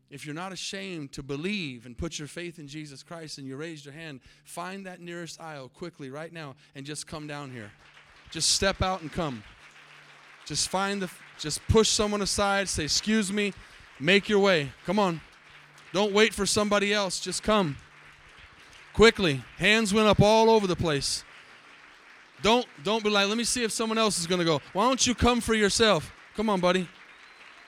If 0.09 0.25
you're 0.25 0.33
not 0.33 0.51
ashamed 0.51 1.11
to 1.13 1.21
believe 1.21 1.85
and 1.85 1.95
put 1.95 2.17
your 2.17 2.27
faith 2.27 2.57
in 2.57 2.67
Jesus 2.67 3.03
Christ 3.03 3.37
and 3.37 3.45
you 3.45 3.57
raised 3.57 3.85
your 3.85 3.93
hand, 3.93 4.21
find 4.43 4.87
that 4.87 4.99
nearest 4.99 5.39
aisle 5.39 5.69
quickly 5.69 6.09
right 6.09 6.33
now 6.33 6.55
and 6.73 6.83
just 6.83 7.05
come 7.05 7.27
down 7.27 7.51
here. 7.51 7.71
Just 8.31 8.49
step 8.49 8.81
out 8.81 9.01
and 9.01 9.11
come. 9.11 9.43
Just 10.45 10.69
find 10.69 11.01
the, 11.01 11.09
just 11.39 11.65
push 11.67 11.89
someone 11.89 12.21
aside, 12.21 12.69
say, 12.69 12.83
Excuse 12.83 13.31
me, 13.31 13.53
make 13.99 14.29
your 14.29 14.39
way. 14.39 14.71
Come 14.85 14.99
on. 14.99 15.21
Don't 15.93 16.13
wait 16.13 16.33
for 16.33 16.45
somebody 16.45 16.93
else. 16.93 17.19
Just 17.19 17.43
come. 17.43 17.77
Quickly. 18.93 19.43
Hands 19.57 19.93
went 19.93 20.07
up 20.07 20.21
all 20.21 20.49
over 20.49 20.67
the 20.67 20.75
place. 20.75 21.23
Don't 22.41 22.65
don't 22.83 23.03
be 23.03 23.09
like, 23.09 23.27
let 23.27 23.37
me 23.37 23.43
see 23.43 23.63
if 23.63 23.71
someone 23.71 23.97
else 23.97 24.19
is 24.19 24.25
to 24.25 24.45
go. 24.45 24.61
Why 24.73 24.87
don't 24.87 25.05
you 25.05 25.13
come 25.13 25.41
for 25.41 25.53
yourself? 25.53 26.11
Come 26.35 26.49
on, 26.49 26.59
buddy. 26.59 26.87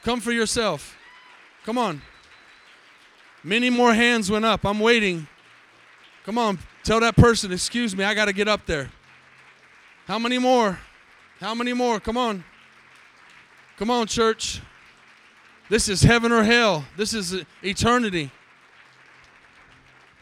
Come 0.03 0.19
for 0.19 0.31
yourself. 0.31 0.95
Come 1.65 1.77
on. 1.77 2.01
Many 3.43 3.69
more 3.69 3.93
hands 3.93 4.31
went 4.31 4.45
up. 4.45 4.65
I'm 4.65 4.79
waiting. 4.79 5.27
Come 6.25 6.37
on, 6.37 6.57
tell 6.83 7.01
that 7.01 7.17
person, 7.17 7.51
excuse 7.51 7.95
me, 7.95 8.05
I 8.05 8.13
got 8.13 8.25
to 8.25 8.33
get 8.33 8.47
up 8.47 8.65
there. 8.65 8.89
How 10.05 10.17
many 10.17 10.37
more? 10.37 10.79
How 11.39 11.53
many 11.53 11.73
more? 11.73 11.99
Come 11.99 12.17
on. 12.17 12.45
Come 13.83 13.91
on, 13.91 14.07
church. 14.07 14.61
This 15.67 15.89
is 15.89 16.03
heaven 16.03 16.31
or 16.31 16.41
hell. 16.41 16.85
This 16.95 17.13
is 17.13 17.43
eternity. 17.61 18.31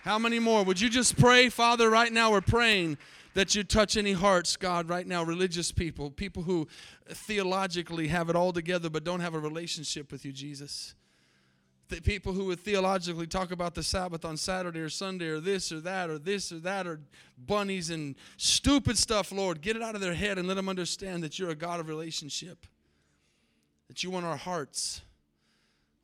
How 0.02 0.18
many 0.18 0.40
more? 0.40 0.64
Would 0.64 0.82
you 0.82 0.90
just 0.90 1.16
pray, 1.16 1.48
Father, 1.48 1.88
right 1.88 2.12
now 2.12 2.32
we're 2.32 2.42
praying 2.42 2.98
that 3.36 3.54
you 3.54 3.64
touch 3.64 3.98
any 3.98 4.14
hearts, 4.14 4.58
God, 4.58 4.90
right 4.90 5.06
now, 5.06 5.22
religious 5.24 5.72
people, 5.72 6.10
people 6.10 6.42
who 6.42 6.68
theologically 7.08 8.08
have 8.08 8.32
it 8.32 8.36
all 8.36 8.52
together 8.52 8.90
but 8.90 9.04
don't 9.04 9.20
have 9.20 9.36
a 9.36 9.40
relationship 9.40 10.12
with 10.12 10.26
you, 10.26 10.32
Jesus. 10.32 10.96
The 11.90 12.02
people 12.02 12.34
who 12.34 12.46
would 12.46 12.62
theologically 12.62 13.28
talk 13.28 13.52
about 13.52 13.76
the 13.76 13.84
Sabbath 13.84 14.26
on 14.26 14.38
Saturday 14.38 14.80
or 14.80 14.90
Sunday 14.90 15.28
or 15.28 15.40
this 15.40 15.72
or 15.72 15.82
that 15.82 16.10
or 16.10 16.18
this 16.18 16.52
or 16.52 16.58
that 16.62 16.88
or 16.88 17.00
bunnies 17.38 17.92
and 17.92 18.16
stupid 18.38 18.98
stuff, 18.98 19.32
Lord, 19.32 19.62
get 19.62 19.76
it 19.76 19.84
out 19.84 19.94
of 19.94 20.02
their 20.02 20.16
head 20.16 20.40
and 20.40 20.48
let 20.48 20.56
them 20.56 20.68
understand 20.68 21.24
that 21.24 21.38
you're 21.38 21.52
a 21.52 21.56
God 21.56 21.80
of 21.80 21.88
relationship, 21.88 22.66
that 23.92 24.06
you 24.06 24.10
want 24.10 24.26
our 24.26 24.38
hearts. 24.38 25.02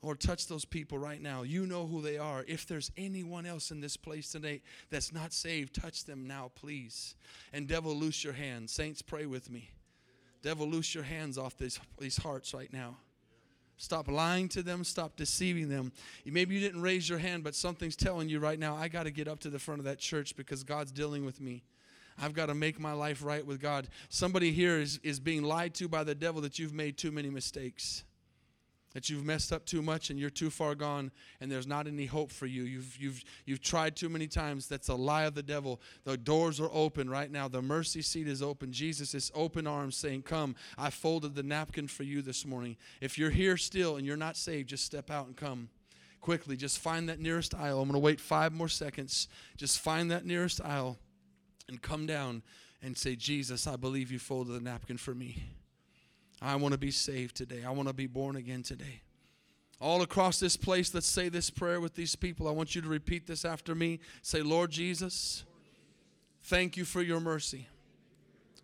Lord, 0.02 0.20
touch 0.20 0.48
those 0.48 0.66
people 0.66 0.98
right 0.98 1.22
now. 1.22 1.44
You 1.44 1.66
know 1.66 1.88
who 1.88 2.02
they 2.02 2.18
are. 2.18 2.44
If 2.46 2.68
there's 2.68 2.92
anyone 2.98 3.46
else 3.46 3.72
in 3.72 3.80
this 3.80 3.96
place 3.96 4.30
today 4.30 4.62
that's 4.90 5.14
not 5.14 5.32
saved, 5.32 5.74
touch 5.74 6.04
them 6.04 6.28
now, 6.28 6.52
please. 6.54 7.16
And 7.54 7.66
devil, 7.66 7.96
loose 7.96 8.26
your 8.26 8.34
hands. 8.34 8.74
Saints, 8.74 9.02
pray 9.02 9.26
with 9.26 9.50
me. 9.50 9.70
Devil, 10.42 10.68
loose 10.68 10.94
your 10.94 11.06
hands 11.06 11.38
off 11.38 11.58
these, 11.58 11.80
these 11.98 12.18
hearts 12.18 12.54
right 12.54 12.74
now. 12.74 12.98
Stop 13.78 14.10
lying 14.10 14.50
to 14.50 14.62
them. 14.62 14.84
Stop 14.84 15.16
deceiving 15.16 15.70
them. 15.70 15.94
Maybe 16.26 16.56
you 16.56 16.60
didn't 16.60 16.82
raise 16.82 17.08
your 17.08 17.20
hand, 17.20 17.46
but 17.46 17.56
something's 17.56 17.96
telling 17.96 18.28
you 18.28 18.42
right 18.42 18.60
now, 18.60 18.76
I 18.76 18.90
got 18.90 19.04
to 19.04 19.12
get 19.12 19.30
up 19.30 19.40
to 19.40 19.50
the 19.50 19.60
front 19.60 19.80
of 19.80 19.86
that 19.86 20.00
church 20.00 20.36
because 20.36 20.66
God's 20.66 20.92
dealing 20.92 21.24
with 21.24 21.40
me. 21.40 21.64
I've 22.20 22.34
got 22.34 22.48
to 22.48 22.56
make 22.56 22.80
my 22.80 22.94
life 22.94 23.24
right 23.24 23.46
with 23.46 23.62
God. 23.62 23.88
Somebody 24.10 24.52
here 24.52 24.80
is, 24.80 25.00
is 25.04 25.20
being 25.20 25.44
lied 25.44 25.74
to 25.76 25.88
by 25.88 26.04
the 26.04 26.16
devil 26.16 26.42
that 26.42 26.58
you've 26.58 26.74
made 26.74 26.98
too 26.98 27.12
many 27.12 27.30
mistakes 27.30 28.04
that 28.98 29.12
you've 29.12 29.26
messed 29.26 29.54
up 29.54 29.64
too 29.64 29.84
much 29.84 30.10
and 30.10 30.20
you're 30.20 30.30
too 30.30 30.50
far 30.50 30.74
gone 30.74 31.12
and 31.40 31.52
there's 31.52 31.68
not 31.68 31.86
any 31.86 32.08
hope 32.08 32.32
for 32.32 32.48
you. 32.48 32.64
You've, 32.64 32.98
you've, 32.98 33.24
you've 33.46 33.62
tried 33.62 33.96
too 33.96 34.10
many 34.10 34.26
times. 34.26 34.68
That's 34.68 34.88
a 34.88 34.96
lie 34.96 35.26
of 35.26 35.36
the 35.36 35.44
devil. 35.44 35.80
The 36.04 36.18
doors 36.18 36.60
are 36.60 36.70
open 36.74 37.08
right 37.08 37.30
now. 37.30 37.48
The 37.48 37.62
mercy 37.62 38.02
seat 38.02 38.28
is 38.28 38.42
open. 38.42 38.72
Jesus 38.72 39.14
is 39.14 39.32
open 39.36 39.68
arms 39.68 39.96
saying, 39.96 40.24
Come, 40.24 40.56
I 40.80 40.90
folded 40.90 41.36
the 41.36 41.44
napkin 41.44 41.88
for 41.88 42.02
you 42.02 42.24
this 42.24 42.44
morning. 42.44 42.76
If 43.00 43.20
you're 43.20 43.30
here 43.30 43.56
still 43.56 43.98
and 43.98 44.06
you're 44.06 44.18
not 44.18 44.36
saved, 44.36 44.70
just 44.70 44.86
step 44.86 45.12
out 45.12 45.28
and 45.28 45.36
come. 45.36 45.70
Quickly, 46.20 46.58
just 46.58 46.80
find 46.80 47.08
that 47.08 47.20
nearest 47.20 47.54
aisle. 47.54 47.80
I'm 47.80 47.88
going 47.88 47.94
to 47.94 48.00
wait 48.00 48.20
five 48.20 48.52
more 48.52 48.68
seconds. 48.68 49.28
Just 49.58 49.80
find 49.80 50.10
that 50.10 50.26
nearest 50.26 50.60
aisle 50.62 50.98
and 51.68 51.82
come 51.82 52.06
down 52.06 52.44
and 52.82 52.98
say, 52.98 53.16
Jesus, 53.16 53.68
I 53.68 53.76
believe 53.76 54.12
you 54.12 54.20
folded 54.20 54.54
the 54.54 54.62
napkin 54.62 54.98
for 54.98 55.14
me. 55.14 55.44
I 56.42 56.56
want 56.56 56.74
to 56.74 56.78
be 56.78 56.92
saved 56.92 57.36
today. 57.36 57.64
I 57.66 57.72
want 57.72 57.88
to 57.88 57.94
be 57.94 58.08
born 58.08 58.36
again 58.36 58.64
today. 58.64 59.02
All 59.80 60.02
across 60.02 60.40
this 60.40 60.58
place, 60.58 60.94
let's 60.94 61.08
say 61.08 61.30
this 61.30 61.50
prayer 61.50 61.80
with 61.80 61.96
these 61.96 62.16
people. 62.16 62.48
I 62.48 62.52
want 62.52 62.76
you 62.76 62.82
to 62.82 62.88
repeat 62.88 63.28
this 63.28 63.46
after 63.46 63.76
me. 63.76 64.00
Say, 64.22 64.42
Lord 64.42 64.72
Jesus, 64.72 65.44
thank 66.44 66.78
you 66.78 66.86
for 66.86 67.02
your 67.02 67.20
mercy 67.20 67.68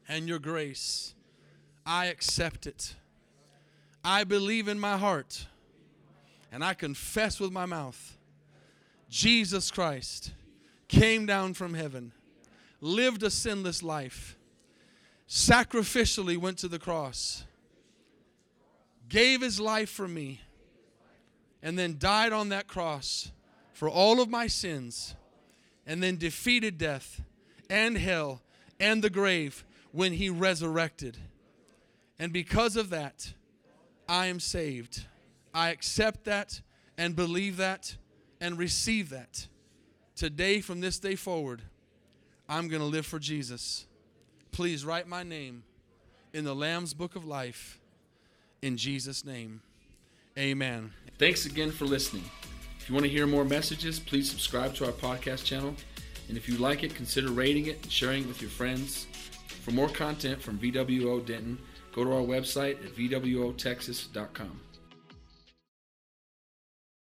and 0.08 0.28
your 0.28 0.39
grace. 0.39 1.14
I 1.86 2.08
accept 2.08 2.66
it. 2.66 2.95
I 4.04 4.24
believe 4.24 4.68
in 4.68 4.80
my 4.80 4.97
heart 4.97 5.47
and 6.51 6.64
I 6.64 6.74
confess 6.74 7.39
with 7.39 7.51
my 7.51 7.66
mouth 7.66 8.18
Jesus 9.10 9.70
Christ 9.70 10.32
came 10.88 11.28
down 11.28 11.54
from 11.54 11.76
heaven, 11.76 12.14
lived 12.84 13.23
a 13.23 13.29
sinless 13.29 13.81
life, 13.81 14.38
sacrificially 15.27 16.38
went 16.38 16.57
to 16.59 16.67
the 16.67 16.79
cross 16.79 17.43
gave 19.13 19.41
his 19.41 19.59
life 19.59 19.91
for 19.91 20.07
me, 20.07 20.41
and 21.61 21.77
then 21.77 21.97
died 21.99 22.34
on 22.34 22.49
that 22.49 22.67
cross 22.67 23.31
for 23.71 23.88
all 23.88 24.19
of 24.19 24.27
my 24.27 24.47
sins, 24.47 25.13
and 25.86 26.01
then 26.01 26.17
defeated 26.17 26.79
death 26.79 27.21
and 27.69 27.95
hell 27.95 28.41
and 28.79 29.03
the 29.03 29.11
grave 29.11 29.63
when 29.91 30.13
he 30.13 30.29
resurrected. 30.31 31.15
And 32.17 32.34
because 32.34 32.75
of 32.75 32.89
that, 32.89 33.34
I 34.09 34.27
am 34.27 34.39
saved. 34.39 35.05
I 35.53 35.69
accept 35.69 36.25
that 36.25 36.61
and 36.97 37.15
believe 37.15 37.57
that 37.57 37.95
and 38.41 38.57
receive 38.57 39.09
that. 39.09 39.47
Today, 40.15 40.59
from 40.59 40.79
this 40.79 40.97
day 40.97 41.15
forward, 41.15 41.61
I'm 42.48 42.68
going 42.68 42.82
to 42.82 42.88
live 42.88 43.06
for 43.06 43.20
Jesus. 43.20 43.86
Please 44.52 44.86
write 44.86 45.08
my 45.08 45.24
name 45.24 45.64
in 46.34 46.44
the 46.44 46.56
Lamb's 46.56 46.94
Book 46.94 47.16
of 47.16 47.26
Life 47.26 47.80
in 48.62 48.78
Jesus' 48.78 49.26
name. 49.26 49.62
Amen. 50.38 50.91
Thanks 51.18 51.46
again 51.46 51.72
for 51.72 51.86
listening. 51.86 52.24
If 52.80 52.89
you 52.89 52.96
want 52.96 53.06
to 53.06 53.12
hear 53.12 53.28
more 53.28 53.46
messages, 53.46 54.00
please 54.00 54.30
subscribe 54.30 54.74
to 54.76 54.86
our 54.86 54.91
podcast 54.91 55.46
channel. 55.46 55.74
And 56.28 56.38
if 56.38 56.50
you 56.50 56.58
like 56.58 56.84
it, 56.84 56.96
consider 56.96 57.32
rating 57.32 57.68
it 57.68 57.82
and 57.84 57.91
sharing 57.91 58.24
it 58.24 58.28
with 58.28 58.41
your 58.41 58.52
friends. 58.52 59.08
For 59.64 59.72
more 59.72 59.89
content 59.89 60.41
from 60.41 60.60
VWO 60.60 61.26
Denton, 61.26 61.58
go 61.94 62.04
to 62.04 62.12
our 62.12 62.22
website 62.22 62.84
at 62.84 62.96
VWOTexas.com. 62.96 64.60